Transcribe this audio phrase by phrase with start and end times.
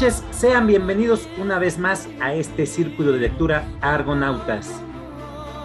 [0.00, 4.70] noches, sean bienvenidos una vez más a este círculo de lectura Argonautas.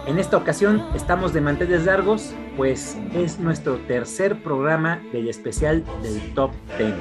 [0.08, 6.34] En esta ocasión estamos de manteles largos, pues es nuestro tercer programa del especial del
[6.34, 6.94] Top Ten.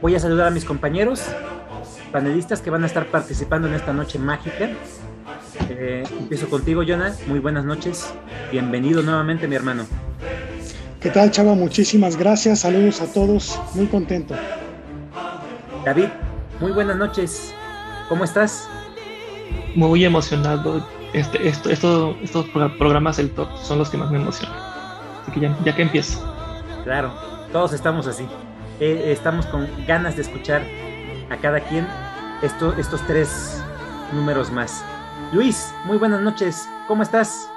[0.00, 1.22] Voy a saludar a mis compañeros,
[2.12, 4.70] panelistas que van a estar participando en esta noche mágica.
[5.68, 7.14] Eh, empiezo contigo, Jonah.
[7.26, 8.10] Muy buenas noches.
[8.50, 9.84] Bienvenido nuevamente, mi hermano.
[10.98, 11.54] ¿Qué tal, Chava?
[11.54, 12.60] Muchísimas gracias.
[12.60, 13.60] Saludos a todos.
[13.74, 14.34] Muy contento.
[15.84, 16.10] David,
[16.60, 17.52] muy buenas noches.
[18.08, 18.68] ¿Cómo estás?
[19.74, 20.86] Muy emocionado.
[21.12, 22.46] Este, esto, esto, estos
[22.78, 24.56] programas del top son los que más me emocionan.
[25.22, 26.24] Así que ya, que empiezo.
[26.84, 27.12] Claro,
[27.50, 28.28] todos estamos así.
[28.78, 30.62] Eh, estamos con ganas de escuchar
[31.30, 31.88] a cada quien
[32.42, 33.60] esto, estos tres
[34.12, 34.84] números más.
[35.32, 36.68] Luis, muy buenas noches.
[36.86, 37.50] ¿Cómo estás?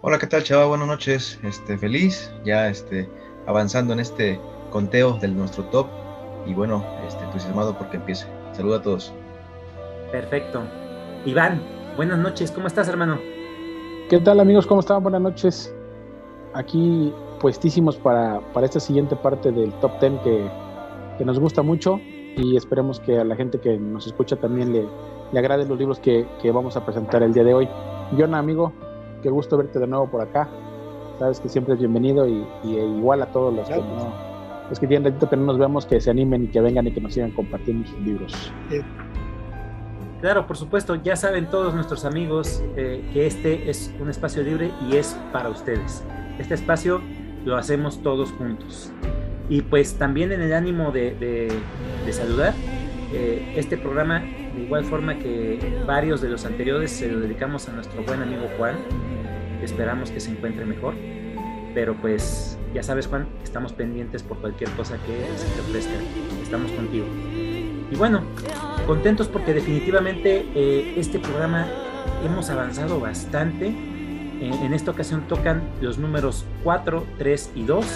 [0.00, 0.64] Hola, ¿qué tal, chava?
[0.64, 1.38] Buenas noches.
[1.42, 3.06] Este, feliz, ya este,
[3.46, 4.40] avanzando en este
[4.70, 6.05] conteo de nuestro top
[6.46, 8.26] y bueno, este, entusiasmado porque empiece.
[8.52, 9.12] Saludos a todos.
[10.12, 10.62] Perfecto.
[11.24, 11.60] Iván,
[11.96, 13.18] buenas noches, ¿cómo estás, hermano?
[14.08, 14.66] ¿Qué tal, amigos?
[14.66, 15.02] ¿Cómo están?
[15.02, 15.74] Buenas noches.
[16.54, 20.50] Aquí puestísimos para, para esta siguiente parte del top 10 que,
[21.18, 22.00] que, nos gusta mucho
[22.36, 24.86] y esperemos que a la gente que nos escucha también le,
[25.32, 27.68] le agrade los libros que, que, vamos a presentar el día de hoy.
[28.16, 28.72] Jonah, amigo,
[29.22, 30.48] qué gusto verte de nuevo por acá.
[31.18, 34.25] Sabes que siempre es bienvenido y, y igual a todos los que no,
[34.70, 36.92] es que tienen ratito que no nos vemos, que se animen y que vengan y
[36.92, 38.52] que nos sigan compartiendo sus libros.
[40.20, 44.72] Claro, por supuesto, ya saben todos nuestros amigos eh, que este es un espacio libre
[44.88, 46.02] y es para ustedes.
[46.38, 47.00] Este espacio
[47.44, 48.92] lo hacemos todos juntos.
[49.48, 51.52] Y pues también en el ánimo de,
[52.10, 52.54] saludar,
[53.12, 57.72] eh, este programa, de igual forma que varios de los anteriores, se lo dedicamos a
[57.72, 58.76] nuestro buen amigo Juan.
[59.62, 60.94] Esperamos que se encuentre mejor.
[61.74, 65.94] Pero pues ya sabes, Juan, estamos pendientes por cualquier cosa que se te ofrezca.
[66.42, 67.06] Estamos contigo.
[67.90, 68.20] Y bueno,
[68.86, 71.66] contentos porque definitivamente eh, este programa
[72.22, 73.68] hemos avanzado bastante.
[73.68, 77.86] en esta ocasión tocan los números 4, 3 y 2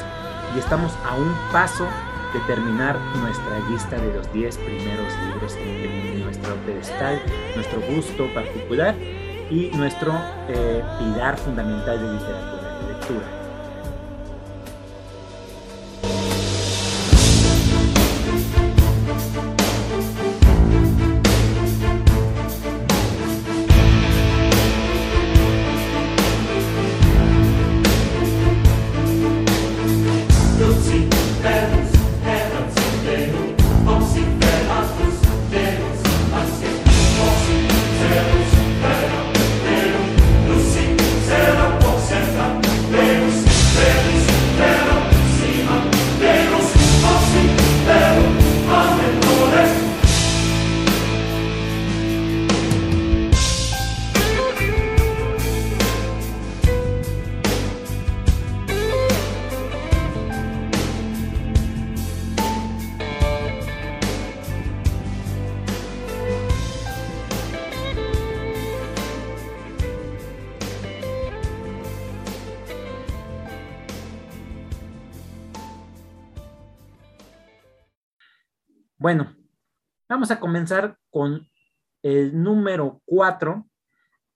[0.56, 1.84] y estamos a un paso
[2.32, 7.20] de terminar nuestra lista de los 10 primeros libros en nuestro pedestal,
[7.54, 8.94] nuestro gusto particular
[9.50, 10.14] y nuestro
[10.48, 13.39] eh, pilar fundamental de literatura, de lectura.
[80.20, 81.48] Vamos a comenzar con
[82.02, 83.66] el número 4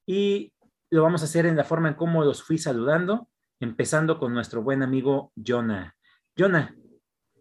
[0.06, 0.50] y
[0.88, 3.28] lo vamos a hacer en la forma en cómo los fui saludando,
[3.60, 5.94] empezando con nuestro buen amigo Jonah.
[6.38, 6.74] Jonah,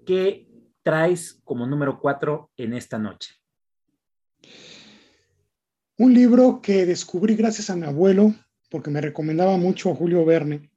[0.05, 0.45] ¿qué
[0.81, 3.33] traes como número 4 en esta noche?
[5.97, 8.35] Un libro que descubrí gracias a mi abuelo,
[8.69, 10.69] porque me recomendaba mucho a Julio Verne.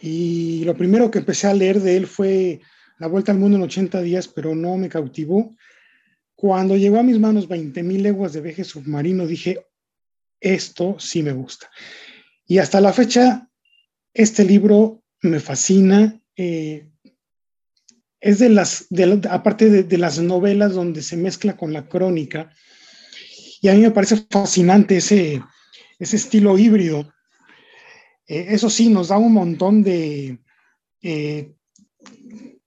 [0.00, 2.62] Y lo primero que empecé a leer de él fue
[2.98, 5.50] la Vuelta al Mundo en 80 días, pero no me cautivó.
[6.36, 9.66] Cuando llegó a mis manos 20.000 leguas de veje submarino, dije,
[10.38, 11.70] esto sí me gusta.
[12.46, 13.48] Y hasta la fecha,
[14.12, 16.20] este libro me fascina.
[16.36, 16.90] Eh,
[18.20, 18.86] es de las,
[19.30, 22.50] aparte de, las novelas donde se mezcla con la crónica,
[23.62, 25.42] y a mí me parece fascinante ese,
[25.98, 27.12] ese estilo híbrido.
[28.26, 30.38] Eh, eso sí, nos da un montón de
[31.02, 31.54] eh,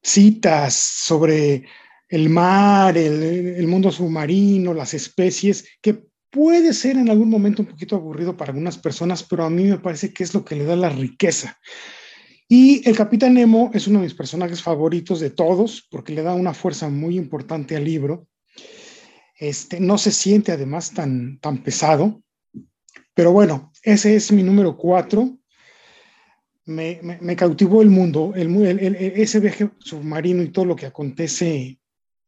[0.02, 1.66] citas sobre
[2.10, 7.96] el mar, el, mundo submarino, las especies, que puede ser en algún momento un poquito
[7.96, 10.76] aburrido para algunas personas, pero a mí me parece que es lo que le da
[10.76, 11.58] la riqueza.
[12.48, 16.34] Y el Capitán Nemo es uno de mis personajes favoritos de todos, porque le da
[16.34, 18.28] una fuerza muy importante al libro.
[19.38, 22.24] Este, no se siente además tan, tan pesado.
[23.14, 25.38] Pero bueno, ese es mi número cuatro.
[26.66, 31.79] Me, me, cautivó el mundo, el, ese viaje submarino y todo lo que acontece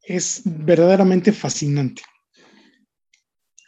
[0.02, 2.02] es verdaderamente fascinante.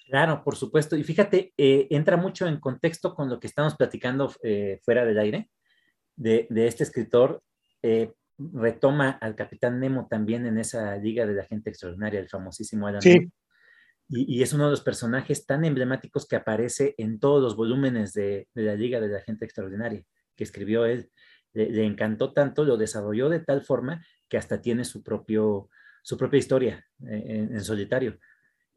[0.07, 0.97] Claro, por supuesto.
[0.97, 5.19] Y fíjate, eh, entra mucho en contexto con lo que estamos platicando eh, fuera del
[5.19, 5.51] aire,
[6.17, 7.43] de, de este escritor.
[7.83, 12.87] Eh, retoma al capitán Nemo también en esa liga de la gente extraordinaria, el famosísimo
[12.87, 13.31] Adam sí.
[14.09, 18.49] Y, es uno de los personajes tan emblemáticos que aparece en todos los volúmenes de,
[18.55, 20.05] la Liga de la Gente Extraordinaria
[20.37, 21.11] que escribió él.
[21.53, 25.71] Le, encantó tanto, lo desarrolló de tal forma que hasta tiene su, propio,
[26.05, 28.19] su propia historia eh, en, solitario.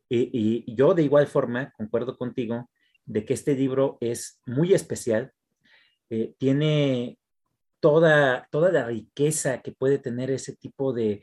[0.10, 2.70] Y, yo de igual forma concuerdo contigo
[3.06, 5.34] de que este libro es muy especial,
[6.10, 7.20] eh, tiene
[7.80, 11.22] toda, toda la riqueza que puede tener ese tipo de,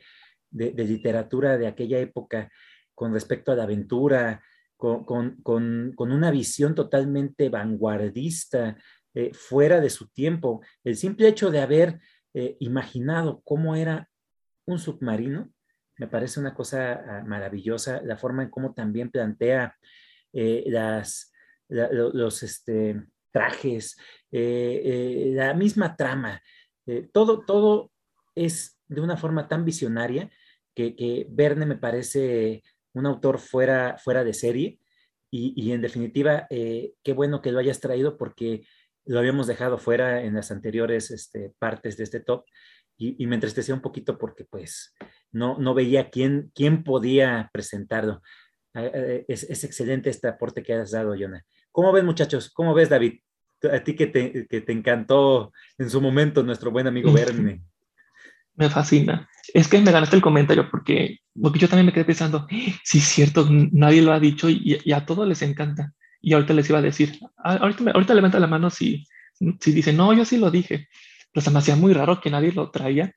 [0.51, 2.51] de, de literatura de aquella época
[2.93, 4.41] con respecto a la aventura,
[4.77, 8.77] con, una visión totalmente vanguardista,
[9.13, 10.61] eh, fuera de su tiempo.
[10.83, 11.99] El simple hecho de haber
[12.33, 14.09] eh, imaginado cómo era
[14.65, 15.51] un submarino,
[15.97, 19.75] me parece una cosa ah, maravillosa, la forma en cómo también plantea
[20.33, 21.31] eh, las,
[21.69, 23.01] los este,
[23.31, 23.97] trajes,
[24.31, 26.41] la misma trama,
[27.11, 27.91] todo, todo
[28.35, 30.29] es de una forma tan visionaria
[30.75, 32.63] que, Verne me parece
[32.93, 34.79] un autor fuera, fuera de serie
[35.31, 38.65] y, en definitiva, eh, qué bueno que lo hayas traído porque
[39.05, 42.45] lo habíamos dejado fuera en las anteriores este, partes de este top
[42.97, 44.93] y, me entristecía un poquito porque pues
[45.35, 48.21] no, no veía quién, quién podía presentarlo.
[48.73, 51.43] Ah, eh, es, es, excelente este aporte que has dado, Jonah.
[51.73, 52.49] ¿Cómo ves, muchachos?
[52.53, 53.19] ¿Cómo ves, David?
[53.69, 57.61] A ti que te, que te encantó en su momento nuestro buen amigo Verne.
[58.55, 59.27] Me fascina.
[59.53, 62.47] Es que me ganaste el comentario porque, porque yo también me quedé pensando,
[62.83, 65.93] sí, es cierto, nadie lo ha dicho y, a todos les encanta.
[66.21, 69.05] Y ahorita les iba a decir, ah, ahorita, ahorita levanta la mano si,
[69.59, 70.87] si dicen, no, yo sí lo dije.
[71.33, 73.13] Pero se me hacía muy raro que nadie lo traía.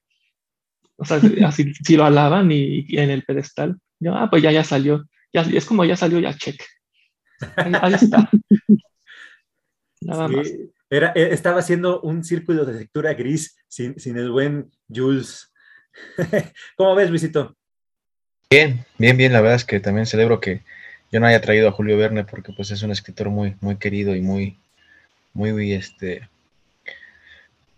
[0.98, 4.64] O sea, así, si lo alaban y, en el pedestal, yo, ah, pues ya, ya
[4.64, 5.08] salió.
[5.32, 6.60] Ya, es como ya salió, ya check.
[7.56, 8.28] Ahí, está.
[10.00, 10.48] Nada más.
[10.90, 15.52] Era, e, estaba haciendo un círculo de lectura gris sin, sin el buen Jules.
[16.76, 17.56] ¿Cómo ves, Luisito?
[18.50, 19.32] Bien, bien, bien.
[19.32, 20.62] La verdad es que también celebro que
[21.12, 24.16] yo no haya traído a Julio Verne porque pues es un escritor muy, muy querido
[24.16, 24.58] y muy,
[25.32, 26.28] muy, este,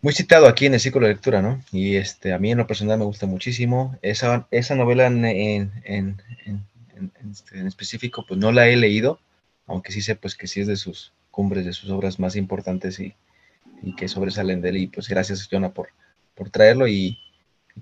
[0.03, 1.63] muy citado aquí en el ciclo de lectura, ¿no?
[1.73, 3.99] Y este, a mí en lo personal me gusta muchísimo.
[4.03, 6.23] Esa, esa novela en, en, en,
[7.31, 9.21] este, en, específico, pues no la he leído,
[9.67, 12.99] aunque sí sé pues que sí es de sus cumbres, de sus obras más importantes
[13.01, 13.15] y,
[13.83, 14.77] y que sobresalen de él.
[14.79, 15.89] Y pues gracias, Jonah, por,
[16.35, 17.19] por traerlo y,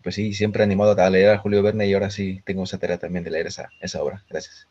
[0.03, 2.99] pues sí, siempre animado a leer a Julio Verne y ahora sí tengo esa tarea
[2.99, 4.25] también de leer esa, esa obra.
[4.29, 4.67] Gracias.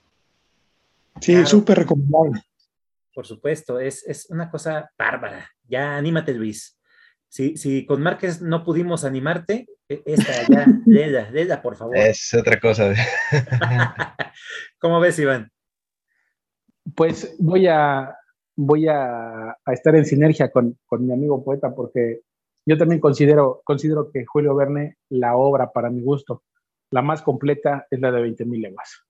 [1.21, 2.41] Sí, súper recomendable.
[3.13, 5.49] Por supuesto, es, es, una cosa bárbara.
[5.67, 6.76] Ya anímate, Luis.
[7.29, 11.97] Si, si con Márquez no pudimos animarte, e, esta ya, léela, léela, por favor.
[11.97, 12.93] Es otra cosa.
[14.79, 15.51] ¿Cómo ves, Iván?
[16.95, 18.15] Pues voy a,
[18.55, 22.21] voy a, a estar en sinergia con, con mi amigo poeta porque
[22.65, 26.43] yo también considero, considero que Julio Verne, la obra para mi gusto,
[26.91, 29.03] la más completa es la de 20.000 leguas.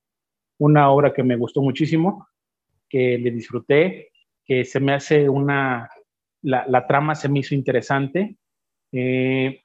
[0.59, 2.27] Una obra que me gustó muchísimo,
[2.87, 4.11] que le disfruté,
[4.45, 5.89] que se me hace una,
[6.41, 8.37] la, trama se me hizo interesante.
[8.91, 9.61] Eh,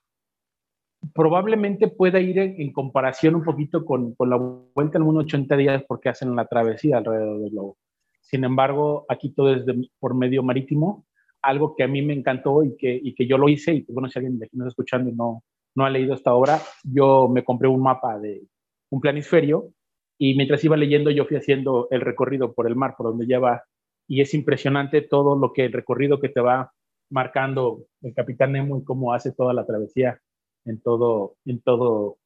[1.14, 5.84] probablemente pueda ir en, comparación un poquito con, con, la vuelta al mundo 80 días
[5.86, 7.76] porque hacen la travesía alrededor del globo.
[8.20, 9.64] Sin embargo, aquí todo es
[9.98, 11.04] por medio marítimo
[11.42, 14.08] algo que a mí me encantó y que, y que yo lo hice, y bueno,
[14.08, 15.42] si alguien nos está escuchando y no,
[15.74, 18.42] no ha leído esta obra, yo me compré un mapa de
[18.90, 19.72] un planisferio
[20.18, 23.64] y mientras iba leyendo yo fui haciendo el recorrido por el mar, por donde lleva,
[24.06, 26.72] y es impresionante todo lo que el recorrido que te va
[27.10, 30.20] marcando el capitán Nemo y cómo hace toda la travesía
[30.64, 32.18] en todo, en todo,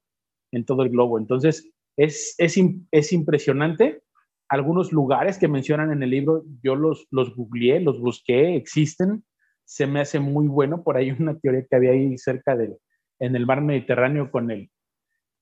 [0.53, 1.19] en todo el globo.
[1.19, 2.59] Entonces, es, es,
[2.91, 4.03] es impresionante
[4.49, 9.25] algunos lugares que mencionan en el libro, yo los, los googleé, los busqué, existen,
[9.65, 10.83] se me hace muy bueno.
[10.83, 12.77] Por ahí una teoría que había ahí cerca del,
[13.19, 14.71] en el mar Mediterráneo con el,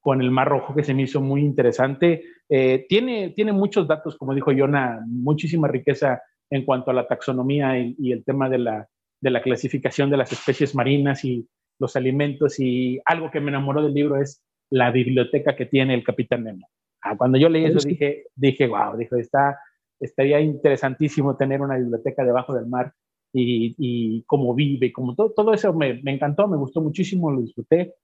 [0.04, 2.24] con el Mar Rojo que se me hizo muy interesante.
[2.50, 6.20] Eh, tiene, tiene muchos datos, como dijo Yona, muchísima riqueza
[6.50, 8.86] en cuanto a la taxonomía y, el tema de la,
[9.22, 12.60] de la clasificación de las especies marinas y los alimentos.
[12.60, 16.68] Y algo que me enamoró del libro es la biblioteca que tiene el Capitán Nemo.
[17.00, 19.58] Ah, cuando yo leí eso dije, dije, wow, dijo, está,
[19.98, 22.92] estaría interesantísimo tener una biblioteca debajo del mar
[23.32, 27.40] y, y cómo vive, como todo, todo eso me, me, encantó, me gustó muchísimo, lo
[27.40, 27.94] disfruté.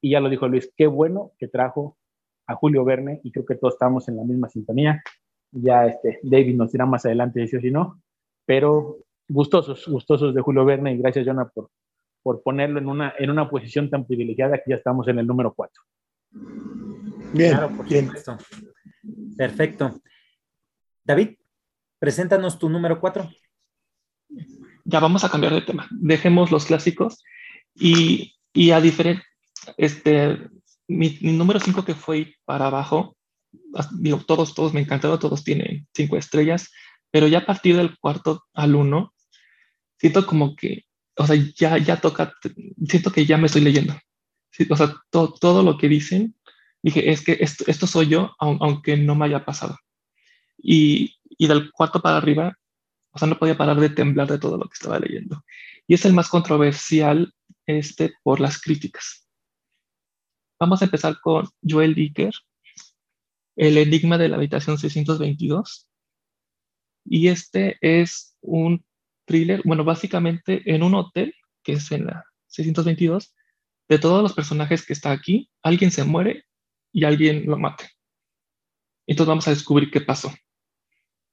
[0.00, 1.98] Y ya lo dijo Luis, qué bueno que trajo
[2.46, 5.02] a Julio Verne y creo que todos estamos en la misma sintonía.
[5.52, 8.00] Ya este, David nos dirá más adelante si o si no,
[8.44, 11.70] pero gustosos, gustosos de Julio Verne y gracias, Jonah, por,
[12.22, 15.54] por ponerlo en una, en una posición tan privilegiada que ya estamos en el número
[15.54, 15.82] 4.
[17.32, 18.06] Bien, claro, por bien.
[18.06, 18.38] Supuesto.
[19.36, 20.00] Perfecto.
[21.04, 21.36] David,
[21.98, 23.28] preséntanos tu número 4.
[24.84, 25.88] Ya vamos a cambiar de tema.
[25.90, 27.22] Dejemos los clásicos
[27.74, 29.22] y, y a diferente,
[29.76, 30.48] este,
[30.88, 33.16] mi, número 5 que fue para abajo,
[34.26, 36.70] todos, todos me encantaron, todos tienen 5 estrellas,
[37.10, 39.12] pero ya a partir del cuarto al 1,
[39.98, 40.84] siento como que,
[41.16, 42.32] o sea, ya, ya toca,
[42.86, 43.94] siento que ya me estoy leyendo.
[44.70, 46.34] o sea, todo lo que dicen,
[46.82, 49.78] dije, es que esto, esto soy yo, aunque no me haya pasado.
[50.58, 52.56] Y, y del cuarto para arriba,
[53.12, 55.44] o sea, no podía parar de temblar de todo lo que estaba leyendo.
[55.86, 57.32] Y es el más controversial
[57.66, 59.26] este, por las críticas.
[60.60, 62.34] Vamos a empezar con Joel Dicker,
[63.56, 65.88] El enigma de la habitación 622.
[67.06, 68.84] Y este es un
[69.24, 73.34] thriller, bueno, básicamente en un hotel, que es en la 622,
[73.88, 76.44] de todos los personajes que está aquí, alguien se muere
[76.92, 77.88] y alguien lo mata.
[79.06, 80.30] Entonces vamos a descubrir qué pasó.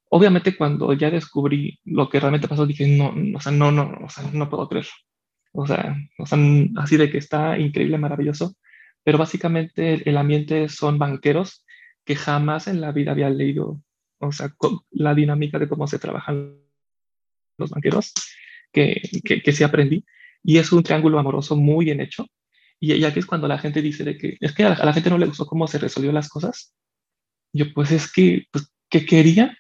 [0.10, 4.10] Obviamente cuando ya descubrí lo que realmente pasó, dije, no, o sea, no, no, o
[4.10, 4.92] sea, no puedo creerlo.
[5.52, 6.40] O sea, o sea,
[6.78, 8.56] así de que está increíble, maravilloso,
[9.08, 11.66] pero básicamente el ambiente son banqueros
[12.04, 13.82] que jamás en la vida había leído,
[14.20, 14.54] o sea,
[14.92, 16.58] la dinámica de cómo se trabajan
[17.58, 18.12] los banqueros,
[18.74, 20.04] que, que, que sí aprendí,
[20.44, 22.28] y es un triángulo amoroso muy bien hecho,
[22.82, 25.18] y aquí es cuando la gente dice de que es que a la, gente no
[25.18, 26.76] le gustó cómo se resolvió las cosas.
[27.54, 29.58] Yo, pues es que, pues, ¿qué quería?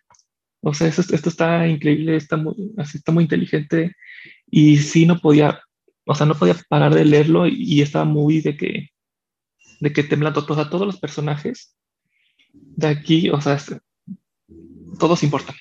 [0.59, 3.95] O sea, esto, esto está increíble, está muy, así, está muy inteligente
[4.45, 5.61] y sí no podía,
[6.05, 8.89] o sea, no podía parar de leerlo y, estaba muy de que,
[9.79, 11.75] de que temblando, o sea, todos los personajes
[12.51, 13.57] de aquí, o sea,
[14.99, 15.55] todos importan.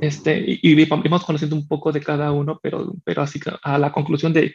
[0.00, 3.92] Este, y, y, vamos conociendo un poco de cada uno, pero, pero así a la
[3.92, 4.54] conclusión de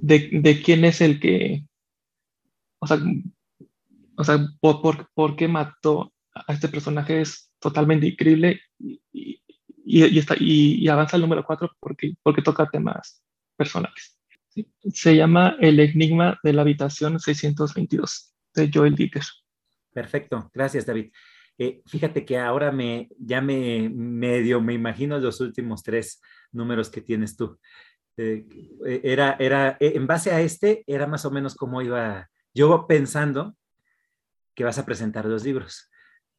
[0.00, 1.64] de, quién es el que,
[2.78, 2.98] o sea,
[4.16, 9.42] o sea por, por, por, qué mató a este personaje es totalmente increíble y, y,
[9.84, 13.22] y, está, y, avanza el número 4 porque, porque toca temas
[13.56, 14.15] personales.
[14.92, 19.22] Se llama El Enigma de la Habitación 622 de Joel Dicker.
[19.92, 21.12] Perfecto, gracias David.
[21.58, 26.20] Eh, fíjate que ahora me, ya me medio me imagino los últimos tres
[26.52, 27.58] números que tienes tú.
[28.16, 28.46] Eh,
[29.02, 33.54] era, era, eh, en base a este, era más o menos como iba yo pensando
[34.54, 35.90] que vas a presentar los libros.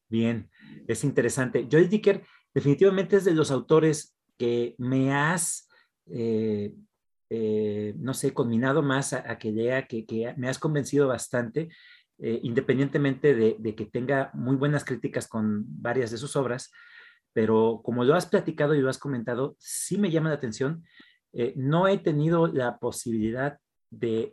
[0.10, 0.50] Bien,
[0.88, 1.68] es interesante.
[1.72, 5.70] Joel Dicker definitivamente es de los autores que me has,
[6.08, 6.74] eh,
[7.30, 11.70] no sé, combinado más a, que lea, que, me has convencido bastante,
[12.18, 16.72] independientemente de, de, que tenga muy buenas críticas con varias de sus obras,
[17.34, 20.84] pero como lo has platicado y lo has comentado, sí me llama la atención
[21.34, 23.60] eh, no he tenido la posibilidad
[23.92, 24.32] de,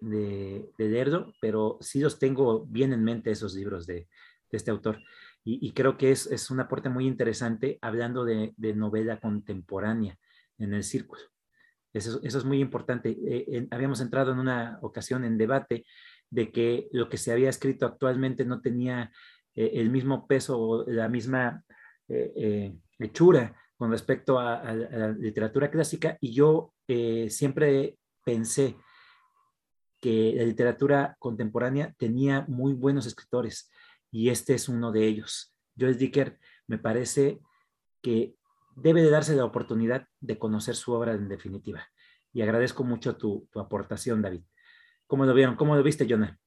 [0.79, 4.09] leerlo, pero sí los tengo bien en mente esos libros de,
[4.51, 5.01] este autor.
[5.45, 10.17] Y, creo que es, un aporte muy interesante hablando de, novela contemporánea
[10.59, 11.21] en el círculo.
[11.95, 13.17] Eso, es muy importante.
[13.27, 15.87] Eh, habíamos entrado en una ocasión en debate
[16.29, 19.11] de que lo que se había escrito actualmente no tenía
[19.55, 21.65] eh, el mismo peso o la misma
[22.99, 28.77] hechura con respecto a, la literatura clásica y yo eh, siempre pensé
[30.01, 33.71] que la literatura contemporánea tenía muy buenos escritores
[34.11, 35.55] y este es uno de ellos.
[35.79, 37.41] Joel Dicker me parece
[38.01, 38.37] que
[38.77, 41.87] debe de darse la oportunidad de conocer su obra en definitiva.
[42.33, 44.43] Y agradezco mucho tu, aportación, David.
[45.07, 45.57] ¿Cómo lo vieron?
[45.57, 46.39] ¿Cómo lo viste, Jonah?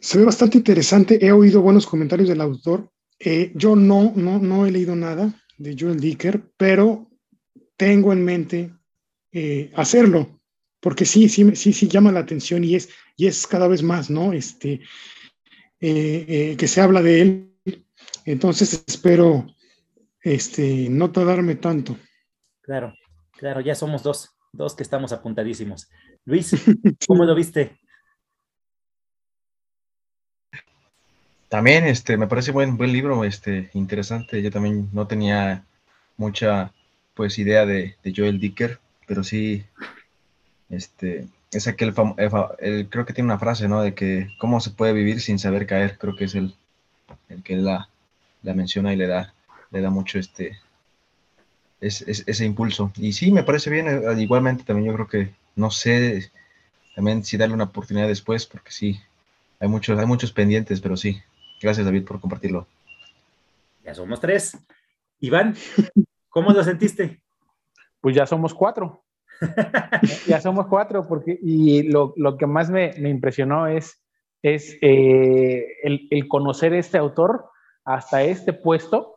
[0.00, 1.24] Se ve bastante interesante.
[1.24, 2.90] He oído buenos comentarios del autor.
[3.18, 7.08] Eh, yo no, no, no he leído nada de Joel Dicker, pero
[7.76, 8.74] tengo en mente
[9.32, 10.40] eh, hacerlo,
[10.80, 14.10] porque sí, sí, sí, sí llama la atención y es, y es cada vez más,
[14.10, 14.32] ¿no?
[14.32, 14.80] Este,
[15.80, 17.54] eh, eh, que se habla de él.
[18.24, 19.46] Entonces espero
[20.24, 21.96] este, no tardarme tanto.
[22.62, 22.94] Claro,
[23.32, 25.88] claro, ya somos dos, dos que estamos apuntadísimos.
[26.24, 26.56] Luis,
[27.06, 27.78] ¿cómo lo viste?
[31.48, 34.42] También, este, me parece buen, buen libro, este, interesante.
[34.42, 35.64] Yo también no tenía
[36.16, 36.72] mucha
[37.12, 39.64] pues idea de, Joel Dicker, pero sí,
[40.70, 41.94] este, es aquel,
[42.58, 43.82] el, creo que tiene una frase, ¿no?
[43.82, 46.54] De que cómo se puede vivir sin saber caer, creo que es el,
[47.28, 47.88] el que la,
[48.42, 49.32] la menciona y le da,
[49.74, 50.58] le da mucho este,
[51.80, 52.92] ese impulso.
[52.96, 56.30] Y sí, me parece bien, eh, igualmente también yo creo que, no sé
[56.94, 59.00] también sí darle una oportunidad después, porque sí,
[59.58, 61.20] hay muchos, hay muchos pendientes, pero sí.
[61.60, 62.66] Gracias, David, por compartirlo.
[63.84, 64.56] Ya somos tres.
[65.20, 65.56] Iván,
[66.28, 67.20] ¿cómo lo sentiste?
[68.00, 69.02] Pues ya somos cuatro.
[70.26, 74.00] ya somos cuatro, porque, y lo, que más me, impresionó es,
[74.42, 77.46] es eh, el, conocer este autor
[77.84, 79.13] hasta este puesto,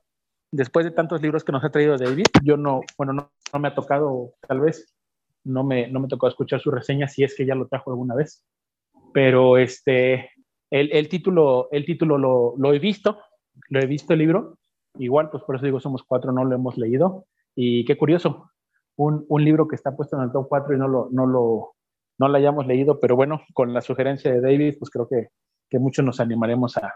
[0.52, 2.26] después de tantos libros que nos ha traído David.
[2.44, 4.96] Yo no, bueno, no, me ha tocado, tal vez,
[5.44, 8.16] no me, no me tocó escuchar su reseña, si es que ya lo trajo alguna
[8.16, 8.46] vez.
[9.14, 10.32] Pero este,
[10.70, 13.20] el, título, el título lo, lo, he visto,
[13.70, 14.58] lo he visto el libro.
[15.00, 17.26] Igual, pues por eso digo, somos cuatro, no lo hemos leído.
[17.56, 18.52] Y qué curioso,
[18.98, 21.76] un, un libro que está puesto en el top 4 y no lo, no lo,
[22.18, 25.30] no hayamos leído, pero bueno, con la sugerencia de David, pues creo que,
[25.70, 26.94] que muchos nos animaremos a,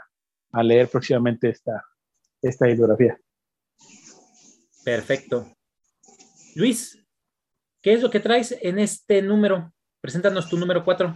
[0.52, 1.84] a leer próximamente esta,
[2.42, 3.18] esta bibliografía.
[4.84, 5.48] Perfecto.
[6.56, 7.02] Luis,
[7.82, 9.72] ¿Qué es lo que traes en este número?
[10.02, 11.16] Preséntanos tu número 4.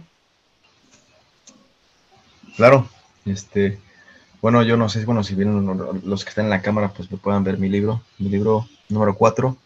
[2.56, 2.88] Claro,
[3.24, 3.78] este,
[4.42, 5.64] bueno, yo no sé, bueno, si vienen
[6.04, 9.14] los que están en la cámara, pues me puedan ver mi libro, mi libro número
[9.14, 9.56] 4,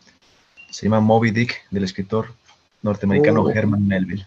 [0.71, 2.35] se llama Moby Dick, del escritor
[2.83, 3.51] norteamericano oh.
[3.51, 4.27] Herman Melville.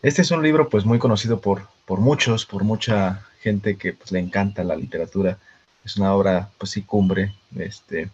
[0.00, 4.12] Este es un libro, pues, muy conocido por, por muchos, por mucha gente que, pues,
[4.12, 5.38] le encanta la literatura.
[5.84, 8.10] Es una obra, pues, sí, cumbre, este,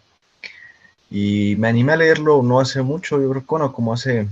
[1.10, 4.28] y me animé a leerlo no hace mucho, yo creo que como hace,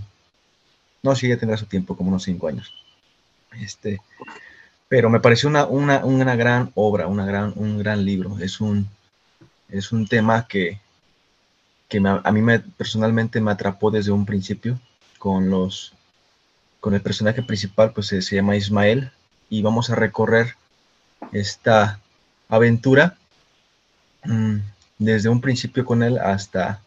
[1.02, 2.72] no, sí, ya tendrá su tiempo, como unos cinco años.
[3.60, 4.00] Este,
[4.88, 8.38] pero me pareció una, una, una gran obra, una gran, un gran libro.
[8.38, 8.88] Es un,
[9.68, 10.80] es un tema que,
[11.88, 14.78] que a mí me, personalmente me atrapó desde un principio
[15.18, 15.92] con los
[16.80, 19.10] con el personaje principal, pues se, llama Ismael,
[19.50, 20.54] y vamos a recorrer
[21.32, 21.98] esta
[22.48, 23.18] aventura
[24.98, 26.80] desde un principio con él hasta,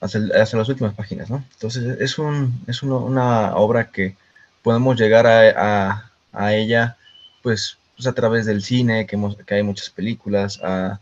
[0.00, 1.44] hasta, las últimas páginas, ¿no?
[1.54, 4.16] Entonces es, un, es una obra que
[4.62, 6.96] podemos llegar a, a, ella,
[7.42, 11.00] pues, pues, a través del cine, que, que hay muchas películas, a,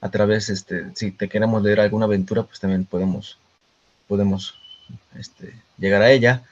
[0.00, 3.38] a, través, este, si te queremos leer alguna aventura, pues también podemos,
[4.08, 4.54] podemos
[5.18, 6.42] este, llegar a ella.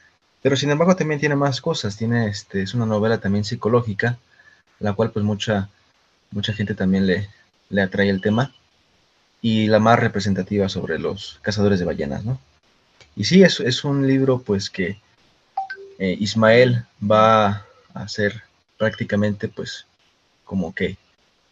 [0.43, 4.19] Pero sin embargo también tiene más cosas, tiene, este, es una novela también psicológica,
[4.79, 5.69] la cual pues mucha,
[6.31, 7.29] mucha gente también le,
[7.71, 8.53] le atrae el tema,
[9.43, 12.39] y la más representativa sobre los cazadores de ballenas, ¿no?
[13.17, 15.01] Y sí, es, es un libro pues que
[15.99, 18.43] eh, Ismael va a ser
[18.79, 19.87] prácticamente pues
[20.45, 20.97] como que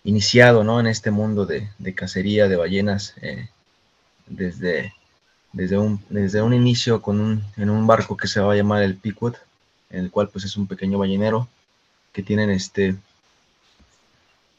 [0.04, 0.80] iniciado, ¿no?
[0.80, 3.48] En este mundo de, cacería de ballenas eh,
[4.26, 4.94] desde,
[5.52, 8.82] desde, un, desde un inicio con un, en un barco que se va a llamar
[8.82, 9.34] el Pequod,
[9.90, 11.48] en el cual pues es un pequeño ballenero
[12.12, 12.96] que tienen este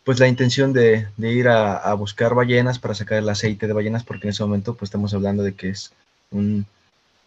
[0.09, 4.25] pues la intención de, ir a, buscar ballenas para sacar el aceite de ballenas, porque
[4.25, 5.93] en ese momento pues estamos hablando de que es
[6.31, 6.65] un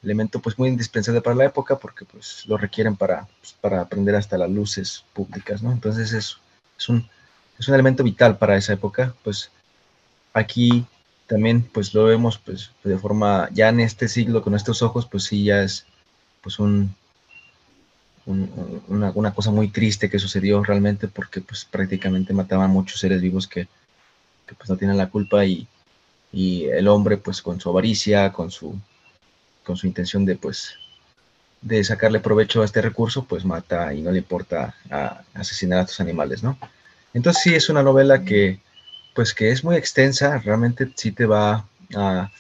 [0.03, 4.17] elemento pues muy indispensable para la época, porque pues lo requieren para, pues, para aprender
[4.17, 5.71] hasta las luces públicas, ¿no?
[5.71, 6.39] Entonces es,
[6.77, 7.09] es, un,
[7.57, 9.53] es un elemento vital para esa época, pues
[10.33, 10.85] aquí
[11.29, 15.23] también pues lo vemos pues de forma, ya en este siglo con estos ojos, pues
[15.23, 15.87] sí ya es
[16.41, 16.97] pues un,
[18.27, 23.49] una, una, cosa muy triste que sucedió realmente porque pues prácticamente mataban muchos seres vivos
[23.49, 23.67] que,
[24.47, 25.67] que pues no tienen la culpa y,
[26.33, 28.79] y, el hombre pues con su avaricia, con su,
[29.65, 30.75] con su intención de pues
[31.61, 34.75] de sacarle provecho a este recurso pues mata y no le importa
[35.35, 36.59] asesinar a estos animales, ¿no?
[37.15, 38.61] Entonces sí es una novela que
[39.15, 42.31] pues que es muy extensa, realmente sí te va a,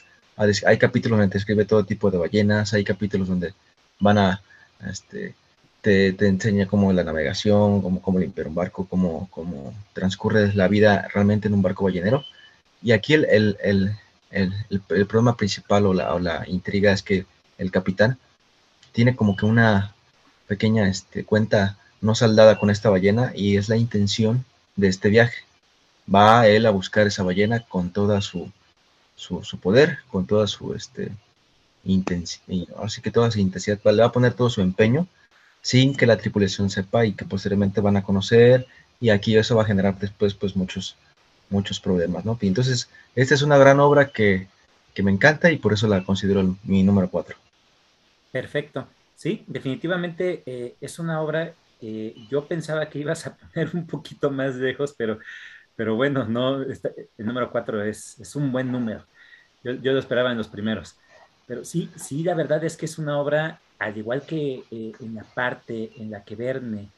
[0.66, 3.54] hay capítulos donde te escribe todo tipo de ballenas, hay capítulos donde
[4.00, 4.42] van a,
[4.80, 5.34] a este,
[5.82, 11.08] te, enseña cómo la navegación, cómo, cómo limpiar un barco, cómo, cómo, transcurre la vida
[11.12, 12.24] realmente en un barco ballenero.
[12.82, 13.58] Y aquí el, el,
[14.30, 17.26] el, el problema principal o la, o la, intriga es que
[17.58, 18.18] el capitán
[18.92, 19.94] tiene como que una
[20.46, 24.44] pequeña este, cuenta no saldada con esta ballena y es la intención
[24.76, 25.44] de este viaje.
[26.12, 28.50] Va él a buscar esa ballena con toda su,
[29.16, 31.12] su, su poder, con toda su este,
[31.84, 35.06] intensidad, así que toda su intensidad, le va a poner todo su empeño
[35.62, 38.66] sin que la tripulación sepa y que posteriormente van a conocer
[39.00, 40.96] y aquí eso va a generar después pues muchos,
[41.48, 42.36] muchos problemas, ¿no?
[42.40, 44.48] Y entonces, esta es una gran obra que,
[45.02, 47.36] me encanta y por eso la considero mi número cuatro.
[48.30, 48.86] Perfecto.
[49.16, 54.30] Sí, definitivamente eh, es una obra, eh, yo pensaba que ibas a poner un poquito
[54.30, 55.18] más lejos, pero,
[55.76, 56.78] pero bueno, no, el
[57.18, 59.04] número cuatro es, es un buen número.
[59.64, 60.96] Yo, yo, lo esperaba en los primeros.
[61.46, 65.14] Pero sí, sí, la verdad es que es una obra al igual que eh, en
[65.14, 66.88] la parte en la que Verne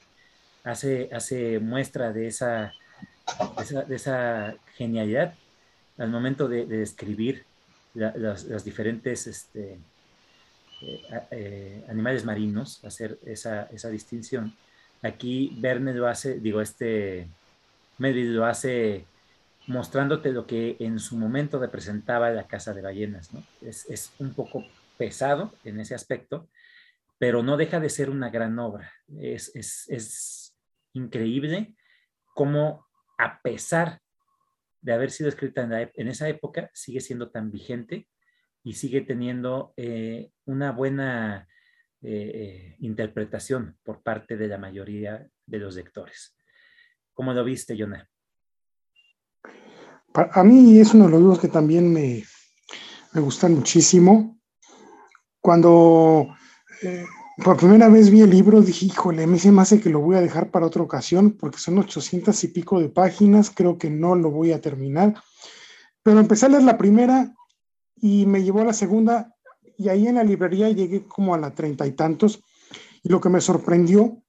[0.65, 2.73] hace, hace muestra de esa,
[3.89, 5.35] de esa, genialidad
[5.99, 7.45] al momento de, de describir
[7.95, 9.79] las, diferentes este,
[11.31, 14.55] eh, animales marinos, hacer esa, esa, distinción.
[15.03, 17.29] Aquí Verne lo hace, digo, este
[17.99, 19.05] lo hace
[19.69, 23.43] mostrándote lo que en su momento representaba la casa de ballenas, ¿no?
[23.63, 24.65] Es, es un poco
[24.99, 26.47] pesado en ese aspecto,
[27.19, 28.93] pero no deja de ser una gran obra.
[29.19, 30.57] Es, es, es
[30.93, 31.75] increíble
[32.35, 32.87] cómo,
[33.19, 34.01] a pesar
[34.85, 35.63] de haber sido escrita
[35.95, 38.09] en, esa época, sigue siendo tan vigente
[38.63, 41.49] y sigue teniendo eh, una buena
[42.03, 46.37] eh, eh, interpretación por parte de la mayoría de los lectores.
[47.15, 48.07] ¿Cómo lo viste, Jonah?
[50.13, 52.23] A mí es uno de los libros que también me,
[53.15, 54.39] me gustan muchísimo.
[55.41, 56.37] Cuando
[57.43, 60.17] por primera vez vi el libro, dije, híjole, me se me hace que lo voy
[60.17, 64.15] a dejar para otra ocasión, porque son 800 y pico de páginas, creo que no
[64.15, 65.15] lo voy a terminar.
[66.03, 67.35] Pero empecé a leer la primera
[67.97, 69.35] y me llevó a la segunda,
[69.77, 72.43] y ahí en la librería llegué como a la treinta y tantos,
[73.03, 74.23] y lo que me sorprendió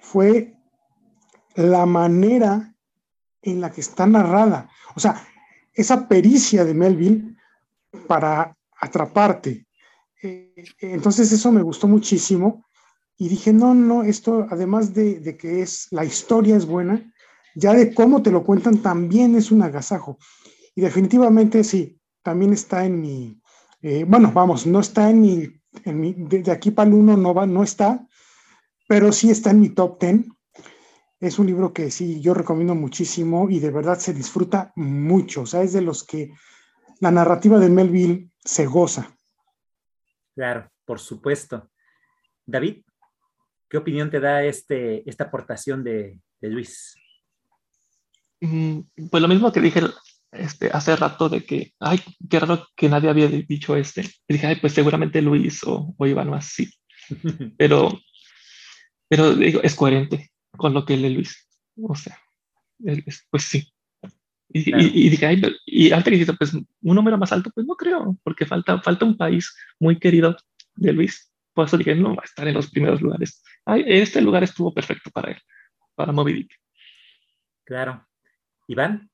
[0.00, 0.54] fue
[1.56, 2.74] la manera
[3.42, 4.70] en la que está narrada.
[4.94, 5.26] O sea,
[5.72, 7.36] esa pericia de Melville
[8.06, 9.66] para atraparte,
[10.22, 12.64] entonces eso me gustó muchísimo
[13.16, 17.12] y dije, no, no, esto además de, que es la historia es buena,
[17.54, 20.18] ya de cómo te lo cuentan también es un agasajo.
[20.74, 23.38] Y definitivamente sí, también está en mi,
[23.82, 25.48] eh, bueno, vamos, no está en mi,
[25.84, 28.06] en mi de, aquí para el uno no va, no está,
[28.88, 30.32] pero sí está en mi top ten.
[31.20, 35.42] Es un libro que sí, yo recomiendo muchísimo y de verdad se disfruta mucho.
[35.42, 36.32] O sea, es de los que
[37.00, 39.19] la narrativa de Melville se goza.
[40.40, 41.70] Claro, por supuesto.
[42.46, 42.82] David,
[43.68, 46.96] ¿qué opinión te da este, esta aportación de, Luis?
[48.40, 49.82] Mm, pues lo mismo que dije
[50.32, 52.00] este, hace rato de que, ay,
[52.30, 54.00] qué raro que nadie había dicho este.
[54.26, 56.72] Y dije, ay, pues seguramente Luis o, o Iván así.
[57.58, 58.00] pero,
[59.10, 61.46] pero digo, es coherente con lo que lee Luis.
[61.82, 62.18] O sea,
[63.30, 63.70] pues sí.
[64.52, 68.46] Y, y, dije, y antes que pues un número más alto, pues no creo, porque
[68.46, 70.36] falta, falta un país muy querido
[70.74, 71.32] de Luis.
[71.52, 73.44] Por eso dije, no va a estar en los primeros lugares.
[73.64, 75.38] Ay, este lugar estuvo perfecto para él,
[75.94, 76.60] para Moby Dick.
[77.64, 78.04] Claro.
[78.66, 79.08] Iván.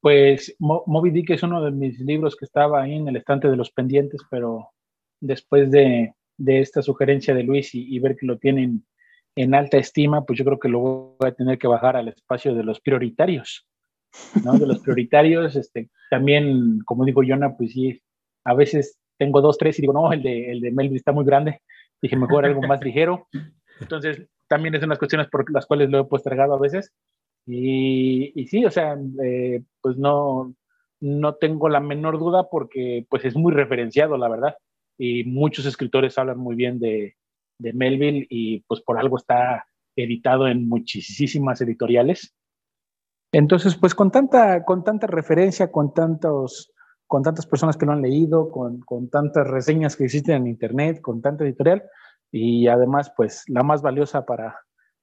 [0.00, 3.56] Pues Moby Dick es uno de mis libros que estaba ahí en el estante de
[3.56, 4.68] los pendientes, pero
[5.20, 8.84] después de, de esta sugerencia de Luis y, y ver que lo tienen
[9.36, 12.54] en alta estima, pues yo creo que lo voy a tener que bajar al espacio
[12.54, 13.66] de los prioritarios,
[14.44, 14.54] ¿no?
[14.58, 18.00] De los prioritarios, este, también, como digo Yona, pues sí,
[18.44, 21.24] a veces tengo dos, tres y digo, no, el de, el de Melvin está muy
[21.24, 21.60] grande,
[22.00, 23.28] dije, mejor algo más ligero.
[23.80, 26.92] Entonces, también es unas cuestiones por las cuales lo he postergado a veces.
[27.46, 30.54] Y, y sí, o sea, eh, pues no,
[31.00, 34.56] no tengo la menor duda porque pues es muy referenciado, la verdad.
[34.96, 37.16] Y muchos escritores hablan muy bien de,
[37.58, 42.34] de Melville y pues por algo está editado en muchísimas editoriales.
[43.32, 46.72] Entonces, pues con tanta, con tanta referencia, con, tantos,
[47.06, 51.00] con tantas personas que lo han leído, con, con tantas reseñas que existen en Internet,
[51.00, 51.82] con tanta editorial,
[52.30, 54.60] y además, pues la más valiosa para,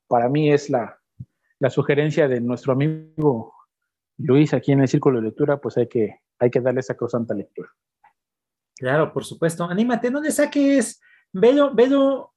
[0.08, 1.00] para mí es la,
[1.60, 3.54] la sugerencia de nuestro amigo
[4.18, 7.34] Luis aquí en el Círculo de Lectura, pues hay que, hay que darle esa causante
[7.36, 7.70] lectura.
[8.76, 9.64] Claro, por supuesto.
[9.64, 12.34] Anímate, no le saques, velo, velo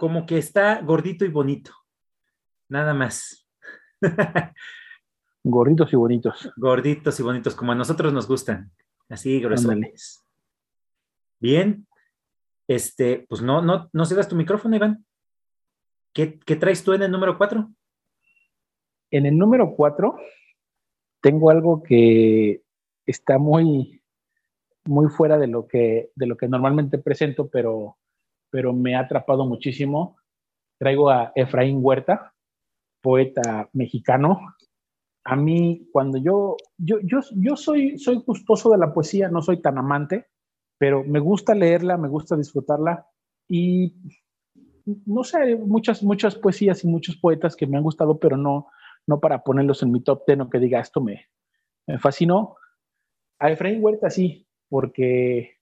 [0.00, 1.72] como que está gordito y bonito.
[2.70, 3.46] Nada más.
[5.44, 6.50] Gorditos y bonitos.
[6.56, 8.72] Gorditos y bonitos, como a nosotros nos gustan.
[9.10, 10.24] Así gruesos.
[11.38, 11.86] Bien.
[12.66, 15.04] Este, pues no, no, no das tu micrófono, Iván.
[16.14, 17.70] ¿Qué, traes tú en el número 4?
[19.10, 20.16] En el número 4
[21.20, 22.62] tengo algo que
[23.04, 24.02] está muy,
[24.86, 27.98] muy fuera de lo que, de lo que normalmente presento, pero
[28.50, 30.16] pero me ha atrapado muchísimo.
[30.78, 32.34] Traigo a Efraín Huerta,
[33.00, 34.56] poeta mexicano.
[35.24, 39.60] A mí, cuando yo, yo, yo, yo soy, soy gustoso de la poesía, no soy
[39.60, 40.26] tan amante,
[40.78, 43.06] pero me gusta leerla, me gusta disfrutarla
[43.48, 43.94] y
[45.06, 48.68] no sé, muchas, muchas poesías y muchos poetas que me han gustado, pero no,
[49.06, 51.26] no para ponerlos en mi top ten o que diga esto me,
[51.86, 52.56] me fascinó.
[53.38, 55.56] A Efraín Huerta sí, porque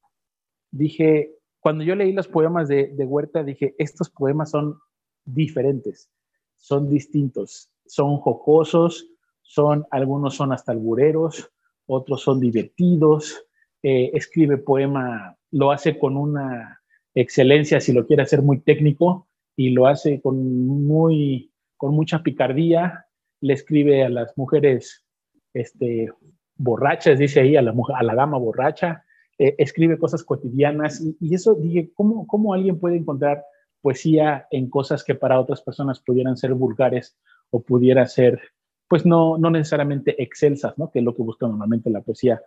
[0.71, 1.38] dije,
[1.69, 4.79] cuando yo leí los poemas de, Huerta, dije, estos poemas son
[5.27, 6.09] diferentes,
[6.57, 9.07] son distintos, son jocosos,
[9.43, 11.51] son, algunos son hasta albureros,
[11.85, 13.45] otros son divertidos,
[13.83, 16.81] eh, escribe poema, lo hace con una
[17.15, 23.05] excelencia, si lo quiere hacer muy técnico, y lo hace con, muy, con mucha picardía,
[23.43, 25.05] le escribe a las mujeres
[25.53, 26.11] este,
[26.57, 29.05] borrachas, dice ahí, a la, a la dama borracha,
[29.39, 33.45] eh, escribe cosas cotidianas y, eso dije, ¿cómo, ¿cómo alguien puede encontrar
[33.81, 37.17] poesía en cosas que para otras personas pudieran ser vulgares
[37.51, 38.41] o pudiera ser,
[38.89, 40.91] pues no, no necesariamente excelsas, ¿no?
[40.91, 42.43] que es lo que busca normalmente la poesía.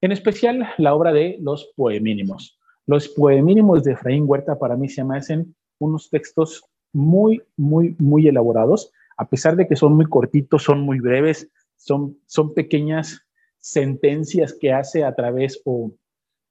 [0.00, 2.58] En especial la obra de los poemínimos.
[2.86, 8.28] Los poemínimos de Efraín Huerta para mí se me hacen unos textos muy, muy, muy
[8.28, 13.20] elaborados, a pesar de que son muy cortitos, son muy breves, son, son pequeñas
[13.58, 15.90] sentencias que hace a través o,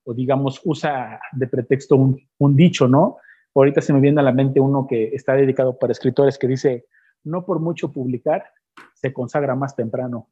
[0.06, 3.18] o digamos, usa de pretexto un, dicho, ¿no?
[3.54, 6.86] Ahorita se me viene a la mente uno que está dedicado para escritores que dice,
[7.24, 8.46] no por mucho publicar,
[8.94, 10.30] se consagra más temprano.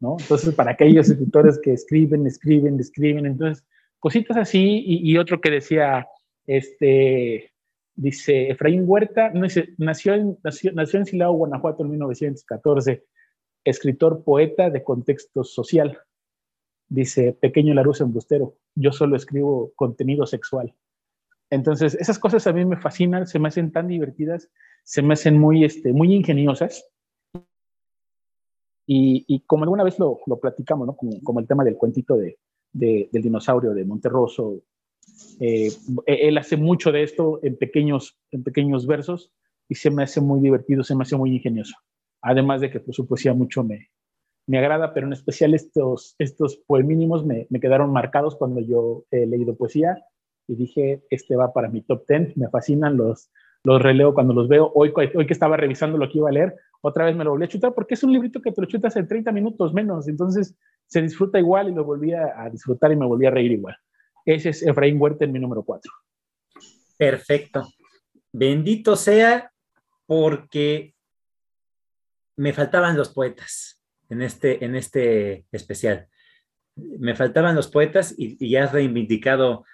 [0.00, 0.16] ¿No?
[0.18, 3.64] Entonces, para aquellos escritores que escriben, escriben, escriben, entonces,
[4.00, 6.08] cositas así, y, otro que decía,
[6.44, 7.52] este,
[7.94, 13.04] dice, Efraín Huerta, nació, en, nació, nació en Silao, Guanajuato en 1914,
[13.64, 15.96] escritor, poeta de contexto social.
[16.92, 20.74] Dice, pequeño Larus embustero, yo solo escribo contenido sexual.
[21.48, 24.50] Entonces, esas cosas a mí me fascinan, se me hacen tan divertidas,
[24.82, 26.86] se me hacen muy, este, muy ingeniosas.
[28.86, 30.94] Y, como alguna vez lo, lo platicamos, ¿no?
[30.94, 32.36] Como, el tema del cuentito de,
[32.74, 34.60] del dinosaurio de Monterroso,
[35.40, 35.72] eh,
[36.04, 39.32] e, él hace mucho de esto en pequeños, en pequeños versos
[39.66, 41.74] y se me hace muy divertido, se me hace muy ingenioso.
[42.20, 43.88] Además de que pues, su poesía mucho me,
[44.46, 49.26] me agrada, pero en especial estos, estos poemínimos me, me quedaron marcados cuando yo he
[49.26, 50.04] leído poesía
[50.48, 53.30] y dije, este va para mi top 10, me fascinan, los,
[53.64, 54.72] los releo cuando los veo.
[54.74, 57.44] Hoy, hoy que estaba revisando lo que iba a leer, otra vez me lo volví
[57.44, 60.56] a chutar porque es un librito que te lo chutas en 30 minutos menos, entonces
[60.86, 63.76] se disfruta igual y lo volví a, disfrutar y me volví a reír igual.
[64.24, 65.90] Ese es Efraín Huerta en mi número 4.
[66.98, 67.68] Perfecto.
[68.32, 69.50] Bendito sea
[70.06, 70.94] porque
[72.36, 73.81] me faltaban los poetas
[74.12, 76.08] en este, en este especial.
[76.76, 79.64] Me faltaban los poetas y, y has reivindicado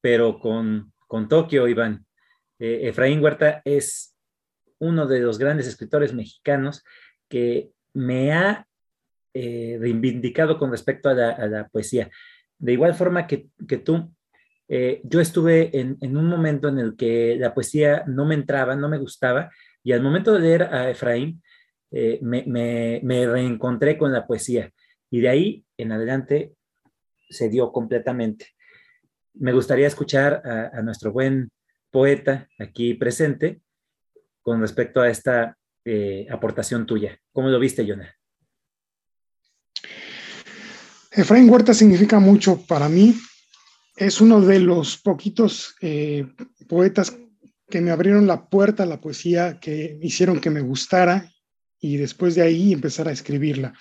[0.00, 2.06] pero con, con Tokio, Iván.
[2.58, 4.14] Eh, Efraín Huerta es
[4.78, 6.84] uno de los grandes escritores mexicanos
[7.28, 8.66] que me ha
[9.34, 12.10] eh, reivindicado con respecto a la, poesía.
[12.58, 13.48] De igual forma que,
[13.84, 14.12] tú,
[14.68, 18.88] eh, yo estuve en, un momento en el que la poesía no me entraba, no
[18.88, 19.50] me gustaba,
[19.82, 21.42] y al momento de leer a Efraín,
[21.90, 22.44] me,
[23.02, 24.70] me, reencontré con la poesía.
[25.10, 26.54] Y de ahí en adelante
[27.30, 28.46] se dio completamente
[29.38, 31.50] me gustaría escuchar a, nuestro buen
[31.90, 33.60] poeta aquí presente
[34.42, 37.18] con respecto a esta eh, aportación tuya.
[37.32, 38.14] ¿Cómo lo viste, Jonah?
[41.12, 43.14] Efraín Huerta significa mucho para mí.
[43.96, 46.26] Es uno de los poquitos eh,
[46.68, 47.16] poetas
[47.68, 51.30] que me abrieron la puerta a la poesía, que hicieron que me gustara
[51.80, 53.74] y después de ahí empezar a escribirla.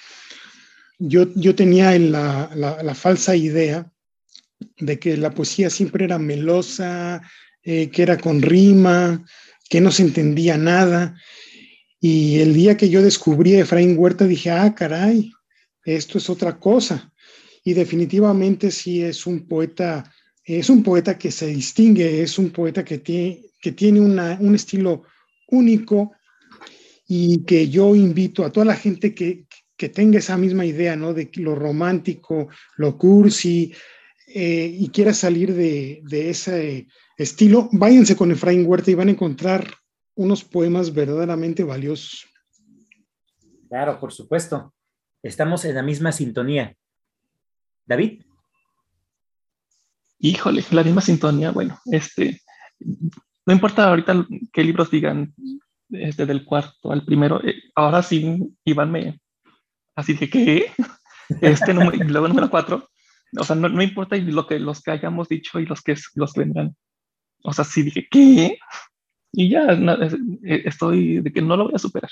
[0.99, 3.91] Yo, yo tenía la, la falsa idea
[4.79, 7.21] de que la poesía siempre era melosa,
[7.63, 9.25] eh, que era con rima,
[9.69, 11.15] que no se entendía nada.
[11.99, 15.31] Y el día que yo descubrí a Efraín Huerta dije, ah, caray,
[15.83, 17.11] esto es otra cosa.
[17.63, 20.09] Y definitivamente sí es un poeta,
[20.43, 25.03] es un poeta que se distingue, es un poeta que tiene, que tiene un estilo
[25.49, 26.13] único
[27.07, 31.13] y que yo invito a toda la gente que, que tenga esa misma idea, ¿no?
[31.13, 33.73] De lo romántico, lo cursi,
[34.27, 39.73] eh, y quiera salir de, ese estilo, váyanse con Efraín Huerta y van a encontrar
[40.15, 42.27] unos poemas verdaderamente valiosos.
[43.69, 44.73] Claro, por supuesto.
[45.23, 46.75] Estamos en la misma sintonía.
[47.85, 48.21] David.
[50.19, 51.51] Híjole, la misma sintonía.
[51.51, 52.41] Bueno, este,
[53.45, 55.33] no importa ahorita qué libros digan,
[55.89, 57.43] este del cuarto al primero.
[57.43, 59.19] Eh, ahora sí, Iván me,
[59.95, 60.71] así dije que
[61.41, 62.89] este número, luego número cuatro,
[63.37, 66.33] o sea, no, no importa lo que, los que hayamos dicho y los que, los
[66.33, 66.75] vendrán.
[67.43, 68.57] O sea, sí dije, ¿qué?
[69.31, 72.09] Y ya eh, estoy de que no lo voy a superar.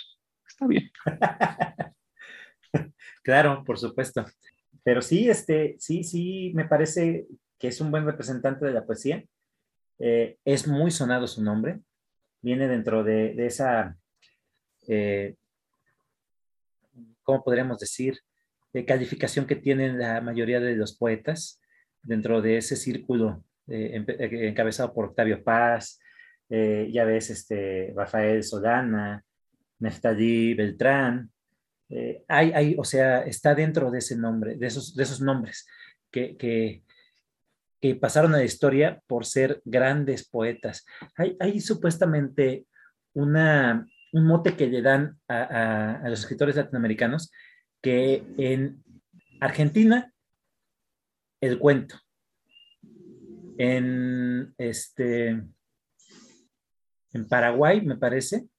[0.48, 0.92] Está bien.
[3.24, 4.26] claro, por supuesto.
[4.84, 9.24] Pero sí, este, sí, sí, me parece que es un buen representante de la poesía.
[10.00, 11.80] Eh, es muy sonado su nombre.
[12.46, 13.98] Viene dentro de, esa,
[14.88, 15.34] eh,
[17.24, 18.20] ¿cómo podríamos decir?
[18.86, 21.60] calificación que tienen la mayoría de los poetas
[22.04, 26.00] dentro de ese círculo eh, eh, encabezado por Octavio Paz,
[26.48, 29.24] eh, ya ves este, Rafael Solana,
[29.80, 31.32] Neftali Beltrán,
[32.28, 35.66] hay, hay, o sea, está dentro de ese nombre, de esos, de esos nombres
[36.12, 36.84] que,
[37.94, 40.86] pasaron a la historia por ser grandes poetas.
[41.16, 42.66] Hay, hay supuestamente
[43.14, 47.32] una, un mote que le dan a, a los escritores latinoamericanos
[47.82, 48.84] que en
[49.40, 50.12] Argentina,
[51.42, 51.96] el cuento,
[53.58, 55.30] En, este,
[57.14, 58.50] en Paraguay, me parece,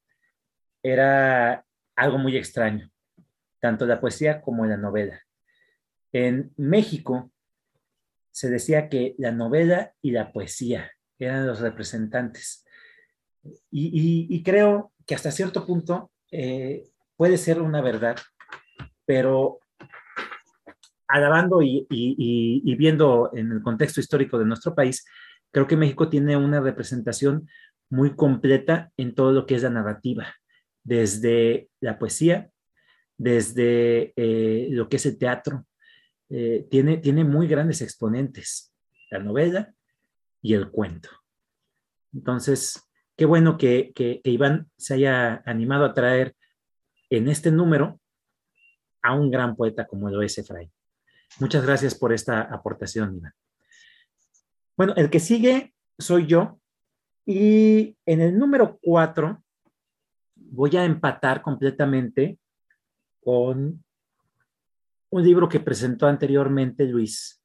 [0.83, 2.91] era algo muy extraño,
[3.61, 5.21] tanto la poesía como la novela.
[6.13, 7.31] En México
[8.37, 12.67] se decía que la novela y la poesía eran los representantes.
[13.71, 16.85] Y, creo que hasta cierto punto eh,
[17.17, 18.17] puede ser una verdad,
[19.07, 19.61] pero
[21.09, 21.87] alabando y,
[22.79, 25.07] viendo en el contexto histórico de nuestro país,
[25.51, 27.49] creo que México tiene una representación
[27.89, 30.27] muy completa en todo lo que es la narrativa,
[30.85, 32.51] desde la poesía,
[33.17, 35.65] desde eh, lo que es el teatro.
[36.29, 38.75] Eh, tiene, tiene muy grandes exponentes,
[39.11, 39.73] la novela
[40.43, 41.09] y el cuento.
[42.13, 42.83] Entonces,
[43.17, 46.35] qué bueno que, que Iván se haya animado a traer
[47.11, 48.01] en este número
[49.03, 50.73] a un gran poeta como lo es Efraín.
[51.39, 53.35] Muchas gracias por esta aportación, Iván.
[54.77, 56.61] Bueno, el que sigue soy yo
[57.25, 59.43] y en el número cuatro
[60.35, 62.39] voy a empatar completamente
[63.21, 63.85] con
[65.17, 67.43] un libro que presentó anteriormente Luis.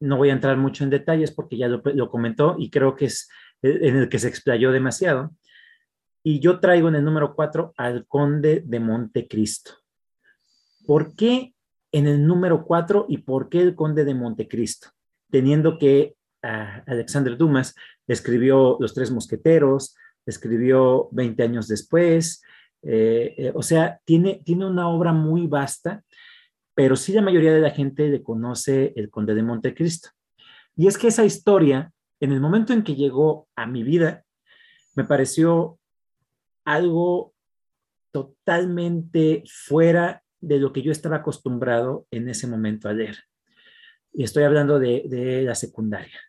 [0.00, 3.28] No voy a entrar mucho en detalles porque ya lo, comentó y creo que es
[3.62, 5.30] en el que se explayó demasiado.
[6.22, 9.72] Y yo traigo en el número cuatro al conde de Montecristo.
[10.86, 11.54] ¿Por qué
[11.92, 14.88] en el número cuatro y por qué el conde de Montecristo?
[15.30, 17.74] Teniendo que Alexander Dumas
[18.06, 22.42] escribió Los Tres Mosqueteros, escribió 20 años después,
[22.82, 26.04] eh, eh, o sea, tiene, tiene una obra muy vasta,
[26.76, 30.10] pero sí la mayoría de la gente le conoce el conde de Montecristo.
[30.76, 34.26] Y es que esa historia, en el momento en que llegó a mi vida,
[34.94, 35.78] me pareció
[36.66, 37.32] algo
[38.12, 43.16] totalmente fuera de lo que yo estaba acostumbrado en ese momento a leer.
[44.12, 46.20] Y estoy hablando de, la secundaria.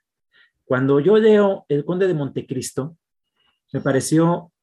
[0.64, 2.98] Cuando yo leo El Conde de Montecristo,
[3.74, 4.54] me pareció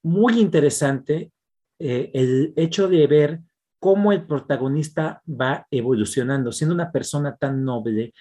[0.00, 1.32] muy interesante
[1.80, 3.40] eh, el hecho de ver
[3.84, 8.14] cómo el protagonista va evolucionando, siendo una persona tan noble,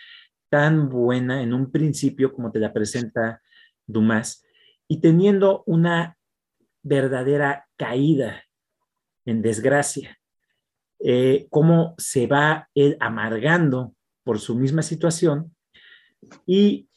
[0.50, 3.42] tan buena en un principio como te la presenta
[3.88, 4.44] Dumas,
[4.90, 6.18] y teniendo una
[6.82, 8.44] verdadera caída
[9.24, 10.20] en desgracia.
[11.00, 12.68] Eh, cómo se va
[13.00, 13.96] amargando
[14.26, 15.56] por su misma situación
[16.46, 16.90] y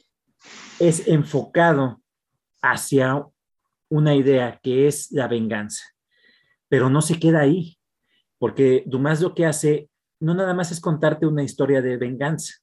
[0.80, 2.02] es enfocado
[2.60, 3.24] hacia
[3.88, 5.84] una idea que es la venganza.
[6.68, 7.75] Pero no se queda ahí,
[8.38, 9.88] porque Dumas lo que hace
[10.20, 12.54] no nada más es contarte una historia de venganza,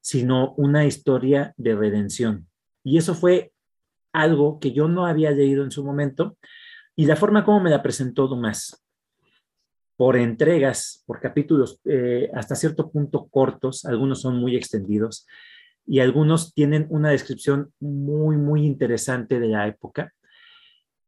[0.00, 2.48] sino una historia de redención.
[2.84, 3.52] Y eso fue
[4.12, 6.36] algo que yo no había leído en su momento
[6.96, 8.84] y la forma como me la presentó Dumas
[9.96, 15.26] por entregas, por capítulos eh, hasta cierto punto cortos, algunos son muy extendidos
[15.86, 20.14] y algunos tienen una descripción muy, muy interesante de la época.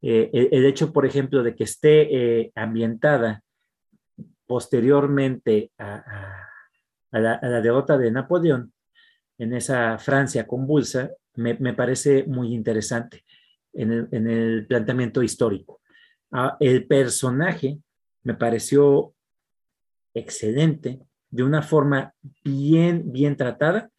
[0.03, 3.42] Eh, el, hecho, por ejemplo, de que esté eh, ambientada
[4.53, 6.47] posteriormente a,
[7.11, 8.71] la, derrota de Napoleón
[9.38, 13.25] en esa Francia convulsa, me, parece muy interesante
[13.73, 15.81] en el, planteamiento histórico.
[16.31, 17.79] Ah, el personaje
[18.25, 19.15] me pareció
[20.12, 22.12] excelente, de una forma
[22.45, 23.91] bien, bien tratada.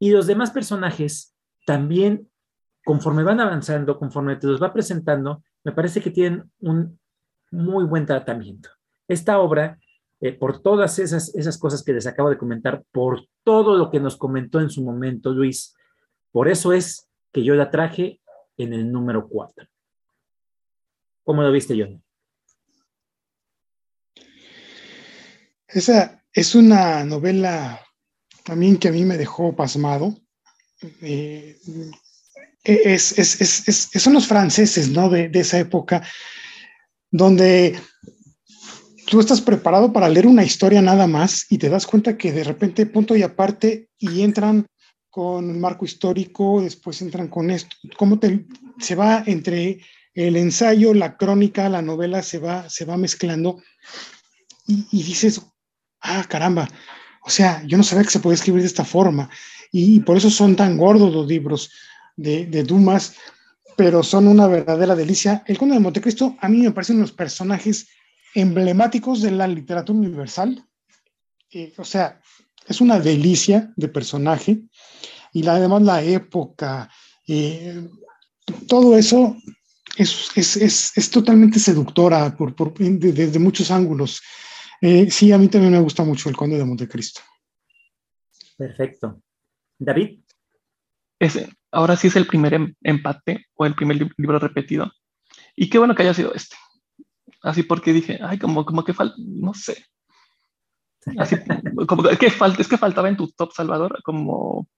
[0.00, 1.32] Y los demás personajes
[1.64, 2.28] también,
[2.84, 6.98] conforme van avanzando, conforme te los va presentando, me parece que tienen un
[7.52, 8.70] muy buen tratamiento.
[9.08, 9.78] Esta obra,
[10.20, 14.00] eh, por todas esas, esas cosas que les acabo de comentar, por todo lo que
[14.00, 15.74] nos comentó en su momento Luis,
[16.30, 18.20] por eso es que yo la traje
[18.56, 19.66] en el número 4.
[21.24, 22.02] ¿Cómo lo viste, John?
[25.66, 27.84] Esa es una novela
[28.44, 30.16] también que a mí me dejó pasmado.
[31.02, 31.58] Eh,
[33.98, 35.10] son los franceses, ¿no?
[35.10, 36.02] De, esa época,
[37.10, 37.78] donde
[39.08, 42.44] tú estás preparado para leer una historia nada más y te das cuenta que de
[42.44, 44.66] repente punto y aparte y entran
[45.10, 48.20] con el marco histórico, después entran con esto, cómo
[48.78, 49.80] se va entre
[50.14, 53.62] el ensayo, la crónica, la novela, se va, se va mezclando
[54.66, 55.40] y, dices,
[56.02, 56.68] ah, caramba,
[57.24, 59.30] o sea, yo no sabía que se podía escribir de esta forma.
[59.72, 61.70] Y, por eso son tan gordos los libros
[62.16, 63.14] de, Dumas,
[63.76, 65.42] pero son una verdadera delicia.
[65.46, 67.88] El Conde de Montecristo a mí me parecen unos personajes
[68.34, 70.64] emblemáticos de la literatura universal.
[71.50, 72.20] Eh, o sea,
[72.66, 74.62] es una delicia de personaje
[75.32, 76.90] y la, además la época,
[77.26, 77.88] eh,
[78.66, 79.36] todo eso
[79.96, 84.22] es, es, es, totalmente seductora por, por, desde muchos ángulos.
[84.80, 87.20] Eh, sí, a mí también me gusta mucho el Conde de Montecristo.
[88.56, 89.20] Perfecto.
[89.78, 90.20] David.
[91.70, 94.92] ahora sí es el primer em, empate o el primer libro repetido.
[95.56, 96.56] Y qué bueno que haya sido este.
[97.48, 99.86] Así porque dije, ay, como, como que falta, no sé.
[101.16, 101.36] Así,
[101.86, 104.68] como que falta, es que faltaba en tu top, Salvador, como,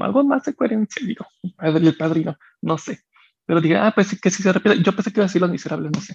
[0.00, 1.26] algo más de coherencia, digo,
[1.58, 3.00] el padrino, no sé.
[3.44, 4.80] Pero dije, ah, pues que sí se repite.
[4.84, 6.14] Yo pensé que iba a decir Los Miserables, no sé.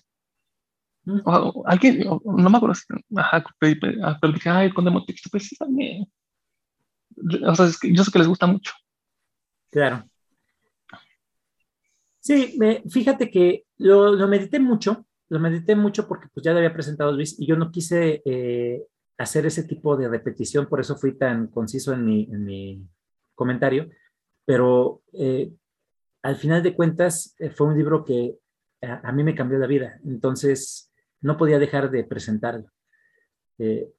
[1.03, 1.19] Mm.
[1.65, 2.75] alguien, no me acuerdo,
[3.17, 6.05] ajá, ah, pero, dije, ay, el Conde Montecristo, pues sí, también.
[7.45, 8.71] O sea, es que yo sé que les gusta mucho.
[9.71, 10.05] Claro.
[12.21, 12.57] Sí,
[12.89, 17.11] fíjate que lo, lo, medité mucho, lo medité mucho porque pues ya lo había presentado
[17.11, 18.83] Luis y yo no quise eh,
[19.17, 22.87] hacer ese tipo de repetición, por eso fui tan conciso en mi, en mi
[23.35, 23.89] comentario,
[24.45, 25.51] pero eh,
[26.21, 28.37] al final de cuentas eh, fue un libro que
[28.81, 32.71] a, mí me cambió la vida, entonces no podía dejar de presentarlo.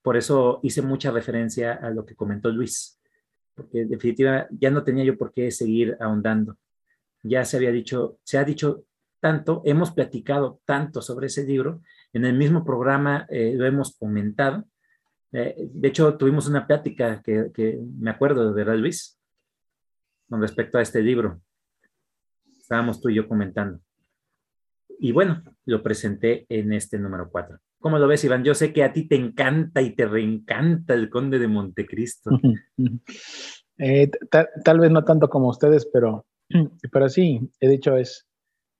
[0.02, 3.00] por eso hice mucha referencia a lo que comentó Luis,
[3.56, 6.56] porque en definitiva ya no tenía yo por qué seguir ahondando
[7.22, 8.84] ya se había dicho, se ha dicho
[9.20, 14.64] tanto, hemos platicado tanto sobre ese libro, en el mismo programa eh, lo hemos comentado.
[15.32, 19.18] Eh, de hecho, tuvimos una plática que, me acuerdo, ¿verdad, Luis?
[20.28, 21.40] Con respecto a este libro.
[22.58, 23.80] Estábamos tú y yo comentando.
[24.98, 27.58] Y bueno, lo presenté en este número 4.
[27.78, 28.42] ¿Cómo lo ves, Iván?
[28.42, 32.30] Yo sé que a ti te encanta y te reencanta el Conde de Montecristo.
[33.80, 34.10] Eh,
[34.64, 36.26] tal vez no tanto como ustedes, pero
[36.92, 38.26] Pero sí, he dicho, es,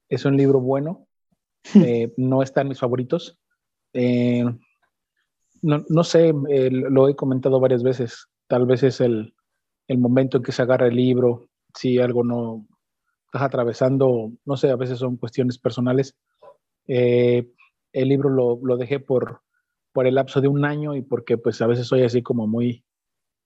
[0.08, 1.06] es un libro bueno.
[1.74, 3.38] Eh, no está en mis favoritos.
[3.92, 4.44] Eh,
[5.60, 8.28] no, no, sé, lo he comentado varias veces.
[8.46, 9.34] Tal vez es el,
[9.86, 11.50] el, momento en que se agarra el libro.
[11.74, 12.66] Si algo no
[13.26, 16.16] estás atravesando, no sé, a veces son cuestiones personales.
[16.86, 17.50] Eh,
[17.92, 19.42] el libro lo, lo, dejé por,
[19.92, 22.82] por el lapso de un año y porque pues a veces soy así como muy,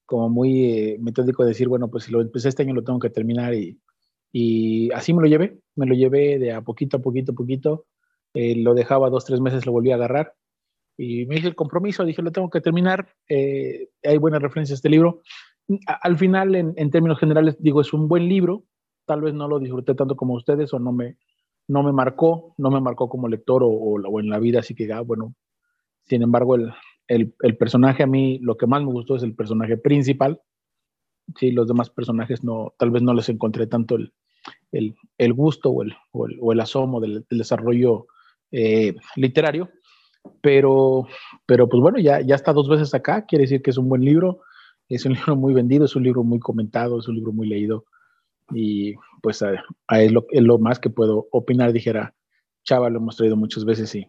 [0.06, 3.10] como muy metódico de decir, bueno, pues si lo empecé este año lo tengo que
[3.10, 3.80] terminar y,
[4.32, 7.86] y así me lo llevé, me lo llevé de a poquito a poquito a poquito.
[8.34, 10.34] Eh, lo dejaba dos, tres meses, lo volví a agarrar.
[10.96, 13.14] Y me hice el compromiso, dije, lo tengo que terminar.
[13.28, 15.20] Eh, hay buenas referencias a este libro.
[15.86, 18.64] al final, en, en, términos generales, digo, es un buen libro.
[19.06, 21.18] Tal vez no lo disfruté tanto como ustedes o no me,
[21.68, 24.90] no me marcó, no me marcó como lector o, o, en la vida, así que,
[24.92, 25.34] ah, bueno.
[26.04, 26.72] Sin embargo, el,
[27.06, 30.40] el, el personaje a mí, lo que más me gustó es el personaje principal.
[31.36, 34.12] Sí, los demás personajes no, tal vez no les encontré tanto el,
[34.70, 38.06] el, el gusto o el, o el, asomo del, desarrollo
[38.50, 39.70] eh, literario.
[40.40, 41.08] Pero,
[41.46, 44.04] pero pues bueno, ya, ya está dos veces acá, quiere decir que es un buen
[44.04, 44.40] libro,
[44.88, 47.84] es un libro muy vendido, es un libro muy comentado, es un libro muy leído.
[48.54, 49.52] Y pues a,
[49.90, 52.14] es, lo, más que puedo opinar, dijera,
[52.64, 54.06] Chava, lo hemos traído muchas veces y,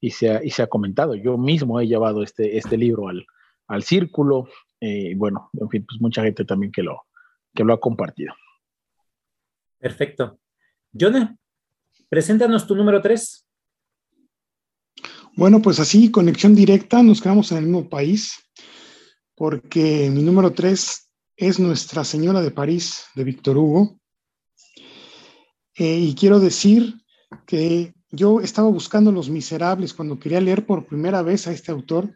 [0.00, 1.14] y, se, ha, y se ha comentado.
[1.14, 3.26] Yo mismo he llevado este, este libro al,
[3.66, 4.48] al círculo,
[4.80, 7.02] eh, bueno, en fin, pues mucha gente también que lo,
[7.54, 8.34] que lo ha compartido.
[9.82, 10.38] Perfecto.
[10.92, 11.36] Jonah,
[12.08, 13.44] preséntanos tu número 3.
[15.34, 18.36] Bueno, pues así, conexión directa, nos quedamos en el mismo país,
[19.34, 23.98] porque mi número 3 es Nuestra Señora de París, de Víctor Hugo.
[25.74, 26.94] Eh, y quiero decir
[27.44, 32.14] que yo estaba buscando Los Miserables cuando quería leer por primera vez a este autor,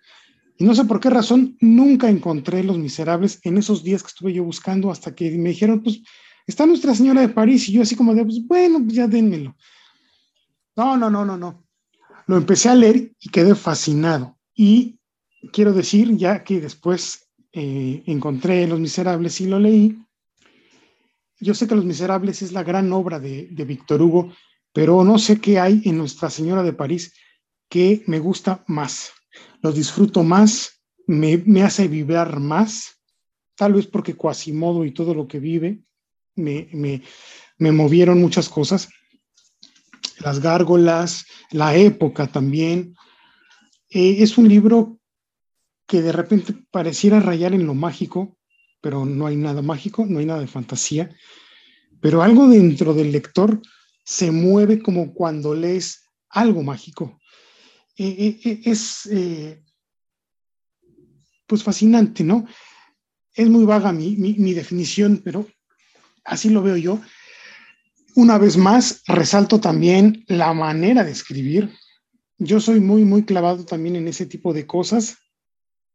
[0.57, 4.33] y no sé por qué razón nunca encontré Los Miserables en esos días que estuve
[4.33, 6.03] yo buscando, hasta que me dijeron, pues
[6.47, 9.57] Está Nuestra Señora de París y yo así como de, pues, bueno, ya dénmelo.
[10.76, 11.64] No, no, no, no, no.
[12.26, 14.38] Lo empecé a leer y quedé fascinado.
[14.55, 14.99] Y
[15.53, 19.99] quiero decir, ya que después eh, encontré Los Miserables y lo leí,
[21.40, 24.32] yo sé que Los Miserables es la gran obra de, de Víctor Hugo,
[24.72, 27.12] pero no sé qué hay en Nuestra Señora de París
[27.68, 29.11] que me gusta más.
[29.62, 33.03] Lo disfruto más, me, me hace vibrar más,
[33.57, 35.86] tal vez porque Quasimodo y todo lo que vive
[36.37, 37.03] me,
[37.59, 38.89] movieron muchas cosas.
[40.20, 42.95] Las gárgolas, la época también.
[43.91, 44.99] Eh, es un libro
[45.87, 48.39] que de repente pareciera rayar en lo mágico,
[48.80, 51.11] pero no hay nada mágico, no hay nada de fantasía,
[52.01, 53.61] pero algo dentro del lector
[54.05, 57.18] se mueve como cuando lees algo mágico.
[57.97, 59.09] Eh, eh, es
[61.47, 62.45] pues fascinante, ¿no?
[63.32, 65.47] Es muy vaga mi, mi definición, pero
[66.27, 67.01] así lo veo yo.
[68.14, 71.70] Una vez más, resalto también la manera de escribir.
[72.39, 75.18] Yo soy muy, muy clavado también en ese tipo de cosas.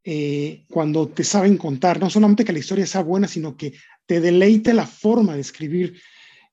[0.04, 3.74] Eh, cuando te saben contar, no solamente que la historia sea buena, sino que
[4.06, 6.02] te deleite la forma de escribir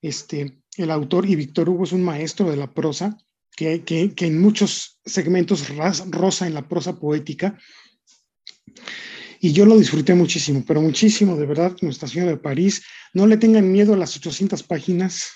[0.03, 1.29] este, el autor.
[1.29, 3.17] Y Víctor Hugo es un maestro de la prosa,
[3.57, 5.69] que, que, que en muchos segmentos
[6.11, 7.59] rosa en la prosa poética.
[9.41, 12.83] Y yo lo disfruté muchísimo, pero muchísimo, de verdad, Nuestra Señora de París.
[13.15, 15.29] No le tengan miedo a las 800 páginas,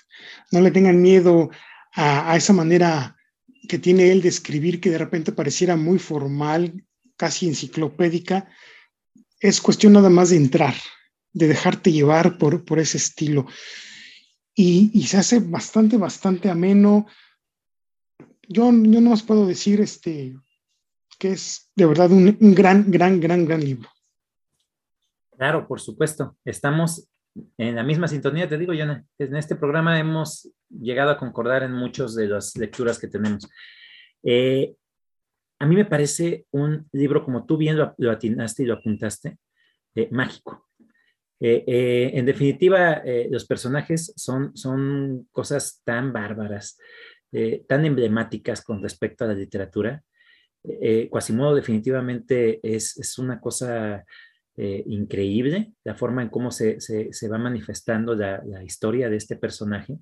[0.51, 1.51] no le tengan miedo
[1.95, 3.17] a, a esa manera
[3.69, 6.85] que tiene él de escribir que de repente pareciera muy formal,
[7.17, 8.49] casi enciclopédica.
[9.41, 10.75] Es cuestión nada más de entrar,
[11.33, 13.47] de dejarte llevar por, por ese estilo.
[14.55, 17.07] Y, y se hace bastante, bastante ameno.
[18.49, 20.35] Yo, yo no más puedo decir este,
[21.23, 23.89] que es de verdad un, gran, gran, gran, gran libro.
[25.37, 26.37] Claro, por supuesto.
[26.45, 27.09] Estamos
[27.57, 31.75] en la misma sintonía, te digo, yo en este programa hemos llegado a concordar en
[31.75, 33.49] muchas de las lecturas que tenemos.
[34.25, 34.75] Eh,
[35.61, 39.39] a mí me parece un libro, como tú bien lo, atinaste y lo apuntaste,
[39.95, 40.67] eh, mágico.
[41.39, 43.01] Eh, en definitiva,
[43.31, 46.79] los personajes son, son cosas tan bárbaras,
[47.69, 50.03] tan emblemáticas con respecto a la literatura.
[51.11, 54.05] Quasimodo definitivamente es, es una cosa
[54.55, 59.37] eh, increíble la forma en cómo se, se, va manifestando la, la, historia de este
[59.37, 59.97] personaje.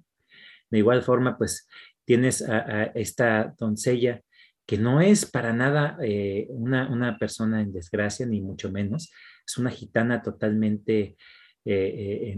[0.68, 1.68] De igual forma, pues
[2.04, 4.20] tienes a, esta doncella
[4.66, 9.12] que no es para nada eh, una, una, persona en desgracia, ni mucho menos.
[9.46, 11.16] Es una gitana totalmente
[11.64, 12.36] eh,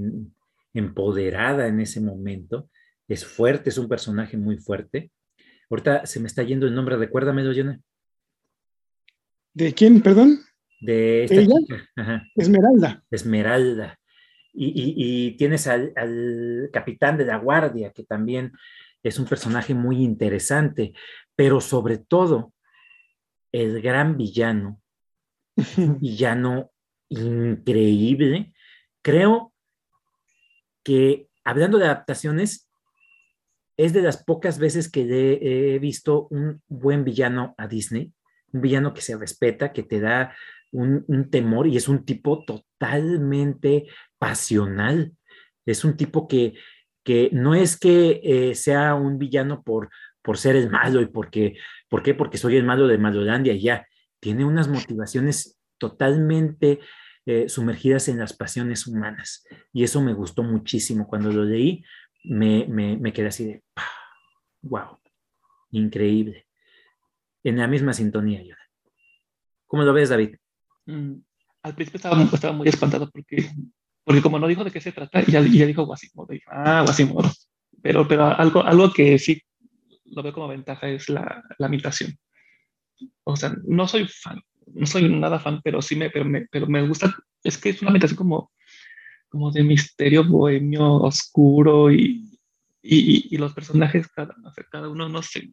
[0.75, 2.69] empoderada en ese momento.
[3.09, 5.11] Es fuerte, es un personaje muy fuerte.
[5.71, 7.81] Ahorita se me está yendo el nombre, recuérdamelo, Jonah.
[9.55, 10.41] ¿De quién, perdón?
[10.83, 12.29] de esta chica.
[12.35, 13.05] Esmeralda.
[13.11, 13.99] Esmeralda.
[14.53, 15.95] Y, tienes al,
[16.73, 18.53] capitán de la guardia, que también
[19.03, 20.93] es un personaje muy interesante,
[21.35, 22.53] pero sobre todo
[23.51, 24.81] el gran villano,
[26.01, 26.71] villano
[27.09, 28.53] increíble.
[29.01, 29.55] Creo
[30.85, 32.69] que hablando de adaptaciones,
[33.79, 35.03] es de las pocas veces que
[35.41, 38.13] he visto un buen villano a Disney,
[38.53, 40.35] un villano que se respeta, que te da
[40.73, 43.87] un, temor y es un tipo totalmente
[44.19, 45.13] pasional.
[45.67, 46.55] Es un tipo que,
[47.05, 49.91] que no es que eh, sea un villano por,
[50.23, 51.57] por ser el malo y porque,
[51.89, 52.03] ¿por?
[52.17, 53.87] Porque soy el malo de Malolandia y ya.
[54.21, 56.81] Tiene unas motivaciones totalmente
[57.27, 59.45] eh, sumergidas en las pasiones humanas.
[59.73, 61.07] Y eso me gustó muchísimo.
[61.07, 61.85] Cuando lo leí,
[62.25, 63.65] me, me, quedé así de,
[64.63, 64.99] wow,
[65.71, 66.47] increíble.
[67.45, 68.55] En la misma sintonía, yo.
[69.67, 70.37] ¿Cómo lo ves, David?
[70.87, 71.15] Mm,
[71.63, 73.51] al principio estaba, muy espantado porque,
[74.05, 76.29] porque como no dijo de qué se trata, ya, ya dijo Guasimodo.
[76.47, 77.31] Ah, Guasimodo.
[77.83, 79.43] Pero, pero algo, algo que sí
[80.13, 81.71] lo veo como ventaja es la, la.
[83.25, 84.41] O sea, no soy fan,
[84.75, 87.15] no soy nada fan, pero sí me, pero me, pero me gusta.
[87.43, 88.53] Es que es una imitación como,
[89.29, 92.32] como de misterio bohemio oscuro y,
[92.83, 94.35] y, y, los personajes, cada,
[94.71, 95.51] cada uno, no sé,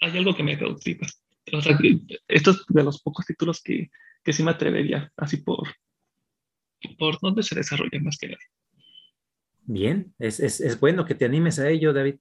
[0.00, 1.06] hay algo que me cautiva.
[1.52, 1.78] O sea,
[2.26, 3.90] esto es de los pocos títulos que,
[4.24, 5.68] que sí me atrevería, así por,
[6.98, 8.40] por dónde se desarrolla más que nada.
[9.62, 12.16] Bien, es, es, es, bueno que te animes a ello, David.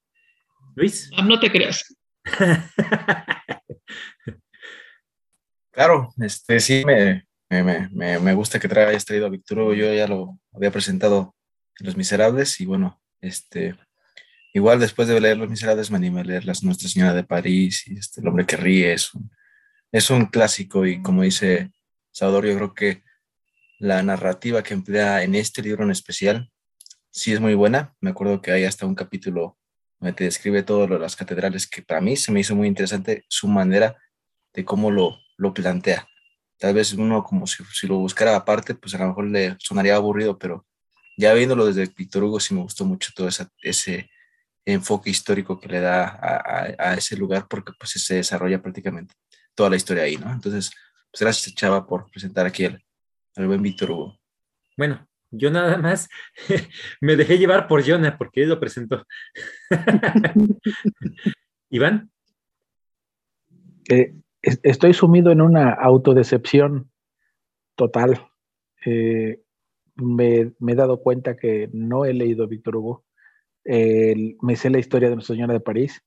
[0.75, 1.09] Luis.
[1.17, 1.95] Ah, no te creas.
[5.71, 10.07] claro, este sí me, me, me, me gusta que hayas traído a Víctor Yo ya
[10.07, 11.35] lo había presentado
[11.79, 13.75] en Los Miserables y bueno, este
[14.57, 17.83] igual después de leer Los Miserables me animé a leer Las Nuestra Señora de París
[17.87, 19.31] y este, El hombre que ríe es un,
[19.91, 21.71] es un clásico y como dice
[22.11, 23.03] Salvador, yo creo que
[23.79, 26.51] la narrativa que emplea en este libro en especial
[27.11, 27.95] sí es muy buena.
[28.01, 29.57] Me acuerdo que hay hasta un capítulo
[29.99, 32.67] donde te describe todo lo de las catedrales que para mí se me hizo muy
[32.67, 33.95] interesante su manera
[34.53, 36.07] de cómo lo, lo plantea.
[36.57, 39.95] Tal vez uno como si, si lo buscara aparte, pues a lo mejor le sonaría
[39.95, 40.65] aburrido, pero
[41.15, 43.29] ya viéndolo desde Víctor Hugo sí me gustó mucho todo
[43.61, 44.09] ese
[44.73, 49.15] enfoque histórico que le da a, a, ese lugar porque pues se desarrolla prácticamente
[49.55, 50.31] toda la historia ahí, ¿no?
[50.31, 50.71] Entonces,
[51.11, 52.83] pues gracias, Chava, por presentar aquí al,
[53.35, 54.19] buen Víctor Hugo.
[54.77, 56.09] Bueno, yo nada más
[57.01, 59.03] me dejé llevar por Jonah porque él lo presentó.
[61.69, 62.11] Iván.
[63.89, 66.91] Eh, estoy sumido en una autodecepción
[67.75, 68.27] total.
[68.85, 69.41] Eh,
[69.95, 73.05] me, he dado cuenta que no he leído Víctor Hugo.
[74.41, 76.01] Me sé la historia de Nuestra Señora de París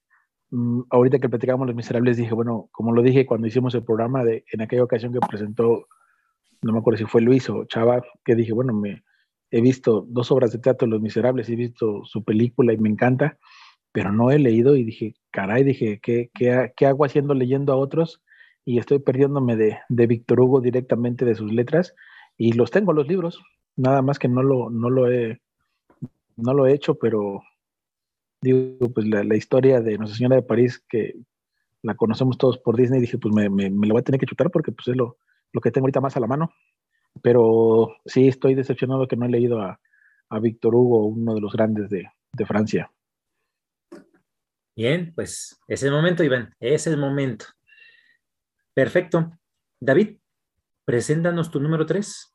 [0.51, 4.25] Mm, ahorita que platicamos Los Miserables, dije, bueno, como lo dije cuando hicimos el programa,
[4.25, 5.87] de, en aquella ocasión que presentó,
[6.63, 9.05] no me acuerdo si fue Luis o Chava, que dije, bueno, me,
[9.51, 13.39] he visto dos obras de teatro Los Miserables, he visto su película y me encanta,
[13.93, 17.77] pero no he leído y dije, caray, dije, ¿qué, qué, qué hago haciendo leyendo a
[17.77, 18.23] otros?
[18.65, 21.95] Y estoy perdiéndome de, de Víctor Hugo directamente de sus letras
[22.37, 23.43] y los tengo los libros,
[23.77, 25.41] nada más que no lo, no lo he
[26.37, 27.43] no lo he hecho, pero
[28.43, 31.15] digo, pues la, historia de Nuestra Señora de París, que
[31.83, 34.51] la conocemos todos por Disney, dije, pues me, me, lo voy a tener que chutar
[34.51, 35.19] porque pues es lo,
[35.53, 36.53] lo que tengo ahorita más a la mano.
[37.23, 39.81] pero sí estoy decepcionado que no he leído a,
[40.29, 42.91] a Víctor Hugo, uno de los grandes de, de Francia.
[44.77, 47.47] Bien, pues es el momento, Iván, es el momento.
[48.73, 49.33] Perfecto.
[49.81, 50.19] David,
[50.85, 52.30] preséntanos tu número 3.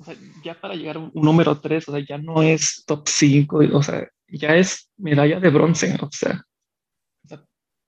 [0.00, 3.06] O sea, ya para llegar a un número 3, o sea, ya no es top
[3.06, 6.42] 5, o sea, ya es medalla de bronce, o sea,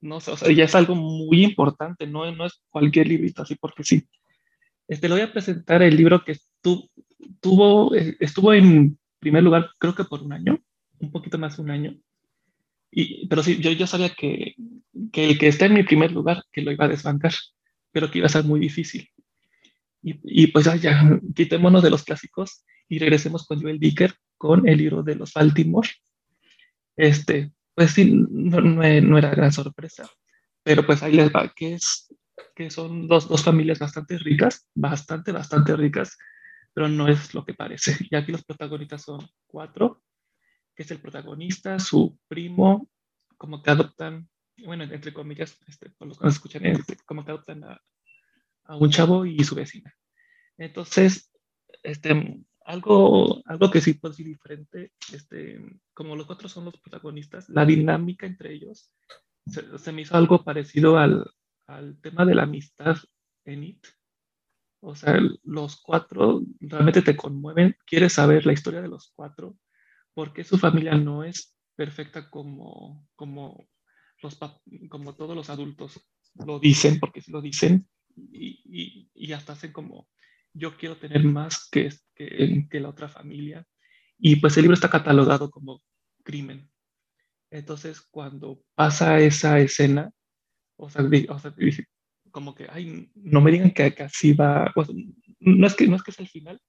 [0.03, 3.55] no sé, o sea, ya es algo muy importante, no, no es cualquier librito así
[3.55, 4.05] porque sí.
[4.89, 6.37] Este, le voy a presentar el libro que
[7.41, 10.59] tuvo, eh, estuvo en primer lugar, creo que por un año,
[10.99, 11.97] un poquito más de un año.
[12.91, 14.55] Y, pero sí, yo, yo sabía que,
[15.13, 17.33] que el que está en mi primer lugar, que lo iba a desbancar,
[17.91, 19.09] pero que iba a ser muy difícil.
[20.03, 24.79] Y, y pues ya, quitémonos de los clásicos y regresemos con Joel Dicker con el
[24.79, 25.89] libro de los Baltimore.
[26.97, 30.09] Este, pues sí, no, no, era gran sorpresa,
[30.63, 32.13] pero pues ahí les va, que es
[32.55, 36.19] que son dos, dos familias bastante ricas, bastante, bastante ricas,
[36.75, 37.97] pero no es lo que parece.
[38.11, 40.03] Y aquí los protagonistas son cuatro,
[40.75, 42.91] que es el protagonista, su primo,
[43.39, 44.29] como que adoptan,
[44.67, 47.81] bueno, entre comillas, este, por los que escuchan, este, como que adoptan a,
[48.65, 49.95] a, un chavo y su vecina.
[50.59, 51.31] Entonces,
[51.83, 55.61] este, algo, algo que sí puede ser diferente, este,
[55.95, 58.93] como los otros son los protagonistas, la dinámica entre ellos
[59.47, 61.29] se, se me hizo algo parecido al,
[61.67, 62.97] al tema de la amistad
[63.45, 63.87] en IT.
[64.81, 69.57] O sea, los cuatro realmente te conmueven, quieres saber la historia de los cuatro,
[70.13, 73.69] porque su familia no es perfecta como, como,
[74.23, 74.39] los,
[74.89, 76.01] como todos los adultos
[76.35, 80.09] lo dicen, porque si lo dicen, y, y, hasta hacen como,
[80.53, 83.67] yo quiero tener más que, que, que la otra familia.
[84.19, 85.83] Y pues el libro está catalogado como
[86.23, 86.71] crimen.
[87.51, 90.11] Entonces, cuando pasa esa escena,
[90.77, 91.55] o sea, o sea,
[92.31, 94.73] como que, ay, no me digan que, así va,
[95.41, 96.61] no, es que, no es que es el final,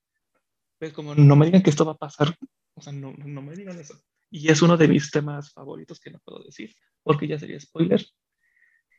[0.77, 2.35] pero como no me digan que esto va a pasar,
[2.75, 3.95] o sea, no, no me digan eso.
[4.29, 8.03] Y es uno de mis temas favoritos que no puedo decir, porque ya sería spoiler.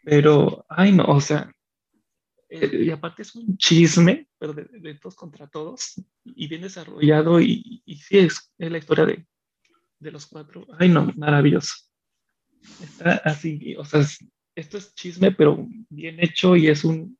[0.05, 1.53] Pero, ay, no, o sea,
[2.51, 7.83] y aparte es un chisme, pero de, de, todos contra todos, y bien desarrollado, y,
[7.85, 9.27] y sí es, es la historia de,
[9.99, 10.67] de los cuatro.
[10.79, 11.75] Ay, no, maravilloso.
[12.83, 14.03] Está así, o sea,
[14.55, 17.19] esto es chisme, pero bien hecho y es un,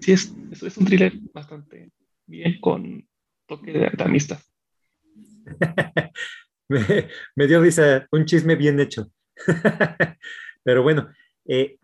[0.00, 1.92] sí, es, es, un thriller bastante
[2.26, 3.06] bien con
[3.46, 4.40] toque de, de amistad.
[6.68, 9.10] me, me, dio risa, un chisme bien hecho.
[10.62, 11.08] pero bueno,
[11.46, 11.78] eh,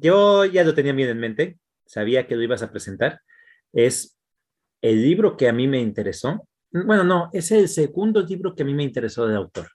[0.00, 3.20] yo ya lo tenía bien en mente, sabía que lo ibas a presentar.
[3.72, 4.18] Es
[4.80, 6.48] el libro que a mí me interesó.
[6.70, 9.68] Bueno, no, es el segundo libro que a mí me interesó del autor.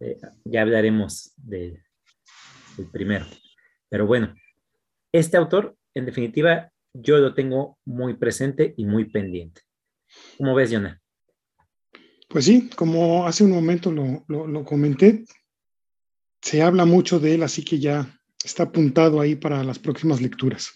[0.00, 1.82] Eh, ya hablaremos de,
[2.78, 3.26] el primero.
[3.88, 4.34] Pero bueno,
[5.12, 9.62] este autor, en definitiva, yo lo tengo muy presente y muy pendiente.
[10.38, 11.00] ¿Cómo ves, Jonah?
[12.28, 15.24] Pues sí, como hace un momento lo, comenté,
[16.40, 20.72] se habla mucho de él, así que ya está apuntado ahí para las próximas lecturas.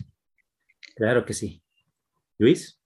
[0.97, 1.63] Claro que sí.
[2.39, 2.81] Luis.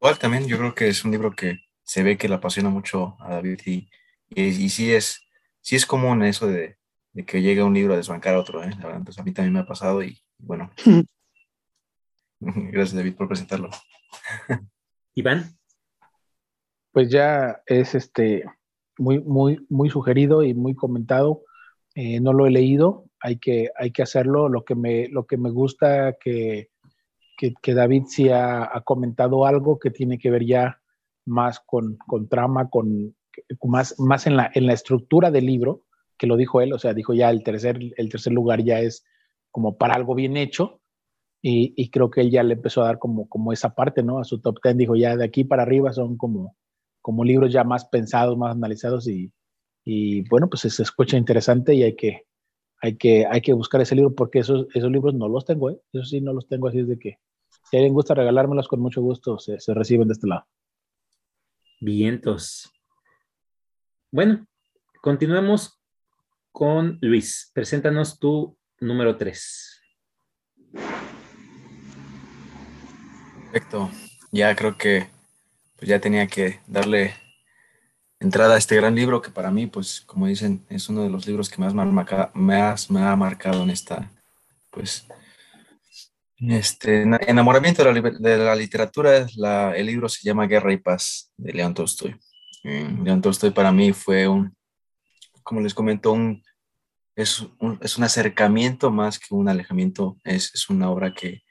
[0.00, 3.16] Igual también yo creo que es un libro que se ve que le apasiona mucho
[3.20, 3.88] a David y
[4.34, 5.26] y, y sí, es,
[5.60, 6.78] sí es común eso de,
[7.12, 8.70] de, que llegue un libro a desbancar a otro, ¿eh?
[8.78, 10.70] La verdad, pues a mí también me ha pasado y bueno.
[12.40, 13.70] Gracias, David, por presentarlo.
[15.14, 15.56] Iván.
[16.92, 18.44] Pues ya es este
[18.98, 21.42] muy, muy, muy sugerido y muy comentado.
[21.94, 24.48] Eh, no lo he leído, hay que, hay que hacerlo.
[24.48, 26.70] Lo que me, lo que me gusta que,
[27.36, 30.80] que, que David sí ha, ha, comentado algo que tiene que ver ya
[31.26, 33.14] más con, con trama, con,
[33.62, 35.82] más, más en, la, en la estructura del libro,
[36.18, 39.04] que lo dijo él, o sea, dijo ya el tercer, el tercer lugar ya es
[39.50, 40.80] como para algo bien hecho,
[41.44, 44.20] y, y, creo que él ya le empezó a dar como, como esa parte, ¿no?
[44.20, 46.56] A su top ten, dijo ya de aquí para arriba son como,
[47.02, 49.32] como libros ya más pensados, más analizados, y,
[49.84, 52.22] y bueno, pues se escucha interesante y hay que,
[52.80, 55.80] hay que, hay que buscar ese libro porque esos, esos libros no los tengo, ¿eh?
[55.92, 57.18] Eso sí, no los tengo, así es de que
[57.70, 60.46] si alguien gusta regalármelos, con mucho gusto se, se reciben de este lado.
[61.80, 62.72] Vientos.
[64.10, 64.46] Bueno,
[65.00, 65.80] continuemos
[66.52, 67.50] con Luis.
[67.54, 69.80] Preséntanos tu número 3.
[73.50, 73.90] Perfecto.
[74.30, 75.08] Ya creo que
[75.82, 77.12] pues ya tenía que darle
[78.20, 81.26] entrada a este gran libro que para mí, pues como dicen, es uno de los
[81.26, 84.08] libros que más me ha marcado, más me ha marcado en esta,
[84.70, 85.08] pues,
[86.38, 89.26] este enamoramiento de la, literatura.
[89.74, 92.14] El libro se llama Guerra y Paz de León Tolstoy.
[92.62, 94.54] León Tolstoy para mí fue un,
[95.42, 96.44] como les comento, un,
[97.16, 101.42] es un, es un acercamiento más que un alejamiento, es, es una obra que,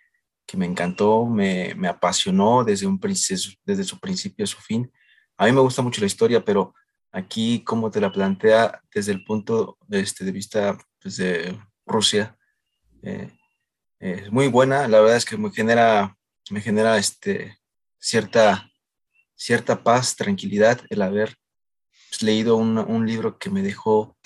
[0.46, 4.92] que me encantó, me, me, apasionó desde, un, desde su principio a su fin.
[5.38, 6.74] A mí me gusta mucho la historia, pero
[7.12, 12.38] aquí como te la plantea desde el punto este, de vista pues, de Rusia,
[13.02, 13.32] eh,
[14.00, 16.18] es muy buena, la verdad es que me genera,
[16.50, 17.58] me genera este,
[18.00, 18.72] cierta,
[19.36, 21.38] cierta paz, tranquilidad el haber
[22.10, 24.18] pues, leído un, un, libro que me dejó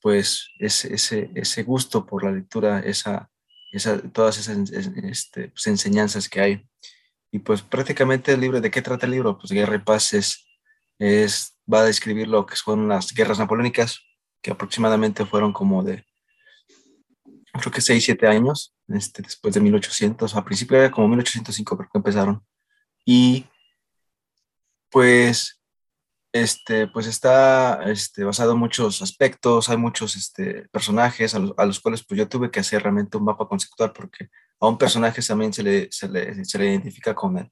[0.00, 3.30] pues ese, ese, ese gusto por la lectura, esa,
[3.72, 6.68] esa, todas esas este, pues, enseñanzas que hay.
[7.30, 9.38] Y pues prácticamente el libro, ¿de qué trata el libro?
[9.38, 10.46] Pues Guerra y Paz es,
[10.98, 14.00] es, va a describir lo que son las guerras napoleónicas,
[14.40, 16.06] que aproximadamente fueron como de,
[17.52, 21.90] creo que 6, 7 años, este, después de 1800, a principio era como 1805 creo
[21.92, 22.42] que empezaron.
[23.04, 23.46] Y
[24.90, 25.57] pues
[26.32, 32.04] este, pues está este, basado en muchos aspectos, hay muchos este, personajes a los, cuales
[32.04, 34.28] pues yo tuve que hacer realmente un mapa conceptual porque
[34.60, 37.50] a un personaje también se le, se le, se le identifica con el,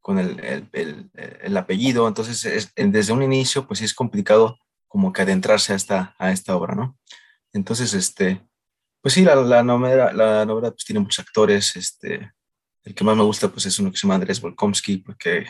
[0.00, 4.58] con el, el, el, apellido, entonces desde un inicio pues sí es complicado
[4.88, 6.98] como que adentrarse a esta, a esta obra, ¿no?
[7.52, 8.40] Entonces, este,
[9.00, 12.32] pues sí, la, la novela, la novela pues tiene muchos actores, este,
[12.84, 15.46] el que más me gusta pues es uno que se llama Andrés Volkomsky, porque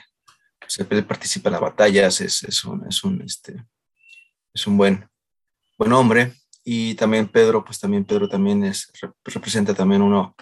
[0.68, 3.64] se participa en las batallas, es, es, un, es, un, este,
[4.52, 5.08] es un buen,
[5.78, 6.34] buen hombre.
[6.62, 8.92] Y también Pedro, pues también Pedro también es,
[9.24, 10.36] representa también uno,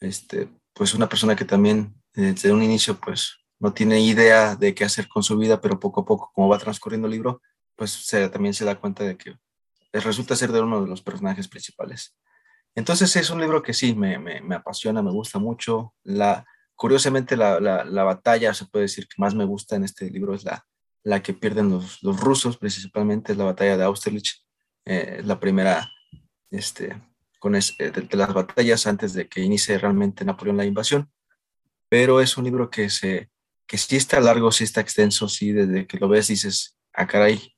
[0.00, 4.84] este, pues una persona que también desde un inicio pues no tiene idea de qué
[4.84, 7.40] hacer con su vida, pero poco a poco, como va transcurriendo el libro,
[7.74, 9.38] pues también se da cuenta de que
[9.92, 12.14] resulta ser de uno de los personajes principales.
[12.74, 15.94] Entonces es un libro que sí, me, me apasiona, me gusta mucho.
[16.02, 16.44] La,
[16.74, 20.44] Curiosamente, la, la, batalla, se puede decir, que más me gusta en este libro es
[20.44, 20.66] la,
[21.04, 24.44] la que pierden los, los rusos, principalmente es la batalla de Austerlitz,
[24.84, 25.88] eh, la primera
[26.50, 27.00] este,
[27.38, 31.10] con es, eh, de, las batallas antes de que inicie realmente Napoleón la invasión.
[31.88, 33.30] Pero es un libro que, se,
[33.66, 37.54] que sí está largo, sí está extenso, sí, desde que lo ves dices, ah, caray.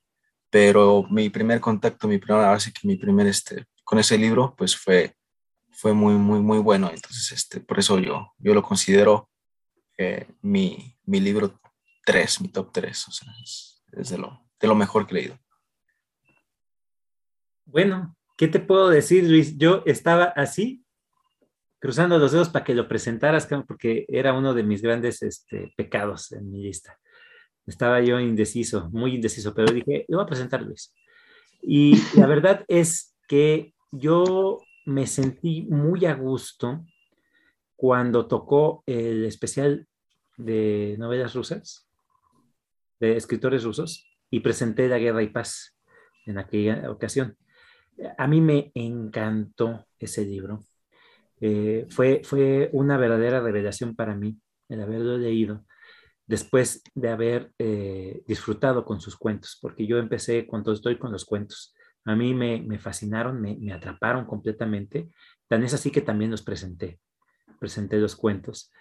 [0.51, 4.77] Pero mi primer contacto, mi primera base, que mi primer, este, con ese libro, pues
[4.77, 5.15] fue
[5.75, 6.91] fue muy, muy, muy bueno.
[6.93, 9.29] Entonces, este, por eso yo, yo lo considero
[9.99, 11.61] eh, mi, mi, libro
[12.05, 13.09] 3, mi top 3.
[13.09, 15.39] O sea, es, de, lo, de lo mejor leído.
[17.65, 19.57] Bueno, ¿qué te puedo decir, Luis?
[19.59, 20.85] Yo estaba así,
[21.79, 26.33] cruzando los dedos para que lo presentaras, porque era uno de mis grandes este, pecados
[26.33, 26.99] en mi lista.
[27.67, 30.95] Estaba yo indeciso, muy indeciso, pero dije, lo voy a presentar, Luis.
[31.63, 36.85] Y la verdad es que yo me sentí muy a gusto
[37.77, 39.87] cuando tocó el especial
[40.37, 41.89] de novelas rusas,
[43.01, 45.77] de escritores rusos, y presenté La Guerra y Paz
[46.27, 47.37] en aquella ocasión.
[48.19, 50.65] A mí me encantó ese libro.
[51.41, 55.65] Eh, fue, fue una verdadera revelación para mí el haberlo leído
[56.27, 61.25] después de haber eh, disfrutado con sus cuentos, porque yo empecé cuando estoy con los
[61.25, 61.75] cuentos.
[62.05, 65.11] A mí me, fascinaron, me, atraparon completamente.
[65.49, 67.01] Tan es así que también los presenté,
[67.59, 68.73] presenté los cuentos.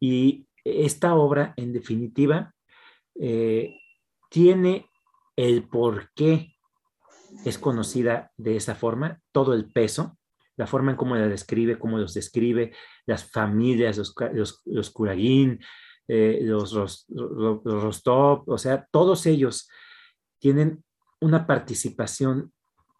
[0.00, 2.54] Y esta obra, en definitiva,
[3.20, 3.78] eh,
[4.30, 4.88] tiene
[5.36, 6.54] el por qué
[7.44, 10.18] es conocida de esa forma, todo el peso,
[10.56, 12.74] la forma en cómo la describe, cómo los describe,
[13.06, 14.92] las familias, los, los, los
[16.08, 16.72] eh, los,
[17.08, 19.68] los, Rostov, o sea, todos ellos
[20.38, 20.84] tienen
[21.20, 22.52] una participación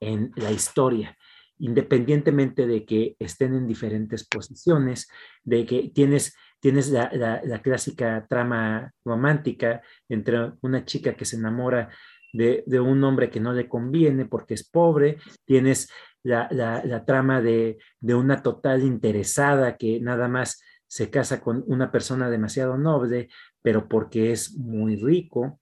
[0.03, 1.17] en la historia,
[1.59, 5.09] independientemente de que estén en diferentes posiciones,
[5.45, 11.89] de que tienes, tienes la, clásica trama romántica entre una chica que se enamora
[12.33, 15.89] de, un hombre que no le conviene porque es pobre, tienes
[16.25, 22.29] la, trama de, de, una total interesada que nada más se casa con una persona
[22.29, 23.29] demasiado noble,
[23.63, 25.61] pero porque es muy rico.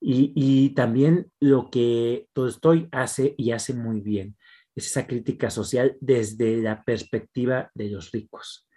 [0.00, 4.36] Y, también lo que Tolstoy hace y hace muy bien
[4.76, 8.68] es esa crítica social desde la perspectiva de los ricos,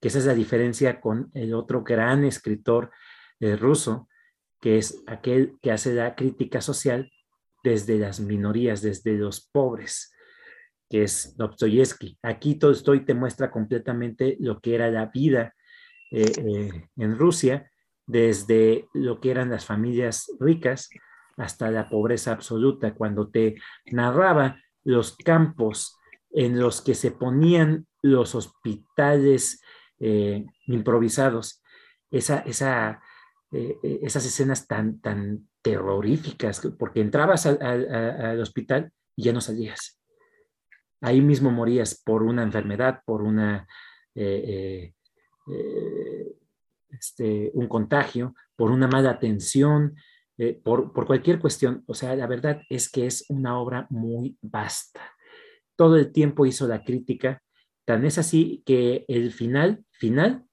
[0.00, 2.90] que esa es la diferencia con el otro gran escritor
[3.40, 4.08] eh, ruso,
[4.60, 7.10] que es aquel que hace la crítica social
[7.64, 10.12] desde las minorías, desde los pobres,
[10.90, 12.18] que es Dostoyevsky.
[12.22, 15.54] Aquí Tolstoy te muestra completamente lo que era la vida
[16.10, 17.70] eh, eh, en Rusia
[18.06, 20.88] desde lo que eran las familias ricas
[21.36, 25.98] hasta la pobreza absoluta, cuando te narraba los campos
[26.30, 29.60] en los que se ponían los hospitales
[29.98, 31.62] eh, improvisados,
[32.10, 32.22] eh,
[33.52, 40.00] eh, esas escenas tan, tan terroríficas, porque entrabas al, al hospital y ya no salías.
[41.00, 43.66] ahí mismo morías por una enfermedad, por una,
[46.98, 49.94] este, un contagio, por una mala atención,
[50.62, 51.82] por, por cualquier cuestión.
[51.86, 55.00] O sea, la verdad es que es una obra muy vasta.
[55.76, 57.42] Todo el tiempo hizo la crítica,
[57.84, 60.44] tan es así que el final, final,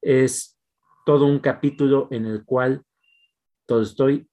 [0.00, 0.58] es
[1.04, 2.84] todo un capítulo en el cual
[3.66, 4.28] Tolstoy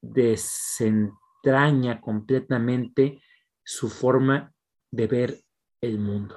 [0.00, 3.22] desentraña completamente
[3.62, 4.52] su forma
[4.90, 5.40] de ver
[5.80, 6.36] el mundo.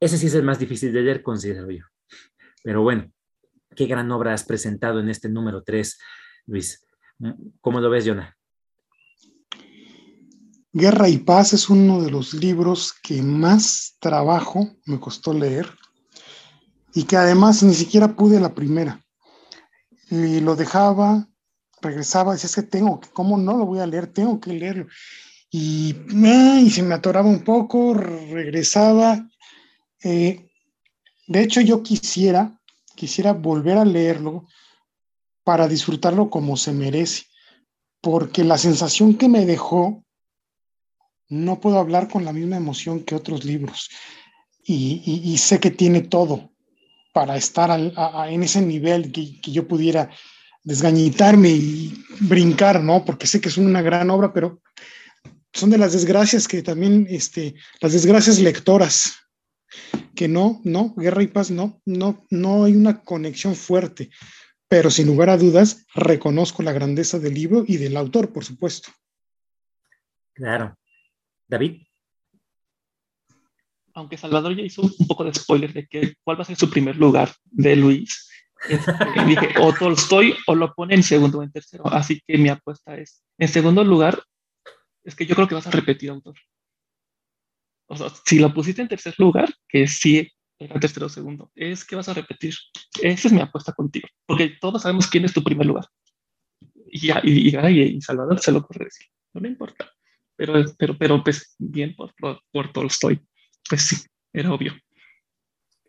[0.00, 1.84] Ese sí es el más difícil de leer, considero yo.
[2.62, 3.10] Pero bueno,
[3.74, 5.98] qué gran obra has presentado en este número 3,
[6.46, 6.84] Luis.
[7.60, 8.36] ¿Cómo lo ves, Jonah?
[10.72, 15.68] Guerra y Paz es uno de los libros que más trabajo me costó leer
[16.94, 19.00] y que además ni siquiera pude la primera.
[20.10, 21.26] Y lo dejaba,
[21.80, 24.06] regresaba, decía, es que tengo, ¿cómo no lo voy a leer?
[24.08, 24.86] Tengo que leerlo.
[25.50, 29.26] Y, y se me atoraba un poco, regresaba.
[30.02, 30.50] Eh,
[31.28, 32.58] de hecho, yo quisiera,
[32.96, 34.46] quisiera volver a leerlo
[35.44, 37.26] para disfrutarlo como se merece,
[38.00, 40.04] porque la sensación que me dejó,
[41.28, 43.88] no puedo hablar con la misma emoción que otros libros.
[44.64, 46.50] y sé que tiene todo,
[47.18, 47.70] para estar
[48.28, 50.08] en ese nivel que, yo pudiera
[50.62, 53.04] desgañitarme y brincar, ¿no?
[53.04, 54.60] Porque sé que es una gran obra, pero
[55.52, 59.14] son de las desgracias que también, este, las desgracias lectoras,
[60.14, 64.10] que no, no, Guerra y Paz, no, no, no hay una conexión fuerte,
[64.68, 68.90] pero sin lugar a dudas reconozco la grandeza del libro y del autor, por supuesto.
[70.34, 70.76] Claro.
[71.46, 71.82] David
[73.98, 76.70] aunque Salvador ya hizo un poco de spoiler de que cuál va a ser su
[76.70, 78.30] primer lugar de Luis,
[78.68, 78.92] este,
[79.26, 81.86] dije, o Tolstoy o lo pone en segundo o en tercero.
[81.86, 84.22] Así que mi apuesta es, en segundo lugar,
[85.04, 86.34] es que yo creo que vas a repetir autor.
[87.88, 91.84] O sea, si lo pusiste en tercer lugar, que sí era tercero o segundo, es
[91.84, 92.54] que vas a repetir.
[93.02, 95.86] Esa es mi apuesta contigo, porque todos sabemos quién es tu primer lugar.
[96.90, 99.90] Y, ya, y, y, Salvador se lo ocurre decir, no me importa.
[100.36, 103.20] Pero, pero, pero pues bien por, por, por Tolstoy
[103.68, 103.96] pues sí,
[104.32, 104.72] era obvio.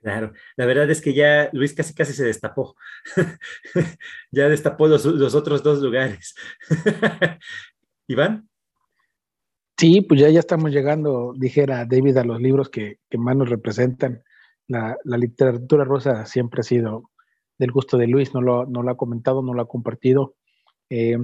[0.02, 2.76] Claro, la verdad es que ya Luis casi casi se destapó.
[4.32, 6.36] ya destapó los, otros dos lugares.
[8.08, 8.50] Iván.
[9.80, 14.24] Sí, pues ya, ya estamos llegando, dijera David, a los libros que, más nos representan.
[14.68, 17.12] La, literatura rosa siempre ha sido
[17.58, 20.36] del gusto de Luis, no lo, no lo ha comentado, no lo ha compartido.
[20.90, 21.18] Eh,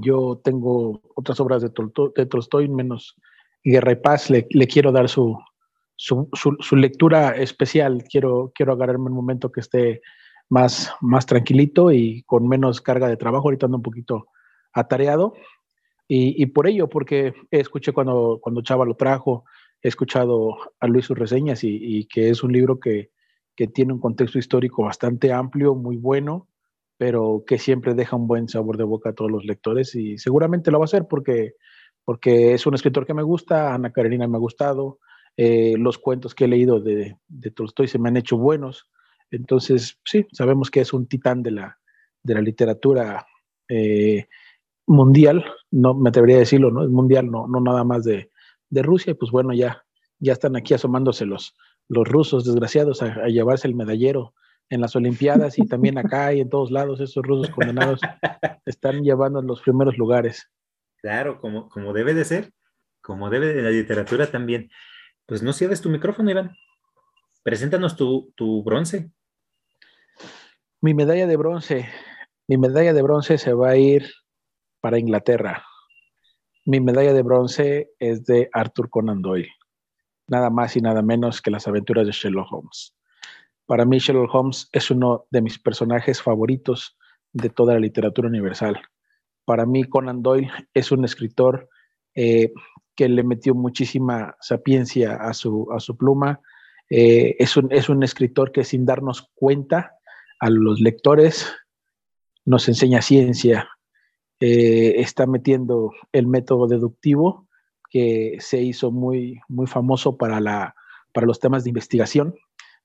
[0.00, 1.70] yo tengo otras obras de,
[2.16, 3.14] de Tolstoy, menos
[3.62, 5.38] Guerra y Paz, le, quiero dar su,
[5.96, 8.02] su, lectura especial.
[8.10, 10.02] Quiero, quiero agarrarme un momento que esté
[10.48, 13.46] más, más tranquilito y con menos carga de trabajo.
[13.46, 14.26] Ahorita ando un poquito
[14.72, 15.34] atareado.
[16.06, 19.44] Y, por ello, porque escuché cuando, cuando Chava lo trajo,
[19.82, 23.10] he escuchado a Luis sus reseñas y, que es un libro que,
[23.56, 26.48] que, tiene un contexto histórico bastante amplio, muy bueno,
[26.98, 30.70] pero que siempre deja un buen sabor de boca a todos los lectores y seguramente
[30.70, 31.54] lo va a hacer porque
[32.04, 34.98] porque es un escritor que me gusta, Ana Karenina me ha gustado,
[35.36, 38.90] eh, los cuentos que he leído de, de, Tolstoy se me han hecho buenos,
[39.30, 41.78] entonces sí, sabemos que es un titán de la,
[42.22, 43.26] de la literatura
[43.68, 44.26] eh,
[44.86, 46.84] mundial, no me atrevería a decirlo, ¿no?
[46.84, 48.30] Es mundial, no, no nada más de,
[48.70, 49.84] de Rusia, y pues bueno, ya,
[50.18, 51.54] ya están aquí asomándose los,
[51.88, 54.34] los rusos desgraciados a, a llevarse el medallero
[54.70, 58.00] en las Olimpiadas y también acá y en todos lados, esos rusos condenados
[58.66, 60.50] están llevando en los primeros lugares.
[61.00, 62.52] Claro, como, como debe de ser,
[63.02, 64.70] como debe de la literatura también.
[65.26, 66.56] Pues no cierres tu micrófono, Iván.
[67.42, 69.10] Preséntanos tu, tu bronce.
[70.80, 71.88] Mi medalla de bronce,
[72.48, 74.10] mi medalla de bronce se va a ir
[74.84, 75.64] para Inglaterra.
[76.66, 79.48] Mi medalla de bronce es de Arthur Conan Doyle.
[80.28, 82.94] Nada más y nada menos que las aventuras de Sherlock Holmes.
[83.64, 86.98] Para mí Sherlock Holmes es uno de mis personajes favoritos
[87.32, 88.78] de toda la literatura universal.
[89.46, 91.70] Para mí Conan Doyle es un escritor
[92.14, 92.52] eh,
[92.94, 96.42] que le metió muchísima sapiencia a su, a su pluma.
[96.90, 99.94] Eh, es, un, es un escritor que sin darnos cuenta
[100.40, 101.50] a los lectores
[102.44, 103.70] nos enseña ciencia.
[104.46, 107.48] Eh, está metiendo el método deductivo
[107.88, 110.74] que se hizo muy, muy famoso para, la,
[111.14, 112.34] para los temas de investigación.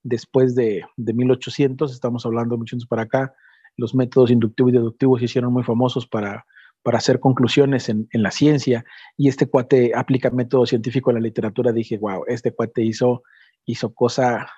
[0.01, 3.33] Después de, de 1800, estamos hablando de años para acá,
[3.75, 6.45] los métodos inductivo y deductivo se hicieron muy famosos para,
[6.81, 8.85] para hacer conclusiones en, en, la ciencia
[9.17, 11.73] y este cuate aplica método científico en la literatura.
[11.73, 13.23] Dije, wow, este cuate hizo,
[13.65, 14.49] hizo cosa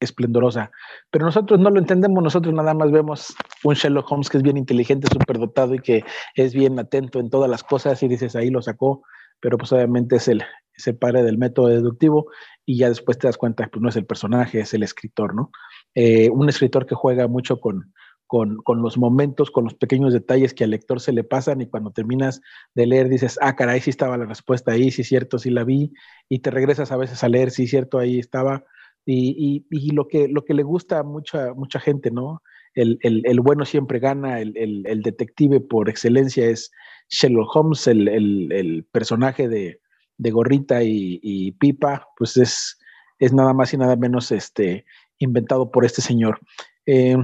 [0.00, 0.70] esplendorosa.
[1.10, 3.34] Pero nosotros no lo entendemos, nosotros nada más vemos
[3.64, 7.30] un Sherlock Holmes que es bien inteligente, súper dotado y que es bien atento en
[7.30, 9.02] todas las cosas y dices, ahí lo sacó.
[9.40, 10.42] pero pues obviamente es el,
[10.76, 12.26] es el padre del método deductivo
[12.64, 15.34] y ya después te das cuenta que pues, no es el personaje, es el escritor,
[15.34, 15.50] ¿no?
[15.94, 17.92] Eh, un escritor que juega mucho con,
[18.26, 21.68] con, con, los momentos, con los pequeños detalles que al lector se le pasan y
[21.68, 22.40] cuando terminas
[22.74, 25.64] de leer dices, ah, caray, sí estaba la respuesta ahí, sí es cierto, sí la
[25.64, 25.92] vi,
[26.28, 28.64] y te regresas a veces a leer, sí es cierto, ahí estaba.
[29.08, 32.42] Y, y, y lo, que, lo que le gusta a mucha, mucha gente, ¿no?
[32.74, 36.70] El, el, el bueno siempre gana, el, el, detective por excelencia es
[37.08, 39.80] Sherlock Holmes, el, personaje de,
[40.18, 42.78] de Gorrita y, y, Pipa, pues es,
[43.20, 44.84] es nada más y nada menos este,
[45.18, 46.40] inventado por este señor.
[46.84, 47.16] Eh,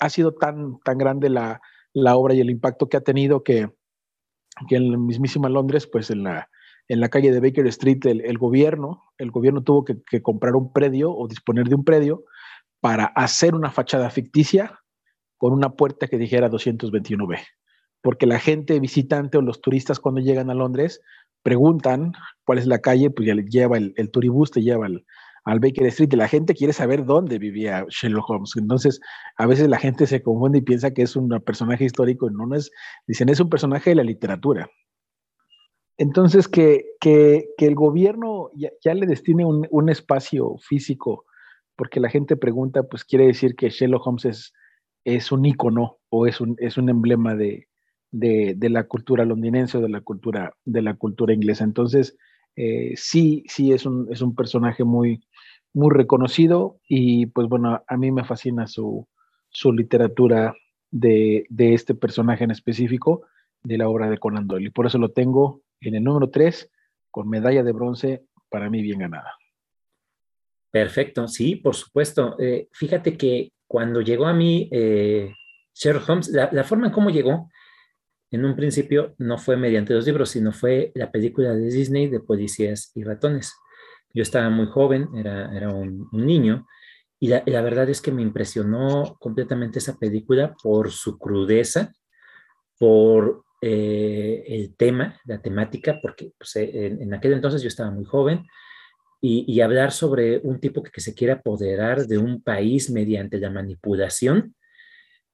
[0.00, 1.60] ha sido tan, tan grande la,
[1.94, 3.70] la, obra y el impacto que ha tenido que,
[4.68, 6.50] que en la mismísima Londres, pues en la,
[6.92, 11.10] en la calle de Baker Street, el, gobierno, el gobierno tuvo que, comprar un predio
[11.10, 12.24] o disponer de un predio
[12.80, 14.78] para hacer una fachada ficticia
[15.38, 17.38] con una puerta que dijera 221B.
[18.02, 21.00] Porque la gente visitante o los turistas cuando llegan a Londres
[21.42, 22.12] preguntan
[22.44, 25.06] cuál es la calle, pues ya le lleva el, el turibús, te lleva el,
[25.44, 28.52] al Baker Street la gente quiere saber dónde vivía Sherlock Holmes.
[28.56, 29.00] Entonces,
[29.38, 32.54] a veces la gente se confunde y piensa que es un personaje histórico y no,
[32.54, 32.70] es,
[33.06, 34.68] dicen, es un personaje de la literatura.
[35.98, 41.24] Entonces, que, que, el gobierno ya, le destine un, un, espacio físico,
[41.76, 44.52] porque la gente pregunta, pues quiere decir que Sherlock Holmes es,
[45.04, 47.68] es un ícono o es un, es un emblema de,
[48.10, 51.64] de, de, la cultura londinense o de la cultura, de la cultura inglesa.
[51.64, 52.16] Entonces,
[52.56, 55.22] eh, sí, sí es un, es un personaje muy,
[55.72, 59.08] muy reconocido y pues bueno, a mí me fascina su,
[59.48, 60.54] su literatura
[60.90, 63.22] de, de, este personaje en específico
[63.62, 64.66] de la obra de Conan Doyle.
[64.66, 66.70] Y por eso lo tengo en el número 3
[67.10, 69.36] con medalla de bronce para mí bien ganada.
[70.70, 72.36] Perfecto, sí, por supuesto.
[72.38, 75.32] Eh, fíjate que cuando llegó a mí eh,
[75.74, 77.50] Sherlock Holmes, la, forma en cómo llegó,
[78.30, 82.20] en un principio no fue mediante los libros, sino fue la película de Disney de
[82.20, 83.54] policías y ratones.
[84.14, 86.66] Yo estaba muy joven, era, era un, niño,
[87.18, 91.92] y la, verdad es que me impresionó completamente esa película por su crudeza,
[92.78, 98.04] por eh, el tema, la temática, porque pues, eh, en, aquel entonces yo estaba muy
[98.04, 98.44] joven,
[99.24, 104.56] y, hablar sobre un tipo que, se quiere apoderar de un país mediante la manipulación,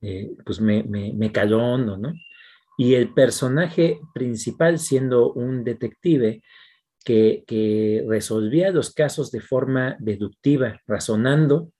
[0.02, 2.12] eh, pues me, me, caló ¿no?
[2.76, 6.42] Y el personaje principal siendo un detective,
[7.02, 11.72] que, que, resolvía los casos de forma deductiva, razonando,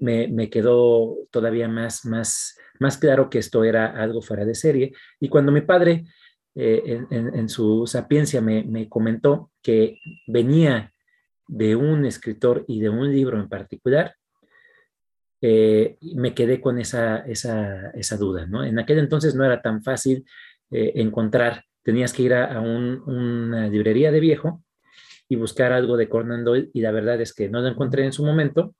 [0.00, 4.92] me, me, quedó todavía más, más, más claro que esto era algo fuera de serie.
[5.20, 6.04] Y cuando mi padre,
[6.54, 10.92] eh, en, su sapiencia, me, me, comentó que venía
[11.48, 14.14] de un escritor y de un libro en particular,
[15.40, 18.46] eh, me quedé con esa, esa, esa, duda.
[18.46, 18.64] ¿no?
[18.64, 20.24] En aquel entonces no era tan fácil
[20.70, 24.62] eh, encontrar tenías que ir a, a un, una librería de viejo
[25.28, 28.12] y buscar algo de Conan Doyle y la verdad es que no lo encontré en
[28.12, 28.74] su momento,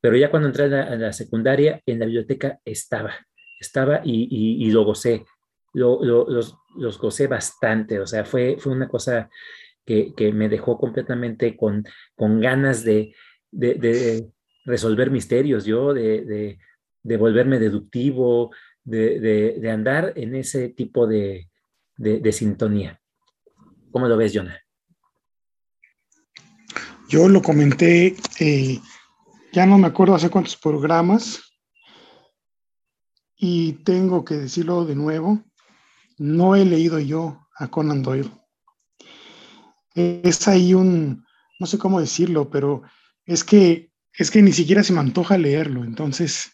[0.00, 3.14] pero ya cuando entré a la, a la secundaria en la biblioteca estaba,
[3.60, 5.24] estaba y, y, y lo gocé,
[5.74, 9.28] lo, lo, los, los, gocé bastante, o sea, fue, fue una cosa
[9.84, 11.84] que, que me dejó completamente con,
[12.14, 13.14] con ganas de,
[13.50, 14.26] de, de
[14.64, 16.58] resolver misterios, yo, de, de,
[17.02, 18.50] de volverme deductivo,
[18.86, 21.48] de, de, andar en ese tipo de,
[22.32, 23.00] sintonía.
[23.90, 24.60] ¿Cómo lo ves, Jonah?
[27.08, 28.78] Yo lo comenté, eh,
[29.56, 31.40] ya no me acuerdo hace cuántos programas,
[33.38, 35.42] y tengo que decirlo de nuevo,
[36.18, 38.30] no he leído yo a Conan Doyle.
[39.94, 41.24] Es ahí un,
[41.58, 42.82] no sé cómo decirlo, pero
[43.24, 46.52] es que, es que ni siquiera se me antoja leerlo, entonces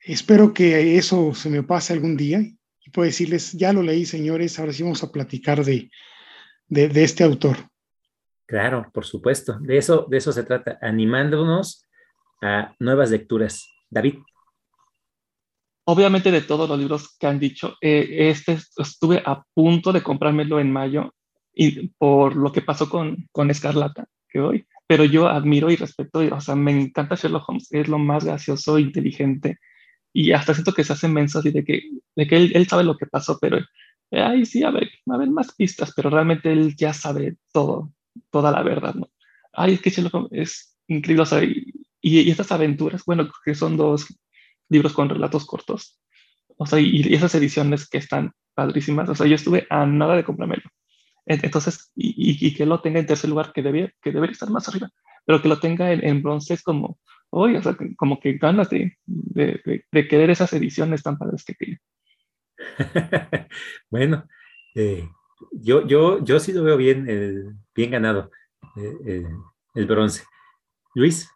[0.00, 4.58] espero que eso se me pase algún día y puedo decirles, ya lo leí, señores,
[4.58, 5.90] ahora sí vamos a platicar de,
[6.66, 7.58] de, este autor.
[8.46, 9.58] Claro, por supuesto.
[9.60, 11.86] De eso, de eso se trata, animándonos
[12.42, 13.72] a nuevas lecturas.
[13.88, 14.16] David.
[15.84, 20.60] Obviamente de todos los libros que han dicho, eh, este estuve a punto de comprármelo
[20.60, 21.14] en mayo
[21.52, 26.20] y por lo que pasó con, con Escarlata, que hoy, pero yo admiro y respeto,
[26.20, 29.58] o sea, me encanta Sherlock Holmes, es lo más gracioso, inteligente,
[30.12, 31.82] y hasta siento que se hace menso así de que,
[32.16, 35.16] de que él, él, sabe lo que pasó, pero eh, ay, sí, a ver, a
[35.18, 37.92] ver más pistas, pero realmente él ya sabe todo,
[38.30, 39.10] toda la verdad, ¿no?
[39.52, 41.72] Ay, es que Sherlock es increíble, o sea, y,
[42.02, 44.06] y, estas aventuras, bueno, que son dos
[44.68, 46.00] libros con relatos cortos,
[46.56, 50.24] o sea, y, esas ediciones que están padrísimas, o sea, yo estuve a nada de
[50.24, 50.62] comprármelo.
[51.24, 54.90] Entonces, y, que lo tenga en tercer lugar, que debería, que debería estar más arriba,
[55.24, 56.98] pero que lo tenga en, bronce es como,
[57.30, 61.54] Oye, o sea, como que ganas de, de, de, querer esas ediciones tan padres que
[61.54, 61.78] quería.
[63.90, 64.26] bueno,
[64.74, 65.08] eh,
[65.52, 68.30] yo, yo, yo sí lo veo bien, eh, bien ganado
[69.06, 69.24] eh,
[69.74, 70.24] el bronce.
[70.94, 71.30] Luis.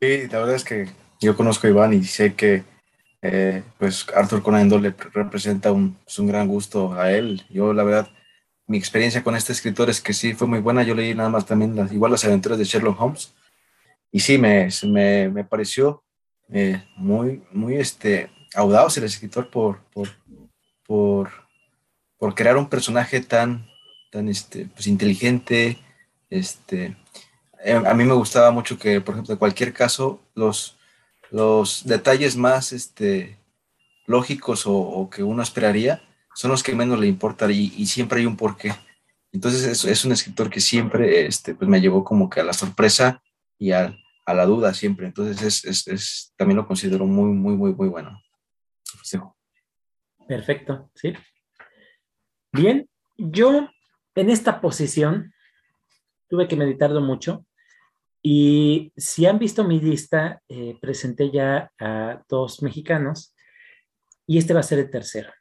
[0.00, 0.88] Sí, la verdad es que
[1.20, 2.64] yo conozco a Iván y sé que
[3.78, 7.44] pues Arthur Conan Doyle representa un, pues, un gran gusto a él.
[7.50, 8.08] Yo la verdad
[8.70, 10.84] mi experiencia con este escritor es que sí fue muy buena.
[10.84, 13.34] Yo leí nada más también las, igual las aventuras de Sherlock Holmes
[14.12, 16.04] y sí me, me, me pareció
[16.52, 20.08] eh, muy, muy este, audaz el escritor por, por,
[20.86, 21.30] por,
[22.16, 23.66] por, crear un personaje tan,
[24.12, 25.78] tan este, pues, inteligente.
[26.28, 26.96] Este, eh,
[27.64, 30.78] a mí me gustaba mucho que, por ejemplo, en cualquier caso, los,
[31.30, 33.38] los detalles más este,
[34.06, 36.02] lógicos o, que uno esperaría
[36.34, 38.74] son los que menos le importan y, siempre hay un porqué.
[39.32, 42.52] Entonces es, es, un escritor que siempre este, pues me llevó como que a la
[42.52, 43.22] sorpresa
[43.58, 45.06] y a, a la duda siempre.
[45.06, 48.20] Entonces es, es, también lo considero muy, muy, muy, muy bueno.
[50.26, 51.12] Perfecto, sí.
[52.52, 53.68] Bien, yo
[54.14, 55.32] en esta posición
[56.28, 57.44] tuve que meditarlo mucho
[58.22, 63.34] y si han visto mi lista, eh, presenté ya a dos mexicanos
[64.26, 65.32] y este va a ser el tercero.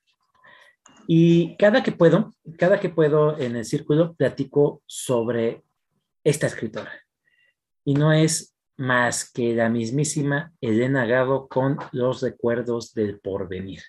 [1.07, 5.63] Y cada que puedo, cada que puedo en el círculo, platico sobre
[6.23, 6.91] esta escritora.
[7.83, 13.81] Y no es más que la mismísima Elena Gado con los recuerdos del porvenir.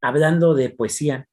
[0.00, 1.28] Hablando de poesía,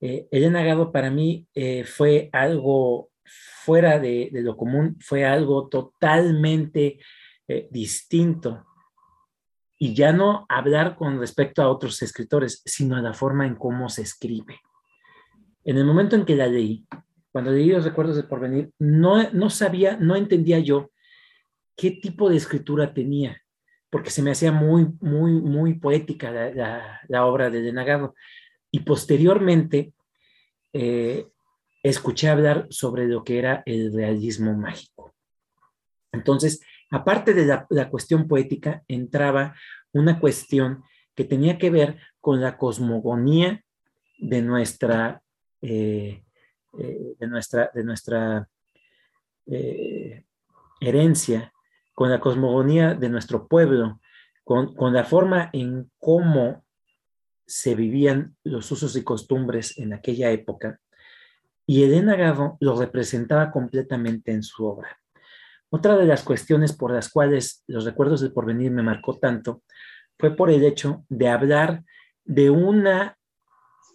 [0.00, 3.10] eh, Elena Gado para mí eh, fue algo
[3.64, 6.98] fuera de, lo común, fue algo totalmente
[7.46, 8.64] eh, distinto
[9.78, 13.88] y ya no hablar con respecto a otros escritores, sino a la forma en cómo
[13.88, 14.60] se escribe.
[15.64, 16.84] En el momento en que la leí,
[17.30, 20.90] cuando leí los recuerdos del porvenir, no, no sabía, no entendía yo
[21.76, 23.40] qué tipo de escritura tenía,
[23.88, 28.14] porque se me hacía muy, muy, muy poética la, obra de Denagado.
[28.70, 29.92] Y posteriormente
[30.72, 31.28] eh,
[31.82, 35.14] escuché hablar sobre lo que era el realismo mágico.
[36.12, 36.60] Entonces,
[36.90, 39.54] aparte de la, cuestión poética, entraba
[39.92, 40.82] una cuestión
[41.14, 43.64] que tenía que ver con la cosmogonía
[44.18, 45.22] de nuestra,
[45.62, 46.24] eh,
[46.78, 48.48] eh, de nuestra, de nuestra
[49.46, 50.24] eh,
[50.80, 51.52] herencia,
[51.94, 54.00] con la cosmogonía de nuestro pueblo,
[54.44, 56.64] con, con, la forma en cómo
[57.44, 60.80] se vivían los usos y costumbres en aquella época.
[61.70, 64.98] Y Elena Garro lo representaba completamente en su obra.
[65.68, 69.62] Otra de las cuestiones por las cuales los recuerdos del porvenir me marcó tanto
[70.18, 71.84] fue por el hecho de hablar
[72.24, 73.18] de una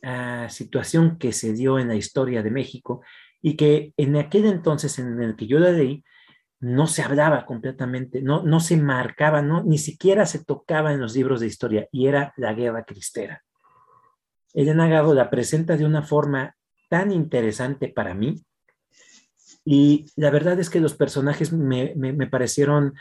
[0.03, 3.01] ah, situación que se dio en la historia de México
[3.41, 6.03] y que en aquel entonces en el que yo la leí
[6.59, 11.15] no se hablaba completamente, no, no se marcaba, no, ni siquiera se tocaba en los
[11.15, 13.43] libros de historia y era la guerra cristera.
[14.53, 16.55] Elena Gabo la presenta de una forma
[16.93, 18.45] tan interesante para mí
[19.65, 22.93] y la verdad es que los personajes me, parecieron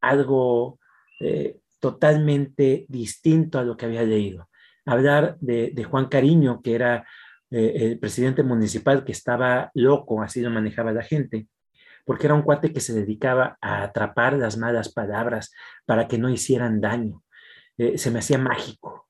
[0.00, 0.78] algo
[1.20, 4.48] eh, totalmente distinto a lo que había leído.
[4.86, 7.06] Hablar de, Juan Cariño, que era
[7.50, 11.46] eh, el presidente municipal que estaba loco, así lo manejaba la gente,
[12.06, 15.52] porque era un cuate que se dedicaba a atrapar las malas palabras
[15.84, 17.22] para que no hicieran daño.
[17.76, 19.06] Eh, se me hacía mágico.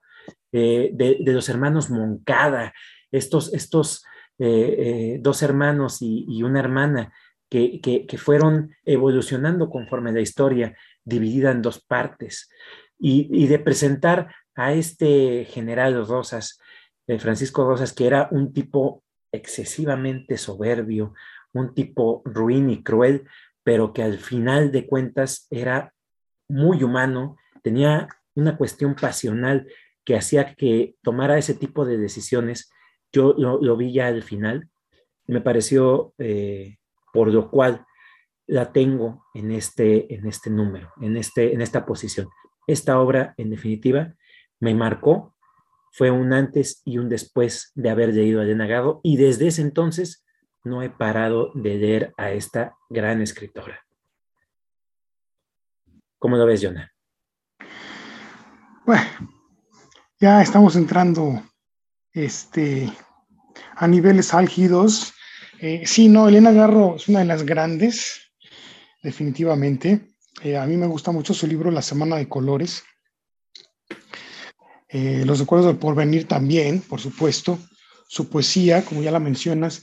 [0.50, 2.72] de, los hermanos Moncada,
[3.12, 4.04] estos, estos
[4.38, 7.12] eh, eh, dos hermanos y, una hermana
[7.48, 12.50] que, fueron evolucionando conforme la historia, dividida en dos partes,
[12.98, 16.58] y, de presentar a este general Rosas,
[17.06, 21.14] eh, Francisco Rosas, que era un tipo excesivamente soberbio,
[21.52, 23.28] un tipo ruin y cruel,
[23.62, 25.94] pero que al final de cuentas era
[26.48, 29.68] muy humano, tenía una cuestión pasional
[30.04, 32.70] que hacía que tomara ese tipo de decisiones
[33.14, 34.68] yo lo, vi ya al final,
[35.26, 36.78] me pareció, eh,
[37.12, 37.86] por lo cual
[38.46, 42.28] la tengo en este, en este número, en, este, en esta posición.
[42.66, 44.14] Esta obra, en definitiva,
[44.58, 45.34] me marcó,
[45.92, 48.66] fue un antes y un después de haber leído a Elena
[49.02, 50.24] y desde ese entonces
[50.64, 53.86] no he parado de leer a esta gran escritora.
[56.18, 56.90] ¿Cómo lo ves, Jonah?
[58.84, 59.04] Bueno,
[60.18, 61.42] ya estamos entrando
[62.14, 62.90] este,
[63.76, 65.12] a niveles álgidos.
[65.60, 68.32] Eh, sí, no, Elena Garro es una de las grandes,
[69.02, 70.08] definitivamente.
[70.42, 72.84] Eh, a mí me gusta mucho su libro La Semana de Colores.
[74.88, 77.58] Eh, los recuerdos del porvenir también, por supuesto.
[78.08, 79.82] Su poesía, como ya la mencionas.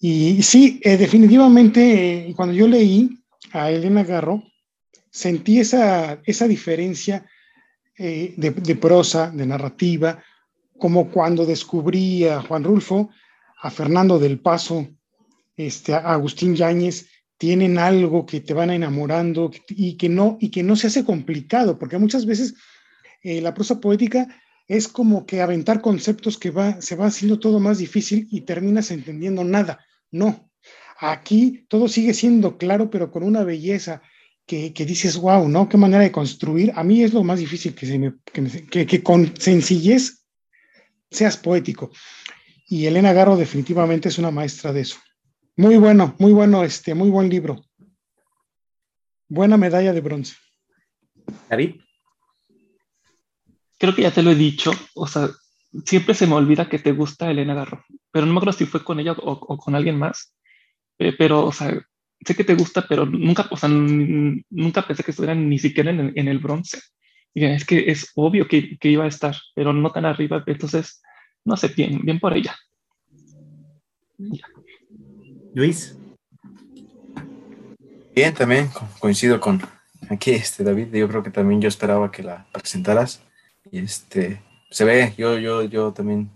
[0.00, 3.22] Y, sí, definitivamente, cuando yo leí
[3.52, 4.42] a Elena Garro,
[5.10, 7.24] sentí esa, esa diferencia
[7.96, 10.24] de, de prosa, de narrativa,
[10.82, 13.10] como cuando descubrí a Juan Rulfo,
[13.62, 14.88] a Fernando del Paso,
[15.56, 17.06] este, a Agustín Yáñez,
[17.38, 21.78] tienen algo que te van enamorando y que no, y que no se hace complicado,
[21.78, 22.54] porque muchas veces
[23.22, 24.26] eh, la prosa poética
[24.66, 28.90] es como que aventar conceptos que va, se va haciendo todo más difícil y terminas
[28.90, 29.86] entendiendo nada.
[30.10, 30.50] No,
[30.98, 34.02] aquí todo sigue siendo claro, pero con una belleza
[34.46, 35.68] que, que dices, wow, ¿no?
[35.68, 36.72] Qué manera de construir.
[36.74, 38.14] A mí es lo más difícil que, se me,
[38.68, 40.21] que, que con sencillez
[41.12, 41.90] seas poético.
[42.66, 44.98] Y Elena Garro definitivamente es una maestra de eso.
[45.56, 47.64] Muy bueno, muy bueno, este, muy buen libro.
[49.28, 50.34] Buena medalla de bronce.
[51.48, 51.76] David
[53.82, 55.28] creo que ya te lo he dicho, o sea,
[55.84, 58.84] siempre se me olvida que te gusta Elena Garro, pero no me acuerdo si fue
[58.84, 60.36] con ella o, con alguien más,
[61.00, 61.84] eh, pero, o sea,
[62.24, 66.28] sé que te gusta, pero nunca, o sea, nunca pensé que estuviera ni siquiera en,
[66.28, 66.80] el bronce.
[67.34, 71.02] Y es que es obvio que, que, iba a estar, pero no tan arriba, entonces,
[71.44, 72.54] no sé, bien, bien por ella.
[75.54, 75.96] Luis.
[78.14, 78.68] Bien, también
[78.98, 79.62] coincido con
[80.10, 80.94] aquí, este David.
[80.94, 83.22] Yo creo que también yo esperaba que la presentaras.
[83.70, 86.30] Y este, se ve, yo, yo, yo también,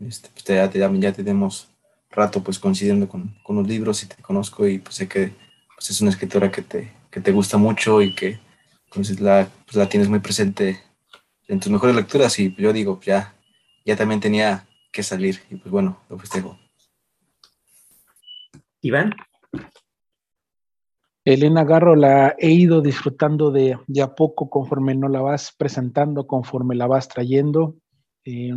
[0.00, 1.68] este, pues ya, ya, tenemos
[2.10, 5.32] rato pues coincidiendo con, con, los libros y te conozco y pues sé que
[5.74, 8.38] pues, es una escritora que te, que te gusta mucho y que
[8.92, 10.82] pues, la, pues, la tienes muy presente
[11.46, 13.34] en tus mejores lecturas y yo digo, ya,
[13.84, 16.58] ya también tenía que salir y pues bueno, lo festejo.
[18.80, 19.14] Iván.
[21.24, 26.26] Elena Garro la he ido disfrutando de, de a poco conforme no la vas presentando,
[26.26, 27.76] conforme la vas trayendo.
[28.24, 28.54] Eh,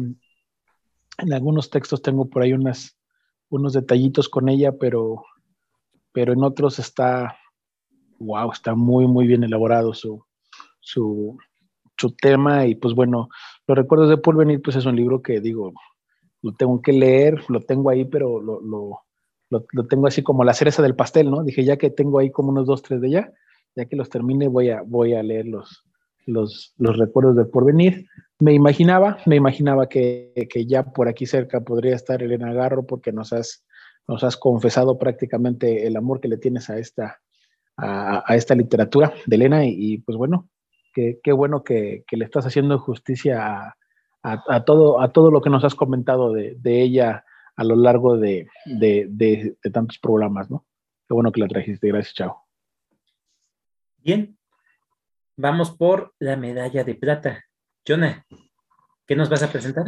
[1.17, 2.97] en algunos textos tengo por ahí unas,
[3.49, 5.23] unos detallitos con ella, pero,
[6.13, 7.37] pero en otros está,
[8.21, 10.23] wow, está muy, muy bien elaborado su,
[10.79, 11.37] su,
[11.97, 12.65] su tema.
[12.67, 13.29] Y pues bueno,
[13.67, 15.73] Los Recuerdos de Porvenir, pues es un libro que digo,
[16.41, 19.01] lo tengo que leer, lo tengo ahí, pero lo, lo
[19.51, 21.43] lo, tengo así como la cereza del pastel, ¿no?
[21.43, 23.33] Dije, ya que tengo ahí como unos dos, tres de ella,
[23.75, 25.85] ya que los termine, voy a, voy a leer los,
[26.25, 28.05] los, recuerdos del porvenir.
[28.39, 33.33] Me imaginaba, me imaginaba que, ya por aquí cerca podría estar Elena Garro, porque nos
[33.33, 33.65] has,
[34.07, 37.19] nos has confesado prácticamente el amor que le tienes a esta,
[37.81, 40.49] a, esta literatura de Elena, y, pues bueno,
[40.93, 43.75] qué, bueno que, le estás haciendo justicia
[44.23, 47.25] a, todo, a todo lo que nos has comentado de, de ella
[47.55, 48.47] a lo largo de,
[49.71, 50.65] tantos programas, ¿no?
[51.07, 51.87] Qué bueno que la trajiste.
[51.87, 52.43] Gracias, chao.
[53.97, 54.37] Bien.
[55.37, 57.43] Vamos por la medalla de plata.
[57.87, 58.25] Jonah,
[59.07, 59.85] ¿qué nos vas a presentar?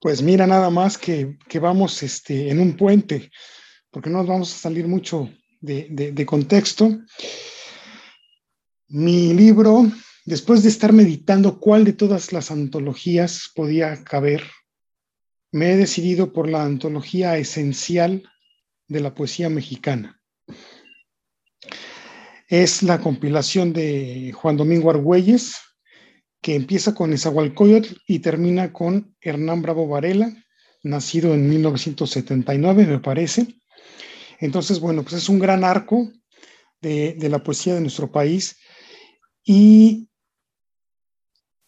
[0.00, 3.30] Pues mira, nada más que, vamos este, en un puente,
[3.90, 5.28] porque no nos vamos a salir mucho
[5.60, 6.98] de, contexto.
[8.88, 9.90] Mi libro,
[10.24, 14.42] después de estar meditando cuál de todas las antologías podía caber
[15.52, 18.22] me he decidido por la antología esencial
[18.88, 20.20] de la poesía mexicana.
[22.48, 25.56] Es la compilación de Juan Domingo Argüelles,
[26.40, 30.32] que empieza con Esahualcoyotl y termina con Hernán Bravo Varela,
[30.82, 33.59] nacido en 1979, me parece.
[34.40, 36.10] Entonces, bueno, pues es un gran arco
[36.80, 38.56] de, la poesía de nuestro país
[39.44, 40.08] y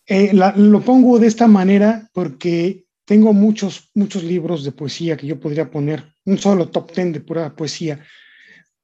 [0.07, 5.39] eh, lo pongo de esta manera porque tengo muchos, muchos libros de poesía que yo
[5.39, 8.03] podría poner, un solo top ten de pura poesía,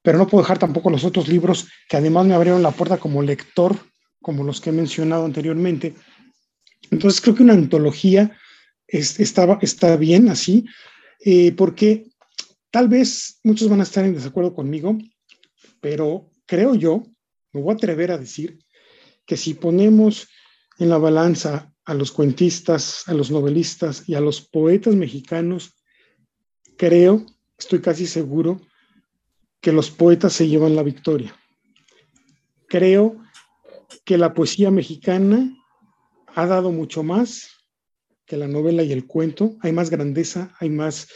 [0.02, 3.22] pero no puedo dejar tampoco los otros libros que además me abrieron la puerta como
[3.22, 3.76] lector,
[4.20, 5.94] como los que he mencionado anteriormente.
[6.90, 8.36] Entonces creo que una antología
[8.86, 10.66] es, está, está bien así,
[11.24, 12.06] eh, porque
[12.70, 14.96] tal vez muchos van a estar en desacuerdo conmigo,
[15.80, 17.04] pero creo yo,
[17.52, 18.58] me voy a atrever a decir,
[19.26, 20.28] que si ponemos
[20.78, 25.74] en la balanza a los cuentistas, a los novelistas y a los poetas mexicanos,
[26.76, 27.26] creo,
[27.58, 28.60] estoy casi seguro,
[29.60, 31.34] que los poetas se llevan la victoria.
[32.68, 33.20] Creo
[34.04, 35.54] que la poesía mexicana
[36.34, 37.50] ha dado mucho más
[38.26, 39.56] que la novela y el cuento.
[39.60, 41.08] Hay más grandeza, hay más,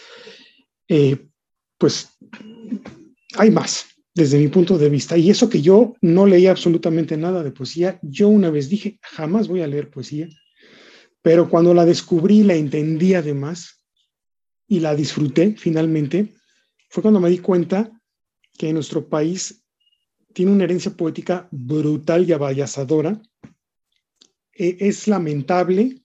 [0.89, 1.29] eh,
[1.83, 2.09] pues,
[3.37, 5.17] hay más desde mi punto de vista.
[5.17, 9.49] Y eso que yo no leía absolutamente nada de poesía, yo una vez dije, jamás
[9.49, 10.29] voy a leer poesía
[11.23, 13.85] pero cuando la descubrí, la entendí además
[14.67, 16.35] y la disfruté finalmente,
[16.91, 17.91] fue cuando me di cuenta
[18.59, 19.65] que nuestro país
[20.35, 23.23] tiene una herencia poética brutal y abayazadora.
[24.53, 26.03] E, es lamentable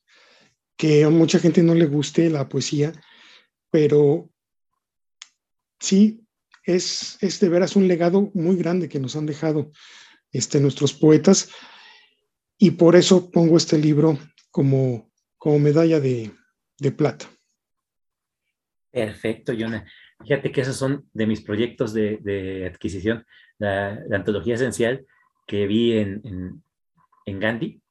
[0.78, 2.94] que a mucha gente no le guste la poesía,
[3.72, 4.30] pero
[5.80, 6.28] sí,
[6.64, 9.72] es, de veras un legado muy grande que nos han dejado
[10.32, 11.50] este, nuestros poetas
[12.58, 14.18] y por eso pongo este libro
[14.52, 16.32] como, como medalla de,
[16.80, 17.26] de plata.
[18.92, 19.86] Perfecto, Jonah.
[20.24, 23.26] Fíjate que esos son de mis proyectos de, adquisición.
[23.60, 25.06] La, antología esencial
[25.46, 26.62] que vi en,
[27.26, 27.82] en, Gandhi,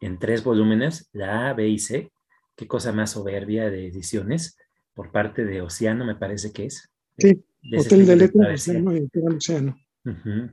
[0.00, 2.10] en tres volúmenes, la A, B y C.
[2.56, 4.58] Qué cosa más soberbia de ediciones
[4.94, 6.90] por parte de Océano, me parece que es.
[7.18, 7.44] Sí,
[7.76, 9.76] Hotel de Letras, Océano.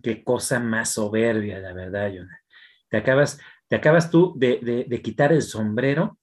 [0.02, 2.40] Qué cosa más soberbia, la verdad, Jonah.
[2.90, 6.18] Te acabas, te acabas tú de, de quitar el sombrero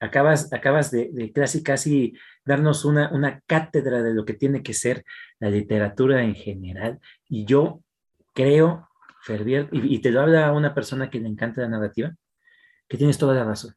[0.00, 2.14] acabas, acabas de, casi, casi
[2.44, 5.04] darnos una, una cátedra de lo que tiene que ser
[5.38, 7.00] la literatura en general.
[7.28, 7.82] Y yo
[8.34, 8.88] creo,
[9.22, 12.14] Fervier, y, te lo habla una persona que le encanta la narrativa,
[12.88, 13.74] que tienes toda la razón.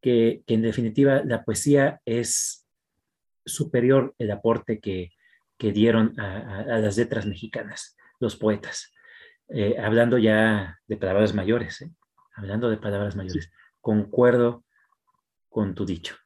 [0.00, 2.61] Que, en definitiva la poesía es
[3.44, 5.10] superior el aporte que,
[5.58, 8.92] dieron a, las letras mexicanas, los poetas.
[9.48, 11.90] Eh, hablando ya de palabras mayores, ¿eh?
[12.34, 14.64] hablando de palabras mayores, concuerdo
[15.48, 16.16] con tu dicho,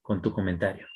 [0.00, 0.86] con tu comentario,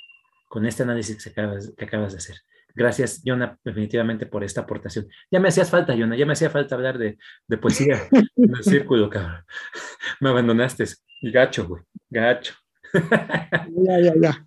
[0.49, 2.37] con este análisis que acabas, que acabas de hacer.
[2.75, 5.09] Gracias, Yona, definitivamente por esta aportación.
[5.31, 7.19] Ya me hacías falta, Yona, ya me hacía falta hablar de,
[7.59, 9.45] poesía en el círculo, cabrón.
[10.21, 10.85] Me abandonaste.
[11.21, 12.55] Gacho, güey, gacho.
[13.75, 14.47] Ya, ya, ya.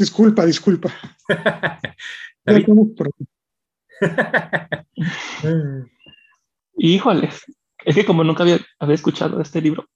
[0.00, 0.90] Disculpa, disculpa.
[2.46, 2.66] David.
[6.78, 7.28] Híjole,
[7.84, 9.90] es que como nunca había, había escuchado este libro,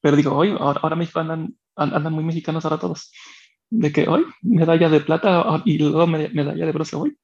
[0.00, 3.12] pero digo, hoy, ahora, ahora México andan andan muy mexicanos ahora todos.
[3.70, 7.16] De que hoy medalla de plata y luego medalla de bronce hoy.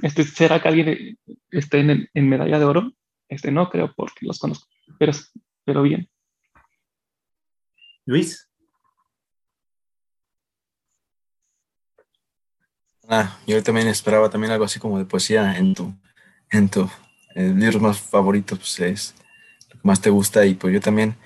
[0.00, 1.18] Este, ¿Será que alguien
[1.50, 2.92] esté en, en, medalla de oro?
[3.28, 4.66] Este no creo porque los conozco,
[4.98, 5.12] pero,
[5.64, 6.08] pero bien.
[8.04, 8.45] Luis.
[13.08, 15.94] Ah, yo también esperaba también algo así como de poesía en tu,
[16.50, 16.90] en tu
[17.34, 19.14] eh, libros más favoritos, pues es
[19.72, 21.16] lo que más te gusta y pues yo también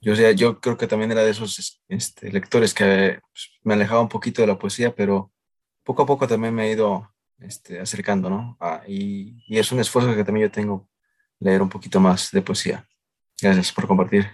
[0.00, 4.02] yo, sea, yo creo que también era de esos este, lectores que pues, me alejaba
[4.02, 5.32] un poquito de la poesía, pero
[5.82, 8.56] poco a poco también me he ido este, acercando, ¿no?
[8.60, 10.88] Ah, y, y, es un esfuerzo que también yo tengo,
[11.40, 12.86] leer un poquito más de poesía.
[13.40, 14.26] Gracias por compartir.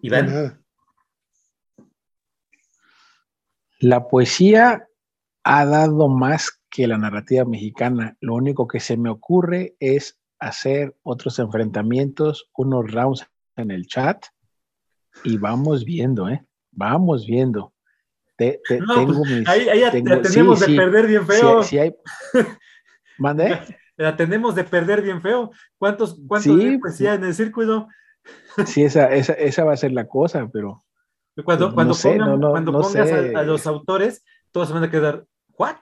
[0.00, 0.64] Iván.
[3.80, 4.86] La poesía
[5.44, 8.16] ha dado más que la narrativa mexicana.
[8.20, 13.26] Lo único que se me ocurre es hacer otros enfrentamientos, unos rounds
[13.56, 14.24] en el chat
[15.22, 16.44] y vamos viendo, ¿eh?
[16.72, 17.72] Vamos viendo.
[18.36, 21.62] Te, tengo pues, mis, ahí, ahí la tenemos de perder bien feo.
[21.62, 21.94] Sí, hay...
[23.18, 23.60] ¿Mande?
[23.96, 25.52] La tenemos de perder bien feo.
[25.78, 27.88] ¿Cuántos, cuántos sí, pues, en el círculo?
[28.66, 30.82] Sí, esa, esa, esa va a ser la cosa, pero.
[31.44, 35.26] Cuando, pues, cuando, pongan, cuando pongas a, los autores, todos se van a quedar,
[35.58, 35.76] ¿what?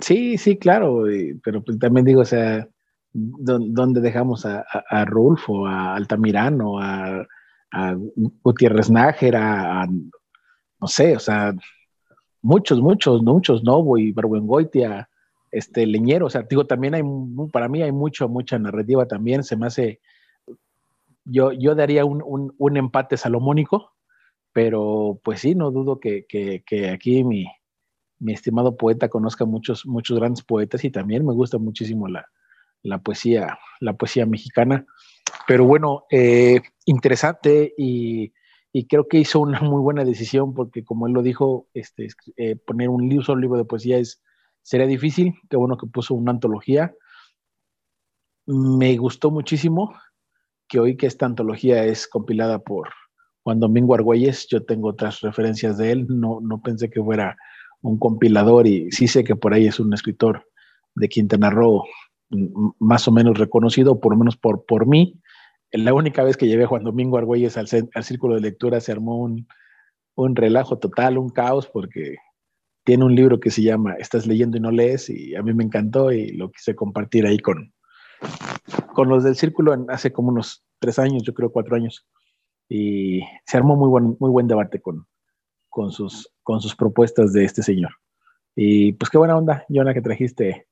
[0.00, 1.04] Sí, sí, claro,
[1.42, 2.68] pero pues también digo, o sea,
[3.12, 7.26] ¿Dónde dejamos a, a, Rulfo, a Altamirano, a,
[7.72, 7.96] a
[8.42, 11.54] Gutiérrez Nájera, a, no sé, o sea,
[12.42, 15.08] muchos, muchos, muchos, Novo y Barbuengoitia,
[15.50, 17.02] este, Leñero, o sea, digo, también hay,
[17.50, 20.00] para mí hay mucho, mucha narrativa también, se me hace,
[21.24, 23.94] yo, yo daría un, un, empate salomónico,
[24.52, 27.46] pero pues sí, no dudo que, que aquí mi,
[28.18, 32.26] mi, estimado poeta conozca muchos, muchos grandes poetas y también me gusta muchísimo la,
[32.82, 34.86] la poesía, la poesía mexicana.
[35.46, 38.32] Pero bueno, eh, interesante y,
[38.88, 42.88] creo que hizo una muy buena decisión porque como él lo dijo, este, eh, poner
[42.88, 44.22] un libro, solo libro de poesía es,
[44.62, 45.34] sería difícil.
[45.50, 46.94] Qué bueno que puso una antología.
[48.46, 49.94] Me gustó muchísimo
[50.68, 52.90] que hoy que esta antología es compilada por
[53.42, 57.36] Juan Domingo Argüelles, yo tengo otras referencias de él, no, no pensé que fuera
[57.82, 60.46] un compilador y sí sé que por ahí es un escritor
[60.94, 61.84] de Quintana Roo
[62.78, 65.20] más o menos reconocido, por lo menos por, por mí.
[65.72, 68.92] La única vez que llevé a Juan Domingo Argüelles al, al círculo de lectura se
[68.92, 69.46] armó un,
[70.14, 72.16] un relajo total, un caos, porque
[72.84, 75.64] tiene un libro que se llama Estás leyendo y no lees, y a mí me
[75.64, 77.72] encantó y lo quise compartir ahí con,
[78.94, 82.06] con los del círculo hace como unos tres años, yo creo cuatro años.
[82.68, 85.06] Y se armó muy buen, muy buen debate con,
[85.78, 87.92] con, sus, con sus propuestas de este señor.
[88.56, 90.66] Y pues qué buena onda, Jonah, que trajiste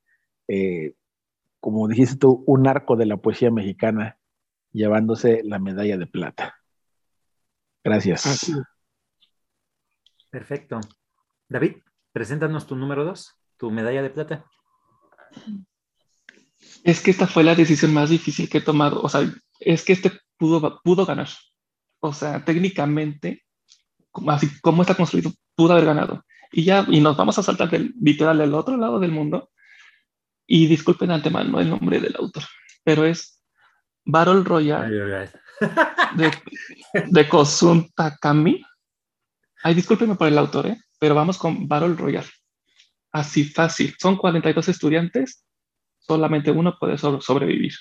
[0.48, 0.94] eh,
[1.60, 4.18] como dijiste tú, un arco de la poesía mexicana
[4.72, 6.56] llevándose la medalla de plata.
[7.84, 8.52] Gracias.
[10.28, 10.80] Perfecto.
[11.48, 11.76] David,
[12.10, 14.44] preséntanos tu número dos, tu medalla de plata.
[16.82, 19.00] Es que esta fue la decisión más difícil que he tomado.
[19.02, 19.20] O sea,
[19.60, 21.28] es que este pudo, pudo ganar.
[22.00, 23.45] O sea, técnicamente,
[24.28, 26.24] así como está construido, pudo haber ganado.
[26.52, 29.50] Y ya, y nos vamos a saltar del, literal del otro lado del mundo
[30.46, 32.44] y disculpen antemano el nombre del autor,
[32.84, 33.42] pero es
[34.04, 35.30] Battle Royale
[36.16, 36.30] de,
[37.06, 38.62] de Kosun Takami.
[39.62, 40.80] Ay, discúlpeme por el autor, ¿eh?
[40.98, 42.28] pero vamos con Battle Royale.
[43.10, 43.94] Así fácil.
[43.98, 45.44] Son 42 estudiantes,
[45.98, 47.72] solamente uno puede sobrevivir.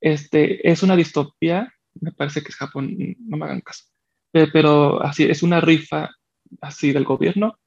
[0.00, 3.84] Este, es una distopía, me parece que es Japón, no me hagan caso,
[4.32, 6.10] pero así, es una rifa
[6.60, 7.58] así del gobierno.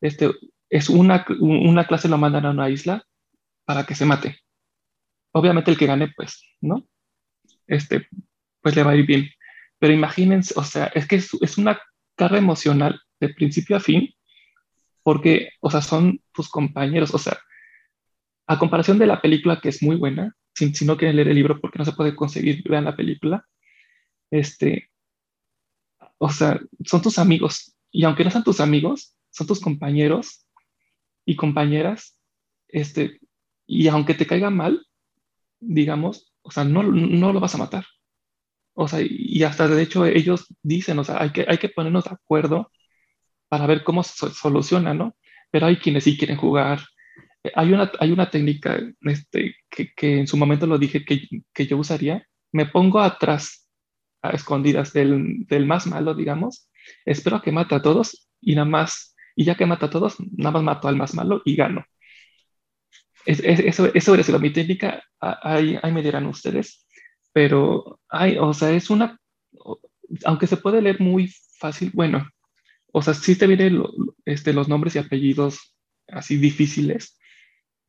[0.00, 0.30] Este,
[0.68, 3.04] es una, una clase lo mandan a una isla
[3.64, 4.38] para que se mate.
[5.32, 6.86] Obviamente el que gane, pues, ¿no?
[7.66, 8.08] Este,
[8.60, 9.30] pues le va a ir bien.
[9.78, 11.80] Pero imagínense, o sea, es que es, es una
[12.16, 14.14] carga emocional de principio a fin,
[15.02, 17.38] porque, o sea, son tus compañeros, o sea,
[18.46, 21.36] a comparación de la película, que es muy buena, si, si no quieren leer el
[21.36, 23.46] libro porque no se puede conseguir, vean la película,
[24.30, 24.91] este,
[26.22, 30.46] o sea, son tus amigos, y aunque no sean tus amigos, son tus compañeros
[31.24, 32.16] y compañeras,
[32.68, 33.18] este,
[33.66, 34.86] y aunque te caiga mal,
[35.58, 37.86] digamos, o sea, no, no lo vas a matar.
[38.74, 42.04] O sea, y hasta de hecho ellos dicen, o sea, hay que, hay que ponernos
[42.04, 42.70] de acuerdo
[43.48, 45.16] para ver cómo se soluciona, ¿no?
[45.50, 46.80] Pero hay quienes sí quieren jugar.
[47.54, 51.66] Hay una, hay una técnica este, que, que en su momento lo dije que, que,
[51.66, 52.26] yo usaría.
[52.52, 53.61] Me pongo atrás,
[54.30, 56.70] escondidas del, del más malo, digamos.
[57.04, 60.52] Espero que mate a todos y nada más, y ya que mata a todos, nada
[60.52, 61.84] más mato al más malo y gano.
[63.24, 66.86] Es, eso, eso sido mi técnica, ahí, ahí me dirán ustedes
[67.32, 69.18] pero hay, o sea, es una,
[70.24, 72.28] aunque se puede leer muy fácil, bueno,
[72.92, 73.82] o sea, sí te vienen
[74.24, 75.74] este, los nombres y apellidos
[76.08, 77.18] así difíciles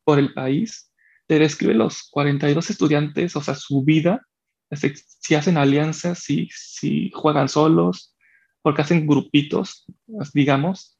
[0.02, 0.90] por el país,
[1.26, 4.22] te describe los 42 estudiantes, o sea, su vida,
[4.70, 8.14] si hacen alianzas, si, si juegan solos,
[8.62, 9.84] porque hacen grupitos,
[10.32, 10.98] digamos,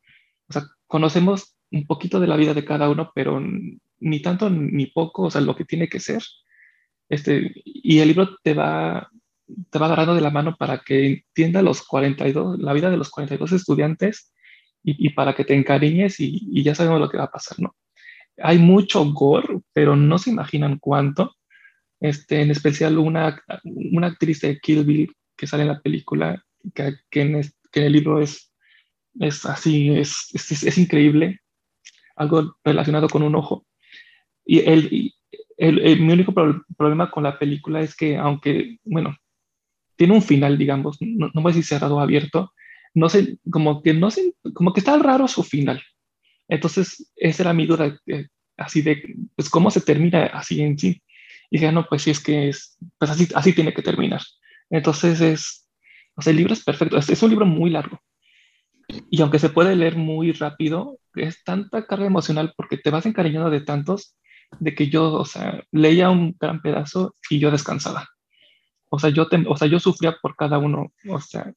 [0.49, 3.43] o sea, conocemos un poquito de la vida de cada uno, pero
[4.01, 6.23] ni tanto ni poco, o sea, lo que tiene que ser.
[7.09, 9.11] Este, y el libro te va,
[9.71, 13.11] te va agarrando de la mano para que entienda los 42, la vida de los
[13.11, 14.33] 42 estudiantes
[14.83, 17.59] y, y para que te encariñes y, y, ya sabemos lo que va a pasar,
[17.61, 17.75] ¿no?
[18.39, 21.37] Hay mucho gore, pero no se imaginan cuánto.
[22.05, 26.45] Este, en especial una, una actriz de Kill Bill que sale en la película,
[26.75, 27.41] que, en,
[27.73, 28.53] el libro es,
[29.19, 31.41] es así, es, es, increíble,
[32.15, 33.67] algo relacionado con un ojo.
[34.45, 36.35] Y, el, mi único
[36.77, 39.17] problema con la película es que, aunque, bueno,
[39.97, 42.53] tiene un final, digamos, no, no voy a decir cerrado o abierto,
[42.93, 45.83] no sé, como que no sé, como que está raro su final.
[46.49, 48.27] Entonces, esa era mi duda, eh,
[48.59, 51.01] así de, pues, ¿cómo se termina así en sí?
[51.55, 54.21] Y dije, ah, no, pues sí, es que es, pues así, así tiene que terminar.
[54.71, 55.69] Entonces, es,
[56.17, 58.01] o sea, el libro es perfecto, es, es un libro muy largo.
[59.09, 63.51] Y aunque se puede leer muy rápido, es tanta carga emocional porque te vas encariñando
[63.51, 64.17] de tantos
[64.59, 68.09] de que yo, o sea, leía un gran pedazo y yo descansaba.
[68.91, 71.53] O sea, yo, o sea, yo sufría por cada uno, o sea,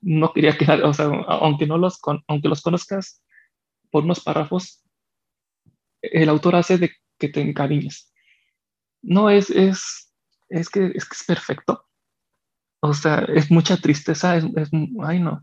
[0.00, 3.22] no quería que, o sea, aunque no los, aunque los conozcas
[3.90, 4.82] por unos párrafos,
[6.00, 8.11] el autor hace de que te encariñes.
[9.02, 10.12] No es, es,
[10.48, 11.86] es que es, que es perfecto.
[12.80, 14.70] O sea, es mucha tristeza, es, es,
[15.02, 15.40] ay no,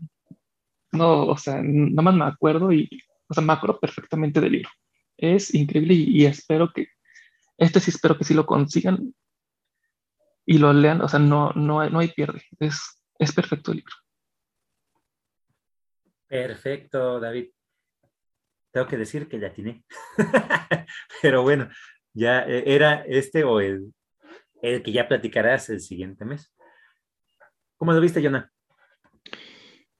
[0.92, 2.88] no, o sea, nada más me acuerdo y,
[3.28, 4.70] o sea, me acuerdo perfectamente del libro.
[5.16, 6.88] Es increíble y, y espero que,
[7.56, 9.14] este sí espero que sí lo consigan
[10.46, 13.94] y lo lean, o sea, no, no, no hay pierde, es, es perfecto el libro.
[16.26, 17.50] Perfecto, David.
[18.70, 19.84] Tengo que decir que ya tiene.
[21.22, 21.68] Pero bueno,
[22.12, 23.92] ya eh, era este o el,
[24.62, 26.52] el que ya platicarás el siguiente mes.
[27.76, 28.50] ¿Cómo lo viste, Jonah?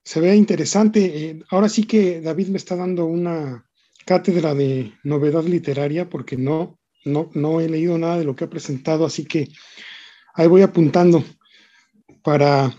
[0.04, 1.00] Se ve interesante.
[1.04, 3.64] Eh, ahora sí que David me está dando una
[4.04, 8.50] cátedra de novedad literaria porque no, no, no he leído nada de lo que ha
[8.50, 9.48] presentado, así que
[10.34, 11.24] ahí voy apuntando
[12.22, 12.72] para,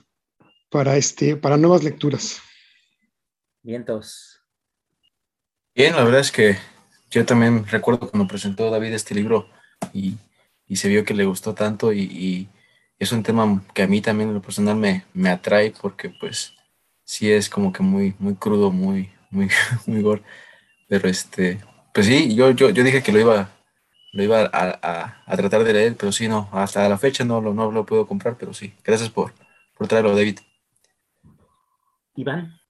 [0.70, 2.42] para, este, para nuevas lecturas.
[3.64, 4.42] Vientos.
[5.74, 6.58] Bien, la verdad es que
[7.12, 9.48] yo también recuerdo cuando presentó David este libro
[9.94, 10.16] y,
[10.68, 12.50] y se vio que le gustó tanto y, y,
[12.98, 16.54] es un tema que a mí también en lo personal me, me atrae porque pues
[17.04, 19.50] sí es como que muy, muy crudo, muy, muy,
[19.88, 20.22] muy gore.
[20.88, 21.60] Pero este,
[21.94, 23.50] pues sí, yo, yo, yo dije que lo iba,
[24.14, 27.42] lo iba a, a, a, tratar de leer, pero sí, no, hasta la fecha no,
[27.42, 28.74] lo, no lo puedo comprar, pero sí.
[28.84, 29.34] Gracias por,
[29.76, 30.40] por traerlo, David.
[32.16, 32.61] Iván.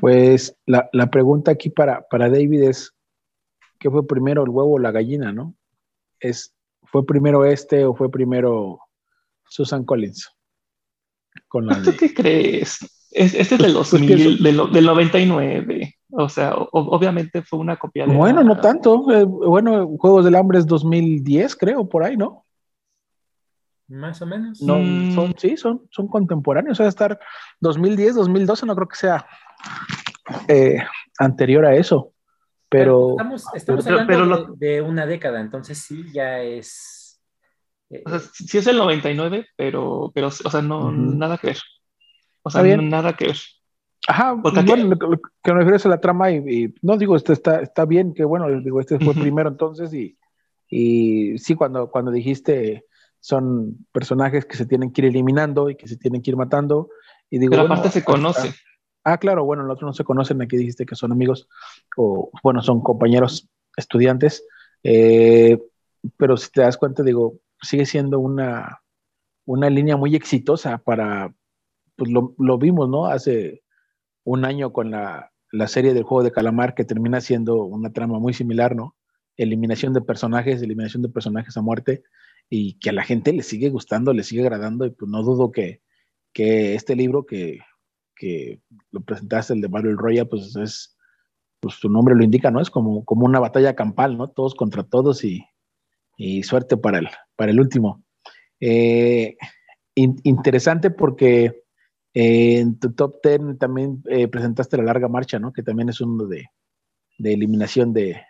[0.00, 2.92] Pues la, la pregunta aquí para, para David es,
[3.78, 5.54] ¿qué fue primero, el huevo o la gallina, no?
[6.20, 6.54] Es,
[6.84, 8.78] ¿Fue primero este o fue primero
[9.48, 10.30] Susan Collins?
[11.48, 11.96] Con la de...
[11.96, 12.78] ¿Qué crees?
[13.10, 15.94] Es, este es del, 2000, pues del, del 99.
[16.10, 18.14] O sea, o, obviamente fue una copia de.
[18.14, 18.54] Bueno, la...
[18.54, 19.10] no tanto.
[19.12, 22.43] Eh, bueno, Juegos del Hambre es 2010, creo, por ahí, ¿no?
[23.94, 24.60] Más o menos.
[24.62, 25.14] No, Mm.
[25.14, 26.78] son, sí, son, son contemporáneos.
[26.78, 27.18] O sea, estar
[27.60, 29.26] 2010, 2012, no creo que sea
[30.48, 30.78] eh,
[31.18, 32.12] anterior a eso.
[32.68, 37.20] Pero estamos, estamos pero- hablando pero de, de una década, entonces sí, ya es.
[37.90, 41.58] eh, O sea, sí es el 99, pero, pero o sea, no, nada que ver.
[42.42, 42.88] O sea, bien.
[42.88, 43.36] nada que ver.
[44.08, 46.74] Ajá, Porque bueno, lo, que- lo que me refiero es a la trama y, y
[46.82, 50.18] no digo, este está, está bien, que bueno, digo, este fue primero entonces y,
[50.68, 52.84] y sí, cuando, cuando dijiste
[53.24, 56.90] son personajes que se tienen que ir eliminando y que se tienen que ir matando
[57.30, 58.52] y digo, Pero bueno, aparte se hasta- conoce.
[59.02, 61.48] Ah, claro, bueno, los otros no se conocen, aquí dijiste que son amigos
[61.96, 63.48] o, bueno, son compañeros
[63.78, 64.44] estudiantes,
[64.82, 65.58] eh,
[66.18, 68.82] pero si te das cuenta, digo, sigue siendo una,
[69.46, 71.32] una línea muy exitosa para,
[71.96, 73.06] pues lo, lo vimos, ¿no?
[73.06, 73.62] Hace
[74.24, 78.18] un año con la, la serie del juego de calamar que termina siendo una trama
[78.18, 78.94] muy similar, ¿no?
[79.38, 82.02] Eliminación de personajes, eliminación de personajes a muerte
[82.50, 85.50] y que a la gente le sigue gustando, le sigue agradando y pues no dudo
[85.50, 85.82] que,
[86.32, 87.60] que este libro que,
[88.16, 88.60] que
[88.92, 90.96] lo presentaste, el de Battle Royale, pues es,
[91.60, 92.60] pues su nombre lo indica, ¿no?
[92.60, 94.28] Es como, como una batalla campal, ¿no?
[94.28, 95.44] Todos contra todos y,
[96.16, 98.04] y suerte para el, para el último.
[98.60, 99.36] Eh,
[99.94, 101.62] in- interesante porque
[102.14, 105.52] eh, en tu top 10 también eh, presentaste la larga marcha, ¿no?
[105.52, 106.46] Que también es uno de,
[107.18, 108.20] de eliminación de,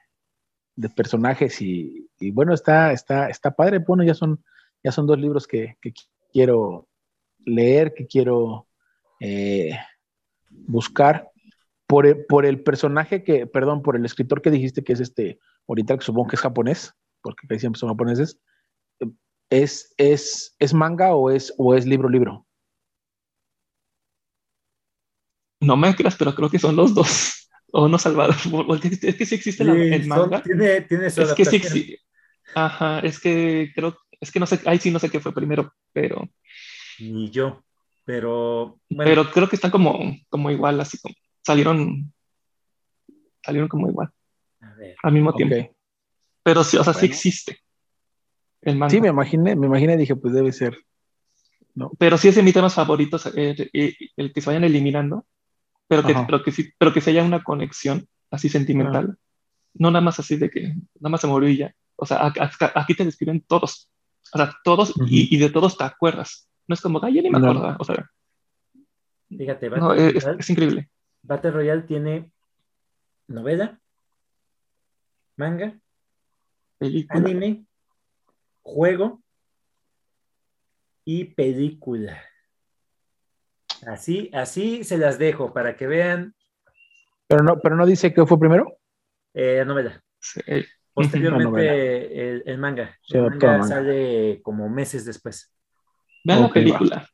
[0.77, 3.79] de personajes y, bueno, está, está, está padre.
[3.79, 4.43] Bueno, ya son,
[4.83, 5.93] ya son dos libros que, que
[6.33, 6.89] quiero
[7.39, 8.67] leer, que quiero
[9.21, 9.79] eh,
[10.51, 11.31] buscar.
[11.87, 15.39] Por el, por el personaje que, perdón, por el escritor que dijiste que es este,
[15.69, 18.41] ahorita que supongo que es japonés, porque casi siempre son japoneses,
[19.51, 22.47] ¿es, es, es manga o es, o es libro, libro?
[25.61, 27.44] No me creas, pero creo que son los dos.
[27.77, 28.37] O no, Salvador.
[29.03, 30.43] Es que sí existe la- sí, el son- manga.
[30.43, 31.99] tiene, tiene su Es que sí existe.
[32.55, 35.73] Ajá, es que creo, es que no sé, ahí sí no sé qué fue primero,
[35.93, 36.29] pero,
[37.01, 37.65] Ni yo.
[38.05, 39.99] Pero bueno, pero creo que están como,
[40.29, 41.15] como igual, así como
[41.45, 42.13] salieron,
[43.43, 44.11] salieron como igual
[44.61, 44.95] a ver.
[45.03, 45.75] al mismo tiempo.
[46.45, 47.59] Pero sí, o sea, sí existe
[48.61, 48.91] el manga.
[48.91, 50.77] Sí, me imaginé, me imaginé, dije, pues debe ser.
[51.99, 55.27] Pero sí es de mis temas favoritos, el, el- el que se vayan eliminando,
[55.89, 56.27] pero que, Ajá.
[56.27, 59.19] pero que sí, pero que se haya una conexión así sentimental.
[59.75, 60.69] No nada más así de que
[61.01, 61.75] nada más se murió y ya.
[61.97, 62.33] O sea,
[62.75, 63.91] aquí te describen todos.
[64.33, 65.07] O sea, todos Ujú.
[65.09, 66.49] y, y de todos te acuerdas.
[66.67, 67.51] No es como, ay, ya ni me No.
[67.51, 67.77] acuerdo.
[67.79, 68.11] O sea,
[69.29, 70.91] Fíjate, no, Battle, es, Royale, es increíble.
[71.23, 72.31] Battle Royale tiene
[73.27, 73.81] novela,
[75.37, 75.79] manga,
[76.79, 77.21] Película.
[77.21, 77.65] anime,
[78.63, 79.23] juego
[81.05, 82.23] y película.
[83.87, 86.35] Así, así se las dejo para que vean
[87.27, 88.79] Pero no, pero no dice que fue primero.
[89.35, 90.03] eh, la novela.
[90.21, 90.41] Sí.
[90.95, 91.75] Posteriormente novela.
[91.75, 92.97] el, el manga.
[93.09, 95.53] El manga sale como meses después.
[96.25, 97.09] Vean Ok, la película.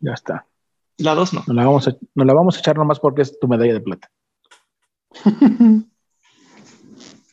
[0.00, 0.46] Ya está.
[0.98, 1.42] La dos no.
[1.46, 3.80] Nos la vamos a, nos la vamos a echar nomás porque es tu medalla de
[3.80, 4.08] plata.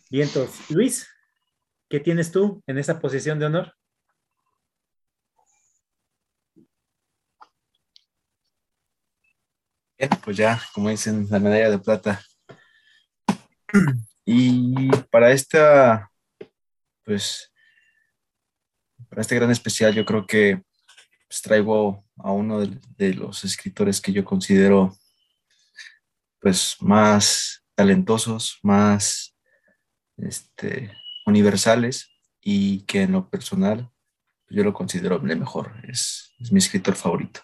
[0.10, 1.08] Bien, entonces, Luis,
[1.90, 3.74] ¿qué tienes tú en esa posición de honor?
[10.24, 12.22] Pues ya, como dicen, la medalla de plata.
[14.26, 16.10] Y para esta,
[17.04, 17.52] pues,
[19.10, 20.62] para este gran especial, yo creo que
[21.28, 24.98] pues, traigo a uno de, de los escritores que yo considero,
[26.40, 29.34] pues, más talentosos, más,
[30.18, 30.92] este,
[31.26, 32.10] universales
[32.42, 33.90] y que en lo personal
[34.50, 37.42] yo lo considero el mejor, es, es mi escritor favorito.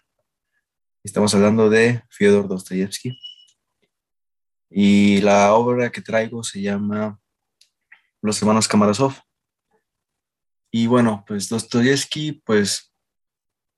[1.01, 3.17] Estamos hablando de Fyodor Dostoyevsky.
[4.69, 7.17] Y la obra que traigo se llama
[8.21, 9.13] Los hermanos Kamarasov.
[10.69, 12.93] Y bueno, pues Dostoyevsky, pues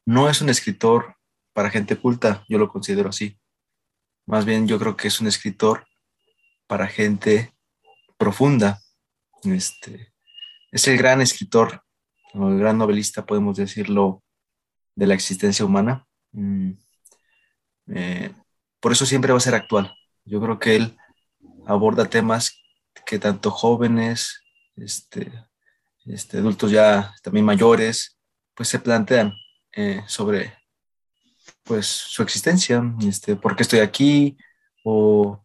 [0.04, 1.16] no es un escritor
[1.54, 3.40] para gente culta, yo lo considero así.
[4.26, 5.86] Más bien yo creo que es un escritor
[6.66, 7.54] para gente
[8.18, 8.82] profunda.
[9.44, 10.12] Este,
[10.72, 11.84] es el gran escritor,
[12.34, 14.24] el gran novelista, podemos decirlo,
[14.96, 16.08] de la existencia humana.
[16.32, 16.72] Mm,
[17.94, 18.34] eh,
[18.80, 19.94] por eso siempre va a ser actual.
[20.26, 20.98] Yo creo que él
[21.66, 22.62] aborda temas
[23.06, 24.42] que tanto jóvenes,
[24.76, 25.32] este,
[26.06, 28.18] este, adultos ya también mayores,
[28.56, 29.34] pues se plantean
[29.74, 30.54] eh, sobre
[31.64, 34.38] pues su existencia, este, por qué estoy aquí,
[34.84, 35.44] o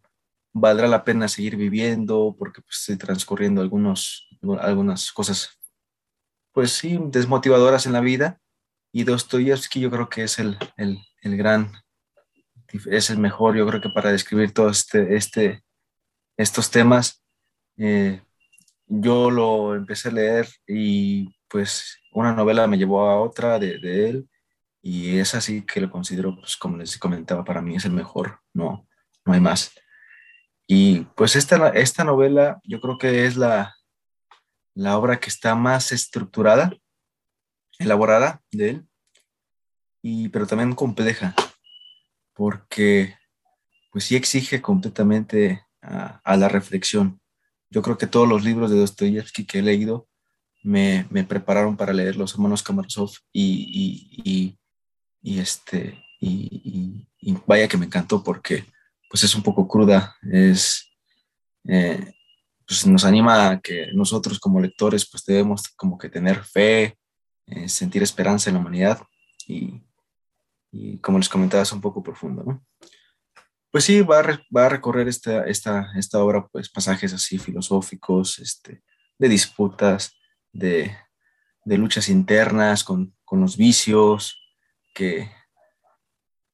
[0.53, 4.27] valdrá la pena seguir viviendo, porque pues, estoy transcurriendo algunos,
[4.59, 5.59] algunas cosas,
[6.51, 8.41] pues sí, desmotivadoras en la vida.
[8.91, 11.71] Y Dostoyevsky yo creo que es el, el, el gran
[12.89, 15.63] es el mejor, yo creo que para describir todos este, este,
[16.37, 17.23] estos temas.
[17.77, 18.21] Eh,
[18.87, 24.09] yo lo empecé a leer y pues una novela me llevó a otra de, de
[24.09, 24.29] él
[24.81, 28.39] y es así que lo considero, pues como les comentaba, para mí es el mejor,
[28.53, 28.87] no,
[29.25, 29.73] no hay más.
[30.65, 33.75] Y pues esta, esta novela yo creo que es la,
[34.73, 36.71] la obra que está más estructurada,
[37.79, 38.87] elaborada de él,
[40.01, 41.35] y, pero también compleja,
[42.37, 43.15] porque
[43.91, 47.19] pues sí exige completamente a, la reflexión.
[47.71, 50.07] Yo creo que todos los libros de Dostoyevsky que he leído
[50.63, 54.59] me, me prepararon para leer Los hermanos Kamarasov y, y,
[55.21, 57.07] y, este, y,
[57.47, 58.65] vaya que me encantó porque
[59.09, 60.91] pues es un poco cruda, es,
[61.67, 62.13] eh,
[62.67, 66.97] pues nos anima a que nosotros como lectores pues debemos como que tener fe,
[67.47, 69.01] eh, sentir esperanza en la humanidad
[69.47, 69.81] y,
[70.77, 72.65] y, como les comentaba es un poco profundo, ¿no?
[73.71, 78.39] Pues sí, va a, va a recorrer esta, esta, esta obra pues pasajes así filosóficos,
[78.39, 78.83] este,
[79.17, 80.15] de disputas,
[80.53, 80.95] de,
[81.65, 84.39] de luchas internas con, con los vicios,
[84.93, 85.29] que,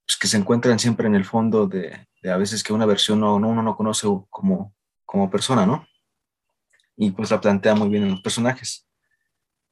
[0.05, 3.19] pues, que se encuentran siempre en el fondo de, de a veces que una versión
[3.19, 4.75] no, uno no conoce como,
[5.05, 5.87] como persona, ¿no?
[6.95, 8.87] Y pues la plantea muy bien en los personajes.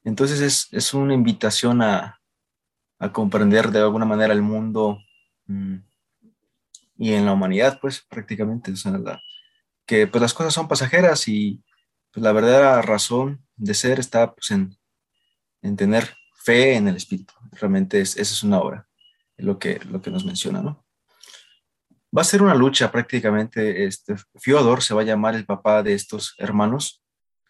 [0.04, 2.21] Entonces es, es una invitación a,
[3.02, 5.00] a, comprender de alguna manera el mundo
[5.48, 5.78] mmm,
[6.98, 9.22] y en la humanidad, pues prácticamente, o sea, la,
[9.86, 11.64] que pues las cosas son pasajeras y
[12.12, 14.78] pues, la verdadera razón de ser está pues, en,
[15.62, 17.34] en tener fe en el espíritu.
[17.52, 18.88] Realmente es, esa es una obra,
[19.38, 20.86] lo que, lo que nos menciona, ¿no?
[22.16, 23.86] Va a ser una lucha prácticamente.
[23.86, 27.02] Este, Fiodor se va a llamar el papá de estos hermanos,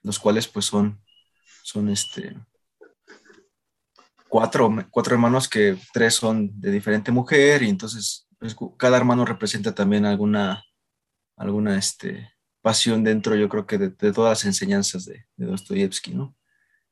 [0.03, 1.01] los cuales pues son,
[1.63, 2.37] son este,
[4.31, 9.75] cuatro, cuatro hermanos que tres son de diferente mujer y entonces pues, cada hermano representa
[9.75, 10.63] también alguna,
[11.35, 12.31] alguna este,
[12.61, 16.33] pasión dentro, yo creo que de, de todas las enseñanzas de, de Dostoyevsky, ¿no?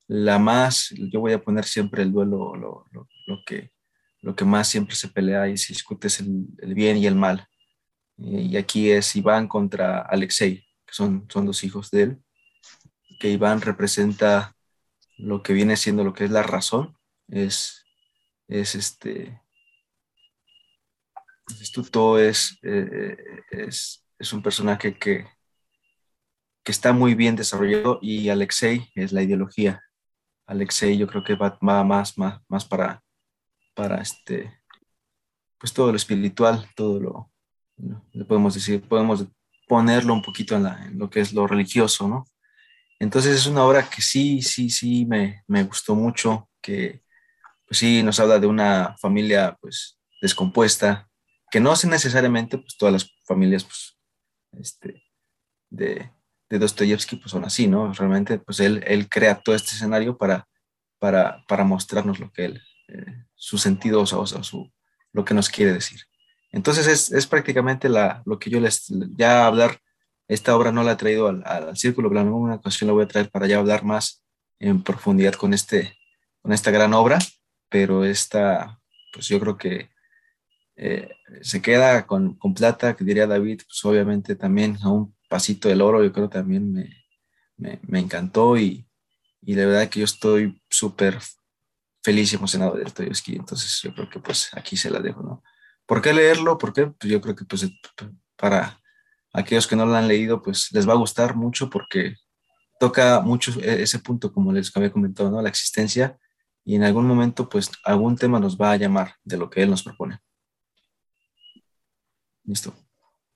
[0.06, 3.72] La más, yo voy a poner siempre el duelo, lo, lo, lo, que,
[4.22, 7.16] lo que más siempre se pelea y se discute es el, el bien y el
[7.16, 7.48] mal.
[8.18, 12.24] Y aquí es Iván contra Alexei, que son, son dos hijos de él,
[13.18, 14.57] que Iván representa
[15.18, 16.99] lo que viene siendo lo que es la razón,
[17.31, 17.85] es,
[18.47, 19.41] es este,
[21.47, 23.18] es astuto, es, eh,
[23.51, 25.26] es, es un personaje que,
[26.64, 29.81] que está muy bien desarrollado y Alexei es la ideología.
[30.45, 33.03] Alexei yo creo que va, va más, más, más para,
[33.76, 34.60] para este,
[35.57, 37.31] pues todo lo espiritual, todo lo,
[38.26, 39.26] podemos decir, podemos
[39.68, 42.26] ponerlo un poquito en, la, en, lo que es lo religioso, ¿no?
[42.99, 47.03] Entonces es una obra que sí, sí, sí me, me gustó mucho, que
[47.70, 51.08] pues sí nos habla de una familia pues descompuesta,
[51.52, 53.98] que no son necesariamente pues todas las familias pues
[54.60, 55.04] este,
[55.70, 56.12] de,
[56.50, 57.94] de Dostoyevsky pues son así, ¿no?
[57.94, 60.48] Realmente pues él, él crea todo este escenario para,
[60.98, 64.72] para, para mostrarnos lo que él, eh, su sentido, o sea, o sea, su,
[65.14, 66.02] lo que nos quiere decir.
[66.52, 69.80] Entonces es, es prácticamente la, lo que yo les, ya hablar,
[70.28, 73.04] esta obra no la he traído al, al círculo, pero en alguna ocasión la voy
[73.04, 74.24] a traer para ya hablar más
[74.58, 75.96] en profundidad con, este,
[76.41, 77.20] con esta gran obra,
[77.70, 78.80] pero esta,
[79.14, 79.90] pues yo creo que
[80.76, 81.10] eh,
[81.41, 85.82] se queda con, con, plata, que diría David, pues obviamente también a un pasito del
[85.82, 87.06] oro, yo creo también me,
[87.58, 88.88] me, me encantó y,
[89.41, 91.20] y la verdad que yo estoy súper
[92.02, 95.44] feliz y emocionado de Dostoyevsky, entonces yo creo que pues aquí se la dejo, ¿no?
[95.86, 96.58] ¿Por qué leerlo?
[96.58, 97.68] Porque pues yo creo que pues
[98.38, 98.80] para
[99.34, 102.16] aquellos que no lo han leído pues les va a gustar mucho porque
[102.80, 105.41] toca mucho e, ese punto como les había comentado, ¿no?
[105.41, 106.18] La existencia
[106.70, 109.72] y en algún momento pues algún tema nos va a llamar de lo que él
[109.72, 110.20] nos propone.
[112.44, 112.76] Listo.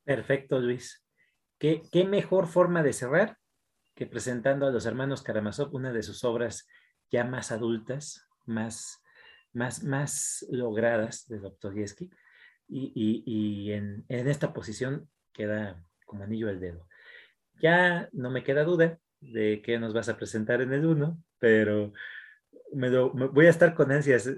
[0.03, 1.03] Perfecto, Luis.
[1.57, 3.39] ¿Qué, ¿Qué, mejor forma de cerrar
[3.95, 6.67] que presentando a los hermanos Karamazov una de sus obras
[7.09, 9.01] ya más adultas, más,
[9.51, 12.11] más, más logradas de Dostoyevsky,
[12.67, 16.87] y, y, y en, en, esta posición queda como anillo al dedo.
[17.59, 21.93] Ya no me queda duda de qué nos vas a presentar en el 1, pero
[22.75, 24.29] me, lo, me, voy a estar con ansias.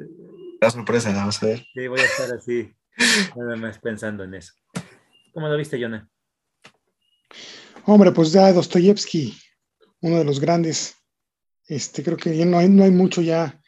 [0.62, 1.66] La sorpresa, vamos a ver.
[1.74, 2.74] Sí, voy a estar así,
[3.36, 4.53] nada más pensando en eso.
[5.34, 6.10] ¿Cómo lo viste, Jonah?
[7.86, 9.38] Hombre, pues ya Dostoyevsky,
[10.02, 10.95] uno de los grandes,
[11.68, 13.62] este, creo que ya no hay, no hay mucho ya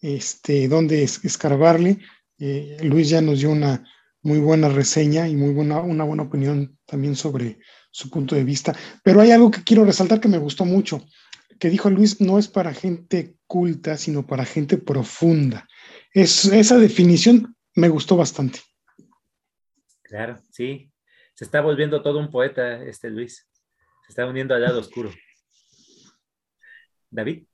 [0.00, 1.98] este, donde escarbarle.
[2.38, 3.84] Eh, Luis ya nos dio una
[4.22, 7.58] muy buena reseña y muy buena, una buena opinión también sobre
[7.90, 8.74] su punto de vista.
[9.02, 11.04] Pero hay algo que quiero resaltar que me gustó mucho,
[11.64, 15.66] que dijo Luis, no es para gente culta, sino para gente profunda.
[16.12, 18.60] Es, esa definición me gustó bastante.
[20.02, 20.92] Claro, sí,
[21.32, 23.48] se está volviendo todo un poeta este Luis.
[24.04, 25.10] Se está uniendo al lado oscuro.
[27.08, 27.46] David.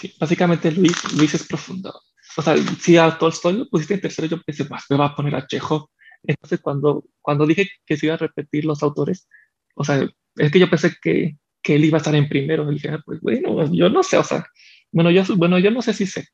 [0.00, 1.94] Sí, básicamente Luis, Luis es profundo.
[2.36, 5.36] O sea, si a Tolstoy lo pusiste en tercero, yo pensé, me va a poner
[5.36, 5.88] a Chekhov.
[6.24, 9.28] Entonces, cuando, cuando dije que se iba a repetir los autores,
[9.76, 10.04] o sea,
[10.34, 11.38] es que yo pensé que,
[11.68, 12.72] que él iba a estar en primero.
[12.72, 14.46] Y dije, ah, pues bueno, yo no sé, o sea,
[14.90, 16.26] bueno yo, bueno, yo no sé si sé,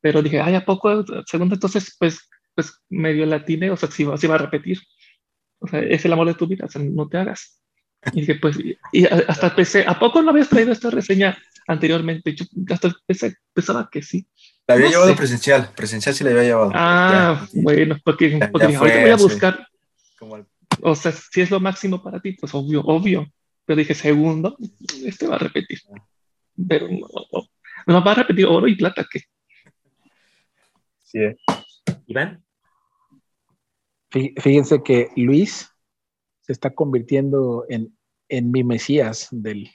[0.00, 1.04] pero dije, ay, ¿a poco?
[1.26, 4.78] Segundo, entonces, pues, pues medio latine, o sea, si, si va a repetir.
[5.58, 7.60] O sea, es el amor de tu vida, o sea, no te hagas.
[8.12, 8.58] Y dije, pues,
[8.92, 11.36] y hasta pensé, ¿a poco no habías traído esta reseña
[11.66, 12.32] anteriormente?
[12.32, 14.24] Yo hasta pensé, pensaba que sí.
[14.68, 16.70] La había llevado presencial, presencial sí la había llevado.
[16.74, 19.66] Ah, bueno, porque, porque ahorita voy a buscar.
[20.80, 23.26] O sea, si es lo máximo para ti, pues obvio, obvio.
[23.64, 24.56] Pero dije, segundo,
[25.04, 25.78] este va a repetir.
[26.68, 27.08] Pero no,
[27.86, 29.20] no, va a repetir oro y plata, ¿qué?
[31.04, 31.18] Sí.
[31.18, 31.36] Eh.
[32.06, 32.44] Iván.
[34.10, 35.70] Fíjense que Luis
[36.40, 37.96] se está convirtiendo en,
[38.28, 39.70] en mi mesías del,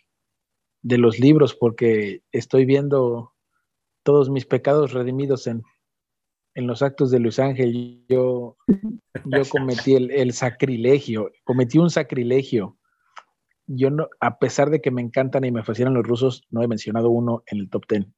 [0.81, 3.33] de los libros porque estoy viendo
[4.03, 5.63] todos mis pecados redimidos en,
[6.53, 8.05] en los actos de Luis Ángel.
[8.07, 8.57] Yo,
[9.25, 12.77] yo cometí el, el, sacrilegio, cometí un sacrilegio.
[13.67, 16.67] Yo no, a pesar de que me encantan y me fascinan los rusos, no he
[16.67, 18.13] mencionado uno en el top ten.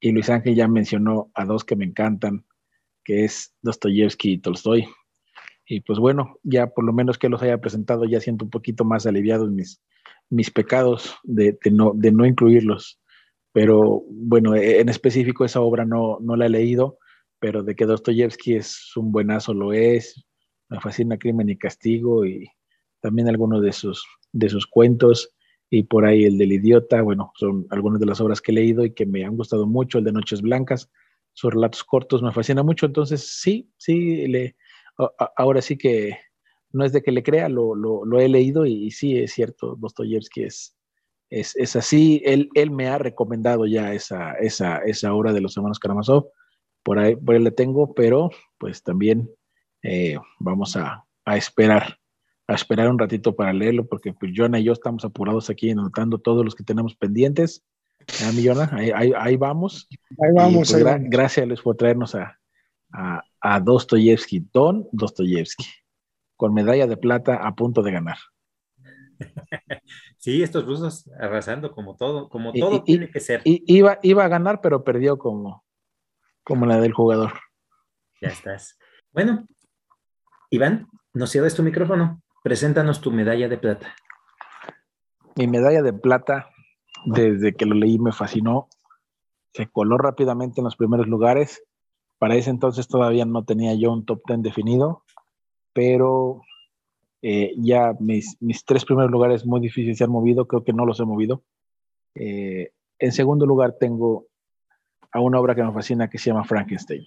[0.00, 2.46] Y Luis Ángel ya mencionó a dos que me encantan,
[3.04, 4.88] que es Dostoyevsky y Tolstoy.
[5.66, 8.84] Y pues bueno, ya por lo menos que los haya presentado, ya siento un poquito
[8.84, 9.82] más aliviados mis,
[10.30, 13.00] mis pecados de, no, de no incluirlos.
[13.52, 16.98] Pero bueno, e, en específico esa obra no, no la he leído,
[17.38, 20.24] pero de que Dostoyevsky es un buenazo lo es.
[20.68, 22.48] Me fascina Crimen y Castigo y
[23.00, 25.34] también algunos de sus, de sus cuentos
[25.70, 28.84] y por ahí el del idiota, bueno, son algunas de las obras que he leído
[28.84, 30.90] y que me han gustado mucho, el de Noches Blancas,
[31.32, 34.56] sus relatos cortos me fascina mucho, entonces sí, sí, le,
[35.36, 36.16] ahora sí que
[36.72, 40.44] no es de que le crea, lo, lo, he leído y, sí, es cierto, Dostoyevsky
[40.44, 40.76] es,
[41.30, 45.56] es, es, así, él, él me ha recomendado ya esa, esa, esa obra de los
[45.56, 46.30] hermanos Karamazov,
[46.82, 49.30] por ahí, por ahí la tengo, pero pues también
[49.82, 51.98] eh, vamos a, a, esperar,
[52.48, 56.18] a esperar un ratito para leerlo, porque pues Jonah y yo estamos apurados aquí anotando
[56.18, 57.62] todos los que tenemos pendientes.
[58.26, 58.70] ¿A mi Jonah?
[58.72, 59.86] Ahí, ahí, ahí, vamos.
[59.90, 60.72] Ahí vamos.
[60.72, 62.40] Pues, gracias les por traernos a,
[62.90, 65.66] a, a Dostoyevsky, Don Dostoyevsky,
[66.36, 68.16] con medalla de plata a punto de ganar.
[70.20, 73.40] Sí, estos rusos arrasando como todo, como todo y, tiene que ser.
[73.44, 75.64] Y, iba, iba a ganar, pero perdió como,
[76.42, 77.34] como la del jugador.
[78.20, 78.76] Ya estás.
[79.12, 79.46] Bueno,
[80.50, 82.20] Iván, no cierres tu micrófono.
[82.48, 83.94] Preséntanos tu medalla de plata.
[85.36, 86.48] Mi medalla de plata,
[87.04, 88.68] desde que lo leí, me fascinó.
[89.52, 91.62] Se coló rápidamente en los primeros lugares
[92.16, 95.02] para ese entonces todavía no tenía yo un top 10 definido,
[95.74, 96.40] pero
[97.20, 100.86] eh, ya mis, mis, tres primeros lugares muy difíciles se han movido, creo que no
[100.86, 101.42] los he movido.
[102.14, 104.24] Eh, en segundo lugar tengo
[105.12, 107.04] a una obra que me fascina que se llama Frankenstein.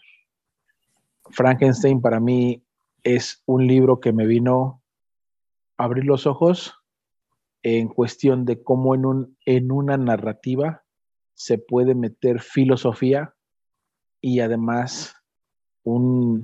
[1.31, 2.61] Frankenstein para mí
[3.01, 4.80] es un libro que me vino
[5.83, 6.75] abrir los ojos
[7.63, 10.83] en cuestión de cómo en, un, en una narrativa
[11.33, 13.33] se puede meter filosofía
[14.19, 15.15] y además
[15.83, 16.43] un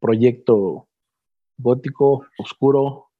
[0.00, 0.88] proyecto
[1.58, 3.10] gótico, oscuro,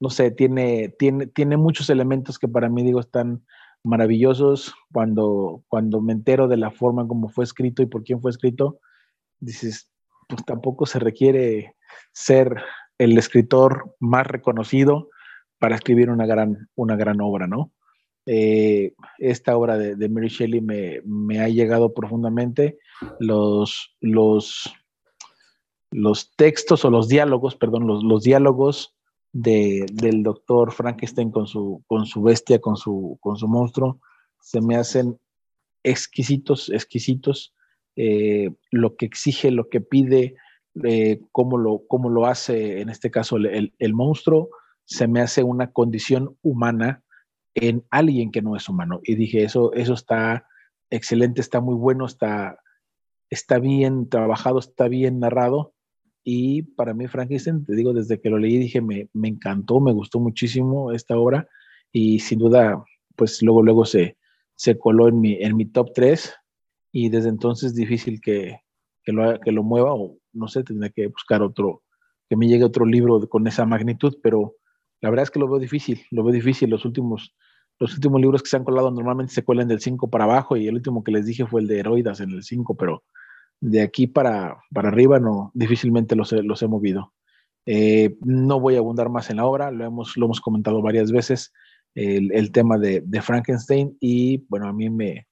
[0.00, 3.44] no sé, tiene, tiene, tiene muchos elementos que para mí digo están
[3.84, 4.74] maravillosos.
[4.92, 8.30] Cuando, cuando me entero de la forma en cómo fue escrito y por quién fue
[8.30, 8.80] escrito,
[9.38, 9.90] dices,
[10.28, 11.76] pues tampoco se requiere
[12.12, 12.60] ser
[13.00, 15.08] el escritor más reconocido
[15.58, 17.72] para escribir una gran, una gran obra, ¿no?
[18.26, 22.78] Eh, esta obra de, Mary Shelley me, ha llegado profundamente.
[23.18, 24.70] Los, los,
[25.90, 28.94] los textos o los diálogos, perdón, los, los diálogos
[29.32, 33.98] del doctor Frankenstein con su, con su bestia, con su, con su monstruo,
[34.40, 35.18] se me hacen
[35.82, 37.54] exquisitos, exquisitos.
[37.96, 40.36] Eh, lo que exige, lo que pide,
[40.84, 44.50] eh, cómo, lo, cómo lo hace, en este caso, el, el monstruo,
[44.84, 47.02] se me hace una condición humana
[47.54, 49.00] en alguien que no es humano.
[49.04, 50.46] Y dije, eso, eso está
[50.90, 52.58] excelente, está muy bueno, está,
[53.28, 55.74] está bien trabajado, está bien narrado.
[56.24, 59.92] Y para mí, Frankenstein, te digo, desde que lo leí, dije, me, me encantó, me
[59.92, 61.48] gustó muchísimo esta obra.
[61.92, 62.84] Y sin duda,
[63.16, 64.16] pues luego, luego se,
[64.54, 66.34] se coló en mi, en mi top 3.
[66.92, 68.60] Y desde entonces difícil que,
[69.04, 69.94] que, lo, que lo mueva
[70.32, 71.82] no sé, tendré que buscar otro,
[72.28, 74.54] que me llegue otro libro con esa magnitud, pero
[75.00, 76.70] la verdad es que lo veo difícil, lo veo difícil.
[76.70, 77.34] Los últimos,
[77.78, 80.68] los últimos libros que se han colado normalmente se cuelan del 5 para abajo y
[80.68, 83.04] el último que les dije fue el de Heroidas en el 5, pero
[83.60, 87.12] de aquí para, para arriba no, difícilmente los los he movido.
[87.66, 91.12] Eh, no voy a abundar más en la obra, lo hemos, lo hemos comentado varias
[91.12, 91.52] veces,
[91.94, 95.26] el, el tema de, de, Frankenstein y bueno, a mí me,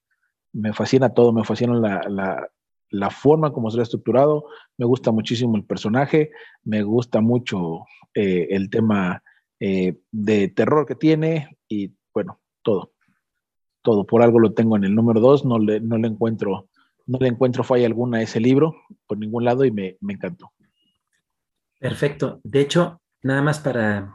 [0.53, 2.49] me fascina todo, me fascina la, la,
[3.09, 4.45] forma como se ha estructurado,
[4.77, 6.31] me gusta muchísimo el personaje,
[6.63, 9.23] me gusta mucho eh, el tema
[9.59, 12.93] eh, de terror que tiene y bueno, todo,
[13.81, 14.05] todo.
[14.05, 16.69] Por algo lo tengo en el número dos, no le, no le encuentro,
[17.05, 18.75] no le encuentro falla alguna a ese libro
[19.07, 20.51] por ningún lado y me, me encantó.
[21.79, 22.41] Perfecto.
[22.43, 24.13] De hecho, nada más para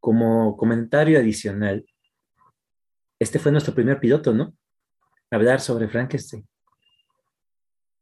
[0.00, 1.84] como comentario adicional,
[3.18, 4.54] este fue nuestro primer piloto, ¿no?
[5.30, 6.46] Hablar sobre Frankenstein.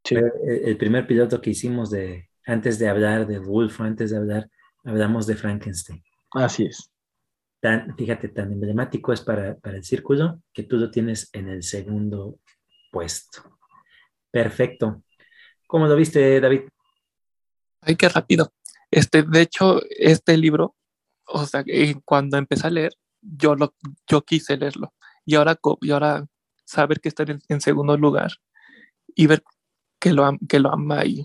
[0.04, 0.16] Sí.
[0.46, 4.48] El, primer piloto que hicimos de, antes de hablar de Wolf, antes de hablar,
[4.84, 6.02] hablamos de Frankenstein.
[6.32, 6.90] Así es.
[7.60, 11.62] Tan, fíjate, tan emblemático es para, para el círculo que tú lo tienes en el
[11.62, 12.38] segundo
[12.92, 13.58] puesto.
[14.30, 15.02] Perfecto.
[15.66, 16.62] ¿Cómo lo viste, David?
[17.80, 18.52] Ay, qué rápido.
[18.90, 20.76] Este, de hecho, este libro,
[21.26, 21.64] o sea,
[22.04, 23.74] cuando empecé a leer, yo, lo,
[24.06, 24.92] yo quise leerlo
[25.24, 26.26] y ahora, y ahora
[26.64, 28.32] saber que está en, segundo lugar
[29.14, 29.42] y ver
[30.04, 31.24] que lo, que lo ama y,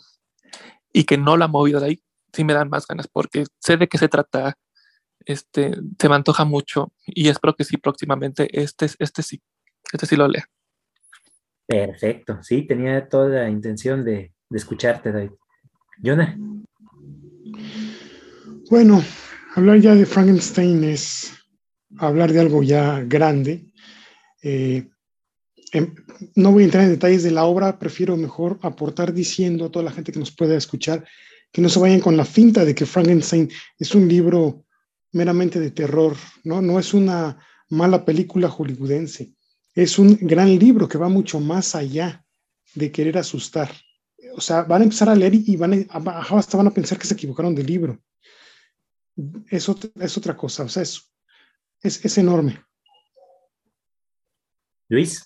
[0.93, 3.75] y que no lo ha movido de ahí, sí me dan más ganas porque sé
[3.75, 4.57] de qué se trata,
[5.25, 9.41] este, se me antoja mucho y espero que sí próximamente este, este sí,
[9.91, 10.45] este sí lo lea.
[11.67, 15.31] Perfecto, sí, tenía toda la intención de, de escucharte, David.
[16.01, 16.37] Jonah.
[18.69, 19.03] Bueno,
[19.55, 21.33] hablar ya de Frankenstein es
[21.97, 23.73] hablar de algo ya grande,
[24.41, 24.87] eh,
[26.35, 29.85] no voy a entrar en detalles de la obra, prefiero mejor aportar diciendo a toda
[29.85, 31.05] la gente que nos pueda escuchar
[31.51, 34.65] que no se vayan con la finta de que Frankenstein es un libro
[35.11, 36.61] meramente de terror, ¿no?
[36.61, 37.39] No es una
[37.69, 39.33] mala película hollywoodense,
[39.73, 42.23] es un gran libro que va mucho más allá
[42.75, 43.71] de querer asustar.
[44.35, 47.07] O sea, van a empezar a leer y van a, hasta van a pensar que
[47.07, 47.99] se equivocaron del libro.
[49.49, 51.09] Es otra, es otra cosa, o sea, es,
[51.81, 52.63] es enorme.
[54.87, 55.23] Luis.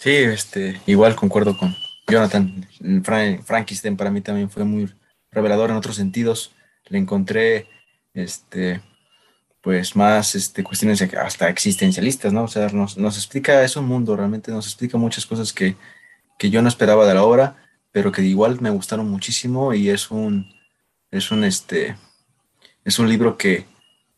[0.00, 1.76] Sí, este, igual concuerdo con
[2.08, 2.66] Jonathan.
[3.44, 4.90] Frankenstein para mí también fue muy
[5.30, 6.54] revelador en otros sentidos.
[6.86, 7.68] Le encontré,
[8.14, 8.80] este,
[9.60, 12.44] pues más este, cuestiones hasta existencialistas, ¿no?
[12.44, 15.76] O sea, nos, explica, es un mundo, realmente nos explica muchas cosas que,
[16.38, 17.56] que, yo no esperaba de la obra,
[17.92, 20.50] pero que igual me gustaron muchísimo y es un,
[21.10, 21.94] es un, este,
[22.86, 23.66] es un libro que,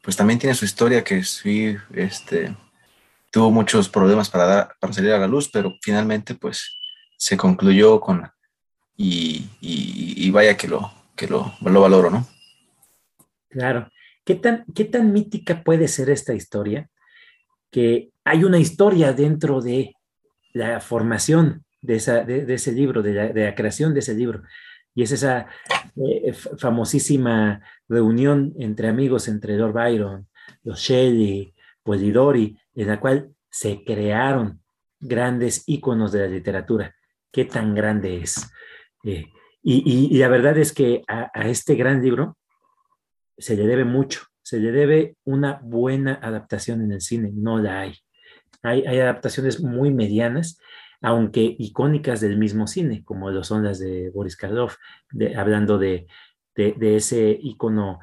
[0.01, 2.55] pues también tiene su historia que sí, este,
[3.33, 6.79] tuvo muchos problemas para, dar, para salir a la luz, pero finalmente pues
[7.17, 8.31] se concluyó con,
[8.97, 12.27] y, y, vaya que lo, que lo, lo valoro, ¿no?
[13.49, 13.89] Claro.
[14.25, 16.89] ¿Qué tan, ¿Qué tan mítica puede ser esta historia?
[17.71, 19.95] Que hay una historia dentro de
[20.53, 24.43] la formación de, esa, de, ese libro, de la, de la, creación de ese libro.
[24.95, 25.47] Y es esa
[25.97, 30.29] eh, famosísima reunión entre amigos, entre Lord Byron,
[30.63, 34.63] los Shelley, Polidori, en la cual se crearon
[35.01, 36.95] grandes íconos de la literatura.
[37.31, 38.51] ¿Qué tan grande es?
[39.05, 39.27] Eh,
[39.63, 42.37] y, la verdad es que a, este gran libro
[43.39, 47.81] se le debe mucho, se le debe una buena adaptación en el cine, no la
[47.81, 47.95] hay.
[48.63, 50.59] Hay, adaptaciones muy medianas
[51.05, 54.77] aunque icónicas del mismo cine, como lo son las de Boris Karloff,
[55.37, 56.07] hablando de,
[56.55, 57.99] ese icono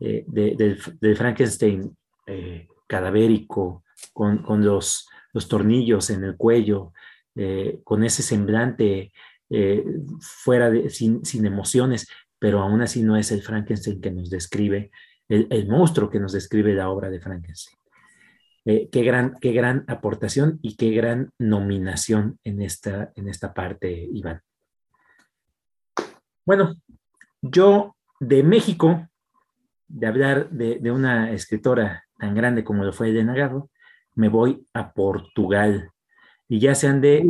[0.00, 1.96] eh, del, Frankenstein
[2.26, 5.08] eh, cadavérico, con, los,
[5.48, 6.92] tornillos en el cuello,
[7.34, 9.12] eh, con ese semblante
[10.20, 12.08] fuera de, sin, emociones,
[12.38, 14.90] pero aún así no es el Frankenstein que nos describe,
[15.28, 17.76] el monstruo que nos describe la obra de Frankenstein.
[18.64, 24.08] Eh, qué, gran, qué gran aportación y qué gran nominación en esta, en esta parte,
[24.12, 24.40] Iván.
[26.46, 26.76] Bueno,
[27.40, 29.08] yo de México,
[29.88, 33.68] de hablar de, una escritora tan grande como lo fue Elena Garro,
[34.14, 35.90] me voy a Portugal.
[36.48, 37.24] Y ya se han de,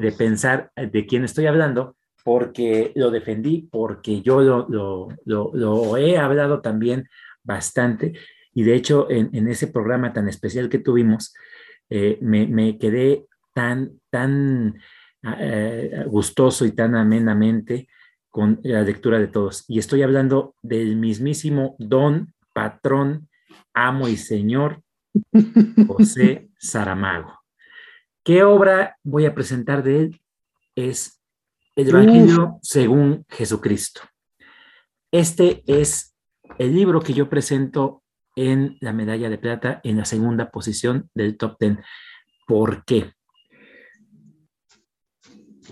[0.00, 5.96] de, pensar de quién estoy hablando, porque lo defendí, porque yo lo, lo, lo, lo
[5.96, 7.08] he hablado también
[7.42, 8.14] bastante
[8.58, 11.32] y de hecho, en, ese programa tan especial que tuvimos,
[11.90, 13.24] eh, me, quedé
[13.54, 14.80] tan, tan
[15.22, 17.86] ah, eh, gustoso y tan amenamente
[18.28, 19.64] con la lectura de todos.
[19.68, 23.28] Y estoy hablando del mismísimo don, patrón,
[23.74, 24.82] amo y señor
[25.86, 27.38] José Saramago.
[28.24, 30.20] ¿Qué obra voy a presentar de él?
[30.74, 31.20] Es
[31.76, 34.02] el Evangelio según Jesucristo.
[35.10, 36.14] Este es
[36.58, 38.02] el libro que yo presento
[38.36, 41.78] en la medalla de plata en la segunda posición del top 10.
[42.46, 43.12] ¿Por qué?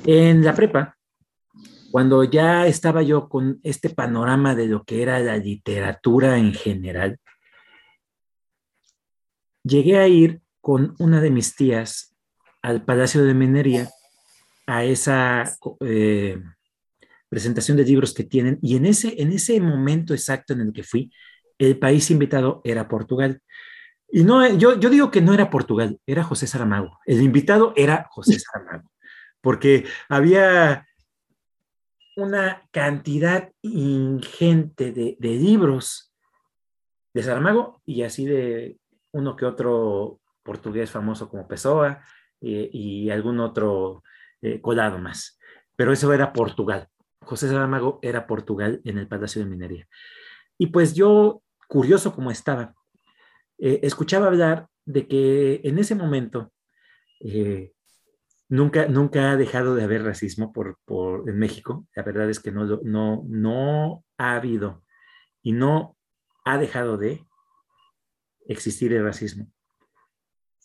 [0.05, 0.97] En la prepa,
[1.91, 7.19] cuando ya estaba yo con este panorama de lo que era la literatura en general,
[9.67, 12.17] llegué a ir con una de mis tías
[12.63, 13.89] al Palacio de Minería
[14.67, 16.43] a esa eh,
[17.29, 20.83] presentación de libros que tienen y en ese, en ese momento exacto en el que
[20.83, 21.13] fui,
[21.59, 23.41] el país invitado era Portugal.
[24.09, 26.99] Y no, yo, yo digo que no era Portugal, era José Saramago.
[27.07, 28.91] El invitado era José Saramago,
[29.41, 30.87] porque había
[32.17, 36.15] una cantidad ingente de, de libros
[37.13, 38.79] de Saramago y así de
[39.17, 42.03] uno que otro portugués famoso como Pessoa
[42.41, 44.03] eh, y algún otro
[44.43, 45.39] eh, colado más.
[45.75, 46.89] Pero eso era Portugal.
[47.21, 49.89] José Saramago era Portugal en el Palacio de Minería.
[50.59, 52.75] Y pues yo, curioso como estaba,
[53.59, 56.53] eh, escuchaba hablar de que en ese momento
[58.49, 61.87] nunca, nunca ha dejado de haber racismo por, por, en México.
[61.97, 64.85] La verdad es que no, no, no ha habido
[65.43, 65.97] y no
[66.45, 67.26] ha dejado de
[68.49, 69.51] existir el racismo.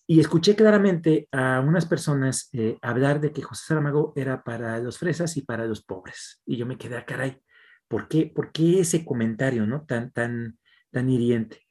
[0.07, 4.97] Y escuché claramente a unas personas eh, hablar de que José Saramago era para los
[4.97, 6.41] fresas y para los pobres.
[6.45, 7.41] Y yo me quedé, ah, caray,
[7.87, 10.59] ¿por qué, ¿por qué ese comentario no tan, tan,
[10.91, 11.65] tan hiriente?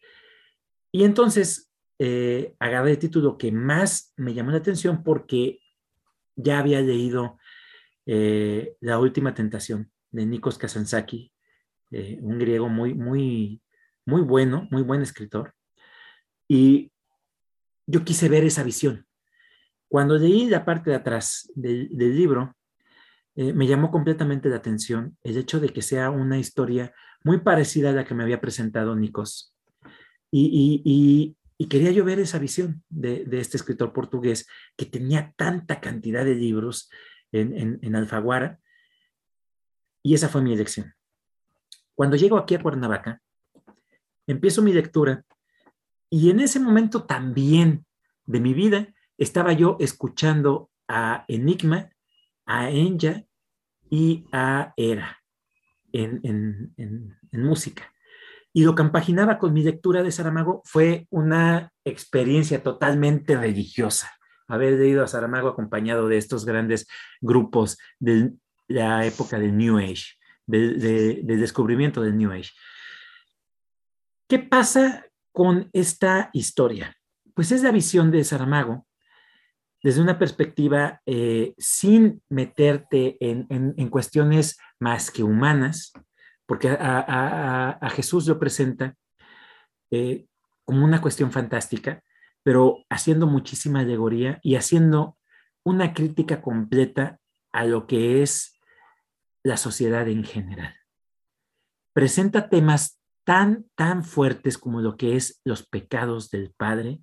[0.91, 5.61] Y entonces eh, agarré el título que más me llamó la atención porque
[6.35, 7.39] ya había leído
[8.07, 11.31] eh, La última tentación de Nikos Kazantzaki,
[11.91, 13.61] un griego muy, muy,
[14.07, 15.55] muy bueno, muy buen escritor.
[16.51, 16.91] Y
[17.87, 19.07] yo quise ver esa visión.
[19.89, 22.57] Cuando leí la parte de atrás del, libro,
[23.37, 27.91] eh, me llamó completamente la atención el hecho de que sea una historia muy parecida
[27.91, 29.55] a la que me había presentado Nikos.
[30.33, 31.37] Y,
[31.69, 36.91] quería yo ver esa visión de, este escritor portugués que tenía tanta cantidad de libros
[37.31, 38.59] en, en Alfaguara.
[40.03, 40.95] Y esa fue mi elección.
[41.95, 43.23] Cuando llego aquí a Cuernavaca,
[44.27, 45.25] empiezo mi lectura
[46.11, 47.87] y en ese momento también
[48.27, 51.91] de mi vida estaba yo escuchando a Enigma,
[52.47, 53.25] a Enya
[53.89, 55.23] y a Era
[55.93, 56.75] en,
[57.33, 57.93] música.
[58.53, 64.11] Y lo compaginaba con mi lectura de Saramago fue una experiencia totalmente religiosa.
[64.49, 66.89] Haber leído a Saramago acompañado de estos grandes
[67.21, 68.33] grupos de
[68.67, 72.51] la época del New Age, del descubrimiento del New Age.
[74.27, 76.97] ¿Qué pasa con esta historia?
[77.35, 78.87] Pues es la visión de Saramago
[79.83, 85.93] desde una perspectiva eh, sin meterte en, cuestiones más que humanas,
[86.47, 88.95] porque a, Jesús lo presenta
[89.91, 90.27] eh,
[90.65, 92.03] como una cuestión fantástica,
[92.43, 95.17] pero haciendo muchísima alegoría y haciendo
[95.65, 97.19] una crítica completa
[97.53, 98.59] a lo que es
[99.43, 100.75] la sociedad en general.
[101.93, 103.00] Presenta temas
[103.31, 106.99] tan, tan fuertes como lo que es los pecados del Padre,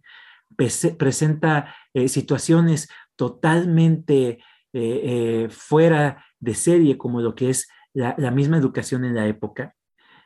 [0.57, 4.41] presenta eh, situaciones totalmente eh,
[4.73, 9.73] eh, fuera de serie como lo que es la, misma educación en la época,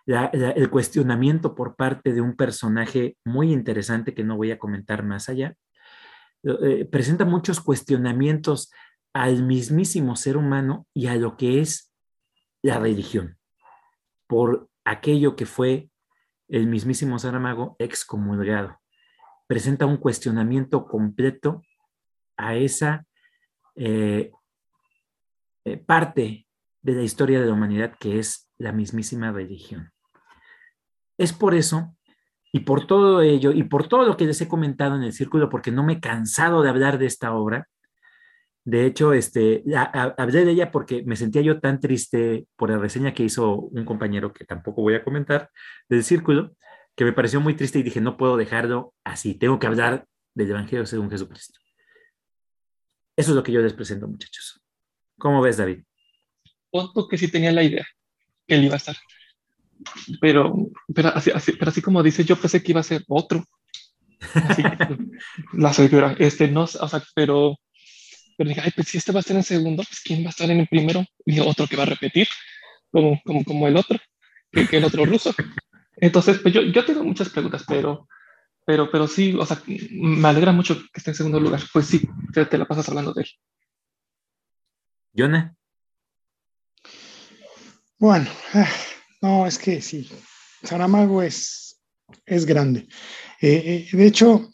[0.07, 5.29] el cuestionamiento por parte de un personaje muy interesante que no voy a comentar más
[5.29, 5.53] allá,
[6.89, 8.71] presenta muchos cuestionamientos
[9.13, 11.93] al mismísimo ser humano y a lo que es
[12.63, 13.37] la religión,
[14.25, 15.90] por aquello que fue
[16.51, 18.77] el mismísimo Saramago excomulgado.
[19.47, 21.63] Presenta un cuestionamiento completo
[22.35, 23.05] a esa
[23.75, 24.31] eh,
[25.63, 26.47] eh, parte
[26.81, 29.91] de la historia de la humanidad que es la mismísima religión.
[31.17, 31.95] Es por eso
[32.51, 35.49] y por todo ello y por todo lo que les he comentado en el círculo,
[35.49, 37.69] porque no me he cansado de hablar de esta obra,
[38.63, 39.63] de hecho, este,
[40.17, 43.85] hablé de ella porque me sentía yo tan triste por la reseña que hizo un
[43.85, 45.49] compañero que tampoco voy a comentar
[45.89, 46.55] del círculo,
[46.95, 50.05] que me pareció muy triste y dije, no puedo dejarlo así, tengo que hablar
[50.35, 51.59] del Evangelio según Jesucristo.
[53.15, 54.61] Eso es lo que yo les presento, muchachos.
[55.17, 55.83] ¿Cómo ves, David?
[56.69, 57.85] Punto que sí tenía la idea
[58.47, 58.95] que él iba a estar.
[60.19, 60.53] Pero,
[60.93, 63.43] pero, así, pero así como dice, yo pensé que iba a ser otro.
[65.53, 67.57] la señora, este, no, o sea, pero
[68.37, 70.29] pero dije, ay, pues si este va a estar en segundo, pues ¿quién va a
[70.29, 71.05] estar en el primero?
[71.25, 72.27] Y otro que va a repetir,
[72.91, 73.99] como, como, como el otro,
[74.51, 75.33] que, el otro ruso.
[75.97, 78.07] Entonces, pues yo, yo tengo muchas preguntas, pero,
[78.65, 81.61] pero, pero sí, o sea, me alegra mucho que esté en segundo lugar.
[81.73, 82.01] Pues sí,
[82.33, 83.29] te, te la pasas hablando de él.
[85.15, 85.55] Jonah.
[87.99, 88.69] Bueno, ah,
[89.21, 90.09] no, es que sí,
[90.63, 91.79] Saramago es,
[92.25, 92.87] es grande.
[93.39, 94.49] Eh, eh, de hecho,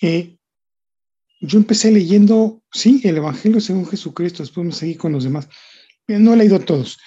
[0.00, 0.36] eh,
[1.42, 5.48] yo empecé leyendo, sí, el Evangelio según Jesucristo, después me seguí con los demás.
[6.06, 6.98] No he leído todos,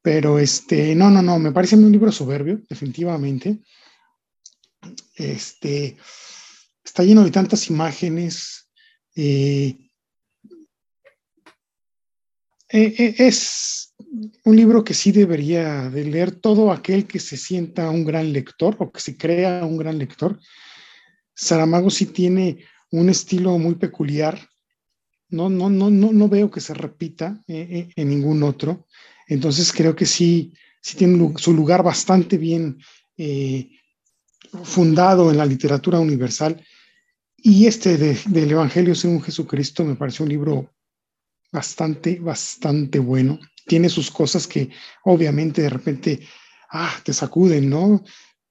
[0.00, 3.60] pero este, no, no, no, me parece un libro soberbio, definitivamente.
[5.16, 5.98] Este,
[6.82, 8.70] está lleno de tantas imágenes.
[9.14, 9.76] Eh,
[12.70, 13.94] eh, eh, es
[14.44, 18.76] un libro que sí debería de leer todo aquel que se sienta un gran lector
[18.78, 20.40] o que se crea un gran lector.
[21.34, 22.64] Saramago sí tiene
[22.98, 24.48] un estilo muy peculiar.
[25.28, 28.86] No, no, no, no, no veo que se repita en ningún otro.
[29.26, 32.78] Entonces creo que sí, sí tiene su lugar bastante bien
[34.62, 36.62] fundado en la literatura universal.
[37.36, 40.74] Y este del Evangelio según Jesucristo me pareció un libro
[41.52, 43.38] bastante, bastante bueno.
[43.66, 44.70] Tiene sus cosas que
[45.04, 46.20] obviamente de repente
[46.70, 48.04] ah, te sacuden, ¿no?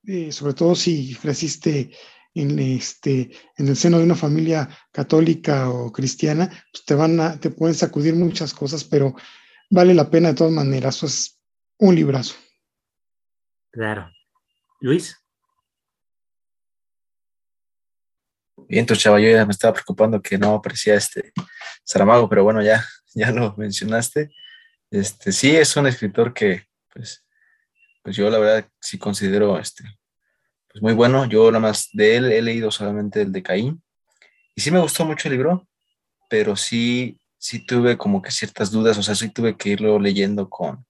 [0.06, 1.92] Eh, sobre todo si creciste
[2.34, 7.40] en, este, en el seno de una familia católica o cristiana, pues te, van a,
[7.40, 9.16] te pueden sacudir muchas cosas, pero
[9.70, 10.98] vale la pena de todas maneras.
[10.98, 11.40] Eso es
[11.80, 12.36] un librazo.
[13.72, 14.10] Claro.
[14.80, 15.18] Luis.
[18.68, 21.34] Bien, entonces, chava, yo ya me estaba preocupando que no aparecía este
[21.84, 24.32] Saramago, pero bueno, ya, ya lo mencionaste.
[24.90, 27.26] Este, sí, es un escritor que, pues,
[28.04, 29.84] pues yo la verdad sí considero este,
[30.74, 31.26] pues muy bueno.
[31.26, 33.82] Yo nada más de él he leído solamente el de Caín.
[34.56, 35.68] Y sí me gustó mucho el libro,
[36.30, 40.50] pero sí, sí tuve como que ciertas dudas, o sea, sí tuve que irlo leyendo
[40.50, 40.86] con,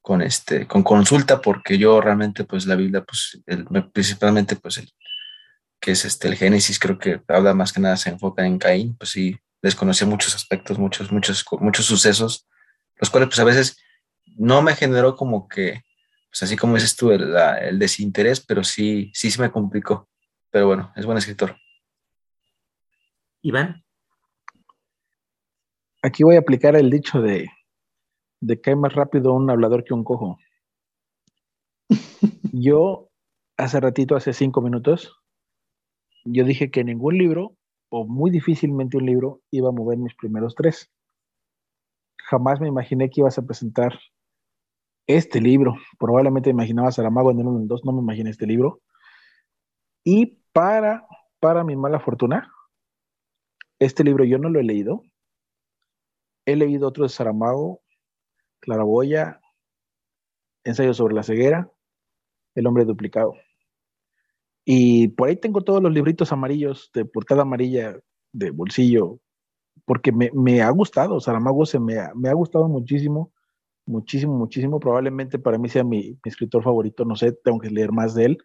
[0.00, 3.40] con, este, con consulta, porque yo realmente, pues la Biblia, pues
[3.92, 4.90] principalmente, pues el,
[5.80, 8.96] que es este, el Génesis, creo que habla más que nada, se enfoca en Caín,
[8.96, 12.46] pues sí, desconocía muchos aspectos, muchos, muchos, muchos sucesos,
[12.96, 13.78] los cuales pues a veces
[14.36, 15.82] no me generó como que,
[16.30, 20.08] pues así como dices tú, el, el desinterés, pero sí, sí se me complicó.
[20.50, 21.56] Pero bueno, es buen escritor.
[23.42, 23.84] Iván.
[26.02, 27.50] Aquí voy a aplicar el dicho de,
[28.40, 30.38] de que hay más rápido un hablador que un cojo.
[32.52, 33.10] Yo
[33.56, 35.20] hace ratito, hace cinco minutos,
[36.24, 37.56] yo dije que ningún libro,
[37.88, 40.90] o muy difícilmente un libro, iba a mover mis primeros tres.
[42.18, 43.98] Jamás me imaginé que ibas a presentar
[45.16, 45.76] este libro.
[45.98, 48.80] Probablemente imaginaba Saramago en el 1 en el 2, no me imaginé este libro.
[50.04, 51.06] Y para,
[51.40, 52.52] para mi mala fortuna,
[53.78, 55.02] este libro yo no lo he leído.
[56.46, 57.82] He leído otro de Saramago,
[58.60, 59.40] Claraboya,
[60.64, 61.70] Ensayo sobre la ceguera,
[62.54, 63.34] El hombre duplicado.
[64.64, 67.98] Y por ahí tengo todos los libritos amarillos de portada amarilla
[68.32, 69.18] de bolsillo,
[69.84, 73.32] porque me, ha gustado, Saramago se me ha, me ha, gustado muchísimo,
[73.90, 74.80] muchísimo, muchísimo.
[74.80, 78.38] Probablemente para mí sea mi, escritor favorito, no sé, tengo que leer más de él.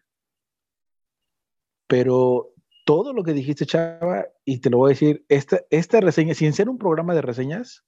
[1.88, 2.52] Pero
[2.86, 6.54] todo lo que dijiste, Chava, y te lo voy a decir, esta, esta reseña, sin
[6.54, 7.86] ser un programa de reseñas,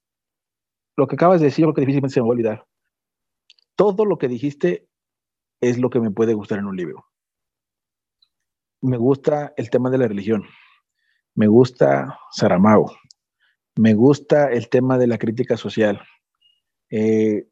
[0.96, 2.66] lo que acabas de decir, lo que difícilmente se me va a olvidar.
[3.76, 4.88] Todo lo que dijiste
[5.60, 7.08] es lo que me puede gustar en un libro
[8.80, 10.44] me gusta el tema de la religión,
[11.34, 12.96] me gusta Saramago,
[13.76, 16.00] me gusta el tema de la crítica social.
[16.90, 17.46] Eh,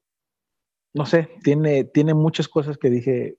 [0.94, 3.36] no sé, tiene, tiene muchas cosas que dije,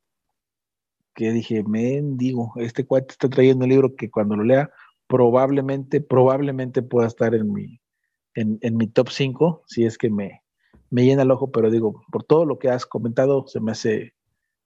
[1.16, 4.70] que dije, mendigo, este cuate está trayendo un libro que cuando lo lea,
[5.08, 7.82] probablemente, probablemente pueda estar en mi,
[8.36, 10.44] en, mi top 5, si es que me,
[10.92, 14.14] me llena el ojo, pero digo, por todo lo que has comentado, se me hace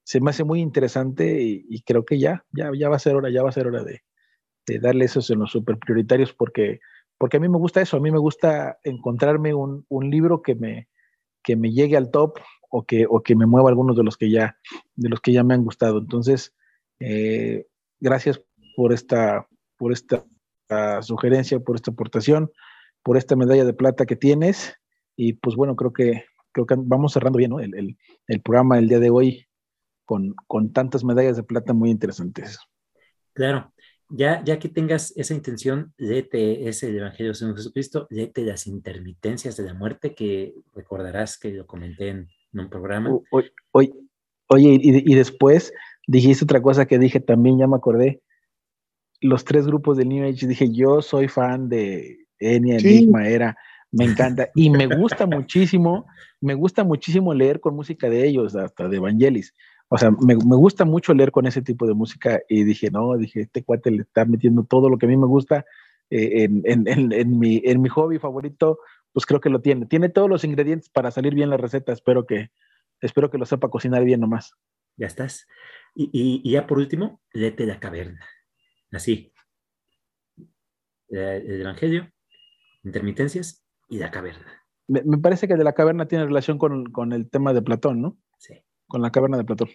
[0.04, 3.30] se me hace muy interesante y, creo que ya, ya, ya va a ser hora,
[3.30, 4.02] ya va a ser hora de,
[4.80, 6.80] darle esos en los super prioritarios porque,
[7.18, 10.88] porque a mí me gusta eso, a mí me gusta encontrarme un, libro que me,
[11.44, 12.40] que me llegue al top
[12.70, 14.58] o que, o que me mueva algunos de los que ya,
[14.96, 16.00] de los que ya me han gustado.
[16.00, 16.54] Entonces,
[17.00, 17.68] eh,
[18.00, 18.42] gracias
[18.76, 19.48] por esta,
[19.78, 20.26] por esta
[21.02, 22.52] sugerencia, por esta aportación,
[23.04, 24.74] por esta medalla de plata que tienes.
[25.16, 27.98] Y pues bueno, creo que, creo que vamos cerrando bien el, el,
[28.28, 29.46] el programa del día de hoy
[30.48, 32.60] con, tantas medallas de plata muy interesantes.
[33.34, 33.72] Claro,
[34.14, 39.64] ya, ya que tengas esa intención, léete ese Evangelio según Jesucristo, léete las intermitencias de
[39.64, 43.18] la muerte, que recordarás que lo comenté en, un programa.
[43.72, 43.94] Oye,
[44.48, 45.72] oye y, después
[46.06, 48.22] dijiste otra cosa que dije también, ya me acordé.
[49.22, 53.56] Los tres grupos del New Age, dije, yo soy fan de Enya, Enigma, Era,
[53.92, 54.50] me encanta.
[54.54, 56.06] Y me gusta muchísimo,
[56.42, 59.54] me gusta muchísimo leer con música de ellos, hasta de Evangelis
[59.94, 63.42] o sea, me, gusta mucho leer con ese tipo de música y dije, no, dije,
[63.42, 65.66] este cuate le está metiendo todo lo que a mí me gusta
[66.10, 68.80] eh, en, mi, en mi hobby favorito,
[69.12, 69.88] pues creo que lo tiene.
[69.88, 72.52] Tiene todos los ingredientes para salir bien la receta, espero que,
[73.02, 74.54] espero que lo sepa cocinar bien nomás.
[74.96, 75.46] Ya estás.
[75.94, 78.26] Y, ya por último, léete la caverna.
[78.94, 79.34] Así.
[81.10, 82.10] El Evangelio,
[82.86, 84.64] intermitencias y la caverna.
[84.88, 88.18] Me, parece que de la caverna tiene relación con, con el tema de Platón, ¿no?
[88.38, 89.70] Sí con la caverna de Platón.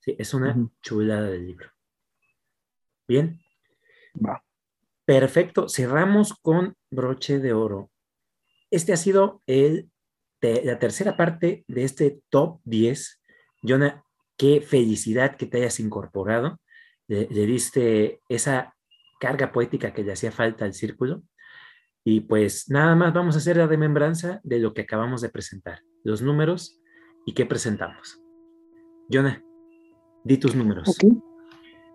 [0.00, 1.70] Sí, es una chulada del libro.
[3.06, 3.38] Bien.
[4.14, 4.42] Va.
[5.04, 7.90] Perfecto, cerramos con broche de oro.
[8.70, 9.90] Este ha sido el,
[10.40, 13.22] la tercera parte de este top 10.
[13.62, 14.02] Jonah,
[14.38, 16.58] qué felicidad que te hayas incorporado.
[17.08, 18.74] Le, le diste esa
[19.20, 21.24] carga poética que le hacía falta al círculo.
[22.04, 25.82] Y pues nada más vamos a hacer la remembranza de lo que acabamos de presentar,
[26.04, 26.80] los números
[27.26, 28.25] y qué presentamos.
[29.08, 29.42] Jonah,
[30.24, 30.96] di tus números.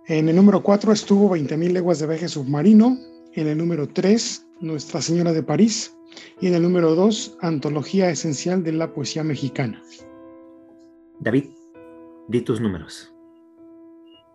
[0.08, 2.98] En el número 4 estuvo 20.000 leguas de viaje submarino.
[3.34, 5.96] En el número 3, Nuestra Señora de París.
[6.40, 9.82] Y en el número 2, Antología Esencial de la Poesía Mexicana.
[11.20, 11.46] David,
[12.28, 13.14] di tus números.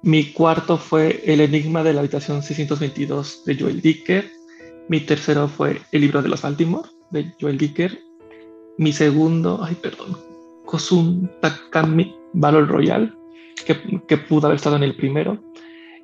[0.03, 4.31] Mi cuarto fue El Enigma de la Habitación 622 de Joel Dicker.
[4.89, 7.99] Mi tercero fue El Libro de los Baltimore de Joel Dicker.
[8.79, 10.17] Mi segundo, ay, perdón,
[10.65, 13.13] Kosun Takami Battle Royale,
[13.65, 15.39] que, que, pudo haber estado en el primero.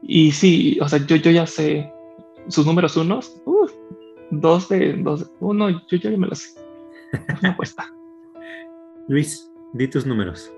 [0.03, 1.93] Y sí, o sea, yo, yo ya sé
[2.49, 3.67] sus números unos, uh,
[4.31, 6.59] dos de dos, uno, yo, yo ya me lo sé.
[7.41, 7.93] Una apuesta.
[9.09, 10.51] Luis, di tus números.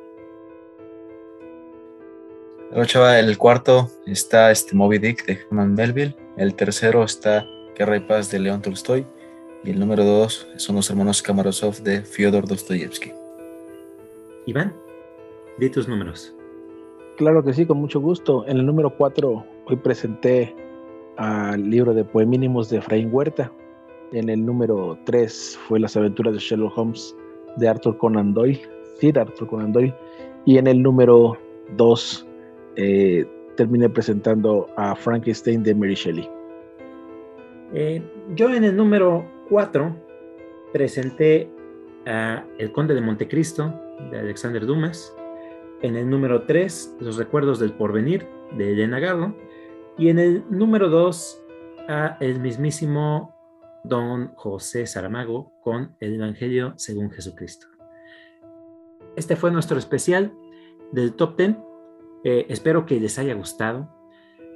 [2.72, 6.16] el cuarto está este Moby Dick de Herman Melville.
[6.36, 7.44] El tercero está
[7.76, 9.04] Guerra y Paz de León Tolstoy.
[9.64, 13.12] Y el número dos son los hermanos Kamarasov de Fyodor Dostoyevsky.
[14.46, 14.74] Iván,
[15.58, 16.34] di tus números.
[17.16, 18.46] Claro que sí, con mucho gusto.
[18.46, 20.54] En el número cuatro hoy presenté
[21.16, 23.52] al libro de poemínimos de Efraín Huerta.
[24.12, 27.16] En el número tres fue Las aventuras de Sherlock Holmes
[27.56, 28.60] de Arthur Conan Doyle.
[28.98, 29.94] Sí, de Arthur Conan Doyle.
[30.44, 31.36] Y en el número
[31.76, 32.26] dos
[32.76, 33.24] eh,
[33.56, 36.28] terminé presentando a Frankenstein de Mary Shelley.
[37.72, 38.02] Eh,
[38.34, 39.96] yo en el número 4
[40.72, 41.48] presenté
[42.06, 43.72] a El Conde de Montecristo
[44.10, 45.14] de Alexander Dumas.
[45.82, 48.26] En el número 3, Los Recuerdos del Porvenir
[48.56, 49.36] de Elena Garro.
[49.98, 51.42] Y en el número 2,
[51.88, 53.34] a el mismísimo
[53.84, 57.66] Don José Saramago con el Evangelio según Jesucristo.
[59.16, 60.32] Este fue nuestro especial
[60.92, 61.56] del Top 10.
[62.24, 63.94] Eh, espero que les haya gustado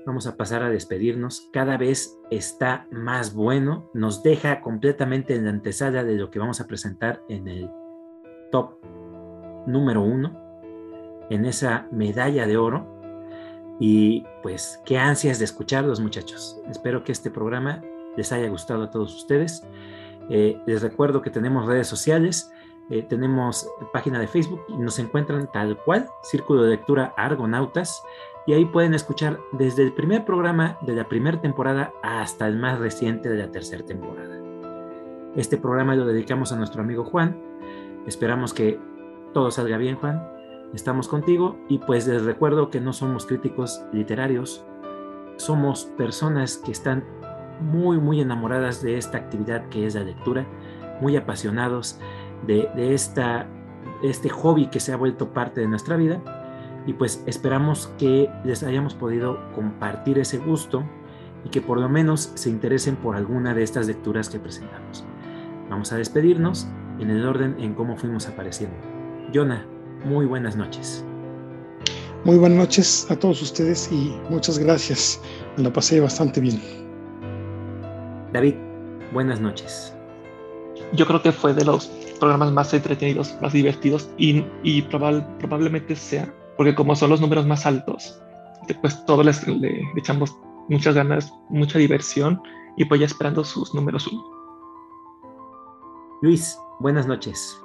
[0.09, 1.51] vamos a pasar a despedirnos.
[1.53, 6.63] Cada vez está más bueno, nos deja completamente en la antesala de lo que vamos
[6.63, 7.71] a presentar en el
[8.51, 8.79] top
[9.67, 10.48] número uno,
[11.31, 12.87] en esa medalla de oro.
[13.81, 16.61] Y pues qué ansias de escucharlos muchachos.
[16.69, 17.83] Espero que este programa
[18.17, 19.63] les haya gustado a todos ustedes.
[20.29, 22.51] Eh, les recuerdo que tenemos redes sociales,
[22.91, 28.03] eh, tenemos página de Facebook y nos encuentran tal cual, Círculo de Lectura Argonautas
[28.47, 32.79] y ahí pueden escuchar desde el primer programa de la primera temporada hasta el más
[32.79, 34.39] reciente de la tercera temporada.
[35.37, 37.39] Este programa lo dedicamos a nuestro amigo Juan.
[38.07, 38.81] Esperamos que
[39.35, 40.38] todo salga bien, Juan.
[40.75, 44.65] Estamos contigo y pues les recuerdo que no somos críticos literarios,
[45.37, 47.05] somos personas que están
[47.61, 50.47] muy, muy enamoradas de esta actividad que es la lectura,
[51.01, 51.99] muy apasionados
[52.47, 53.47] de, de esta,
[54.03, 56.21] este hobby que se ha vuelto parte de nuestra vida
[56.87, 60.85] y pues esperamos que les hayamos podido compartir ese gusto
[61.45, 65.05] y que por lo menos se interesen por alguna de estas lecturas que presentamos.
[65.71, 66.69] Vamos a despedirnos
[66.99, 68.77] en el orden en cómo fuimos apareciendo.
[69.33, 69.67] Jonah,
[70.05, 71.05] muy buenas noches.
[72.25, 75.21] Muy buenas noches a todos ustedes y muchas gracias.
[75.57, 76.61] Me la pasé bastante bien.
[78.33, 78.55] David,
[79.13, 79.95] buenas noches.
[80.93, 81.87] Yo creo que fue de los
[82.19, 87.47] programas más entretenidos, más divertidos y, y probable, probablemente sea porque como son los números
[87.47, 88.21] más altos,
[88.83, 90.37] pues todos les, le echamos
[90.69, 92.43] muchas ganas, mucha diversión
[92.77, 94.23] y pues ya esperando sus números uno.
[96.21, 97.57] Luis, buenas noches.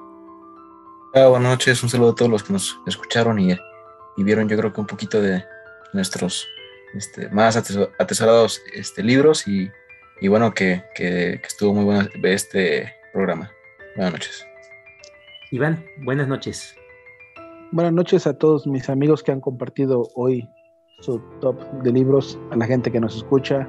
[1.15, 4.57] Ah, buenas noches, un saludo a todos los que nos escucharon y, y vieron yo
[4.57, 5.45] creo que un poquito de
[5.94, 6.48] nuestros
[6.95, 9.69] este, más atesorados este, libros y,
[10.22, 13.52] y bueno, que, que, que estuvo muy bueno este programa.
[13.95, 14.48] Buenas noches.
[15.52, 16.76] Iván, buenas noches.
[17.72, 20.49] Buenas noches a todos mis amigos que han compartido hoy
[21.02, 23.68] su top de libros, a la gente que nos escucha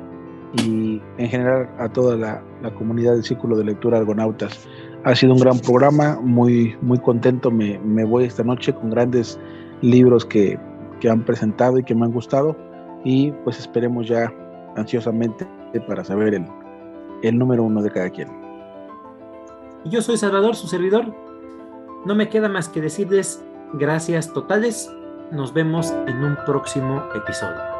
[0.62, 2.42] y en general a toda la,
[2.74, 4.66] comunidad del Círculo de Lectura Argonautas.
[5.04, 9.38] Ha sido un gran programa, muy, muy contento me, me voy esta noche con grandes
[9.82, 10.58] libros que,
[11.00, 12.56] que han presentado y que me han gustado
[13.04, 14.32] y pues esperemos ya
[14.76, 15.46] ansiosamente
[15.86, 16.46] para saber el,
[17.22, 18.28] el número uno de cada quien.
[19.84, 21.14] Yo soy Salvador, su servidor.
[22.06, 23.44] No me queda más que decirles
[23.76, 24.88] Gracias totales.
[25.32, 27.73] Nos vemos en un próximo episodio.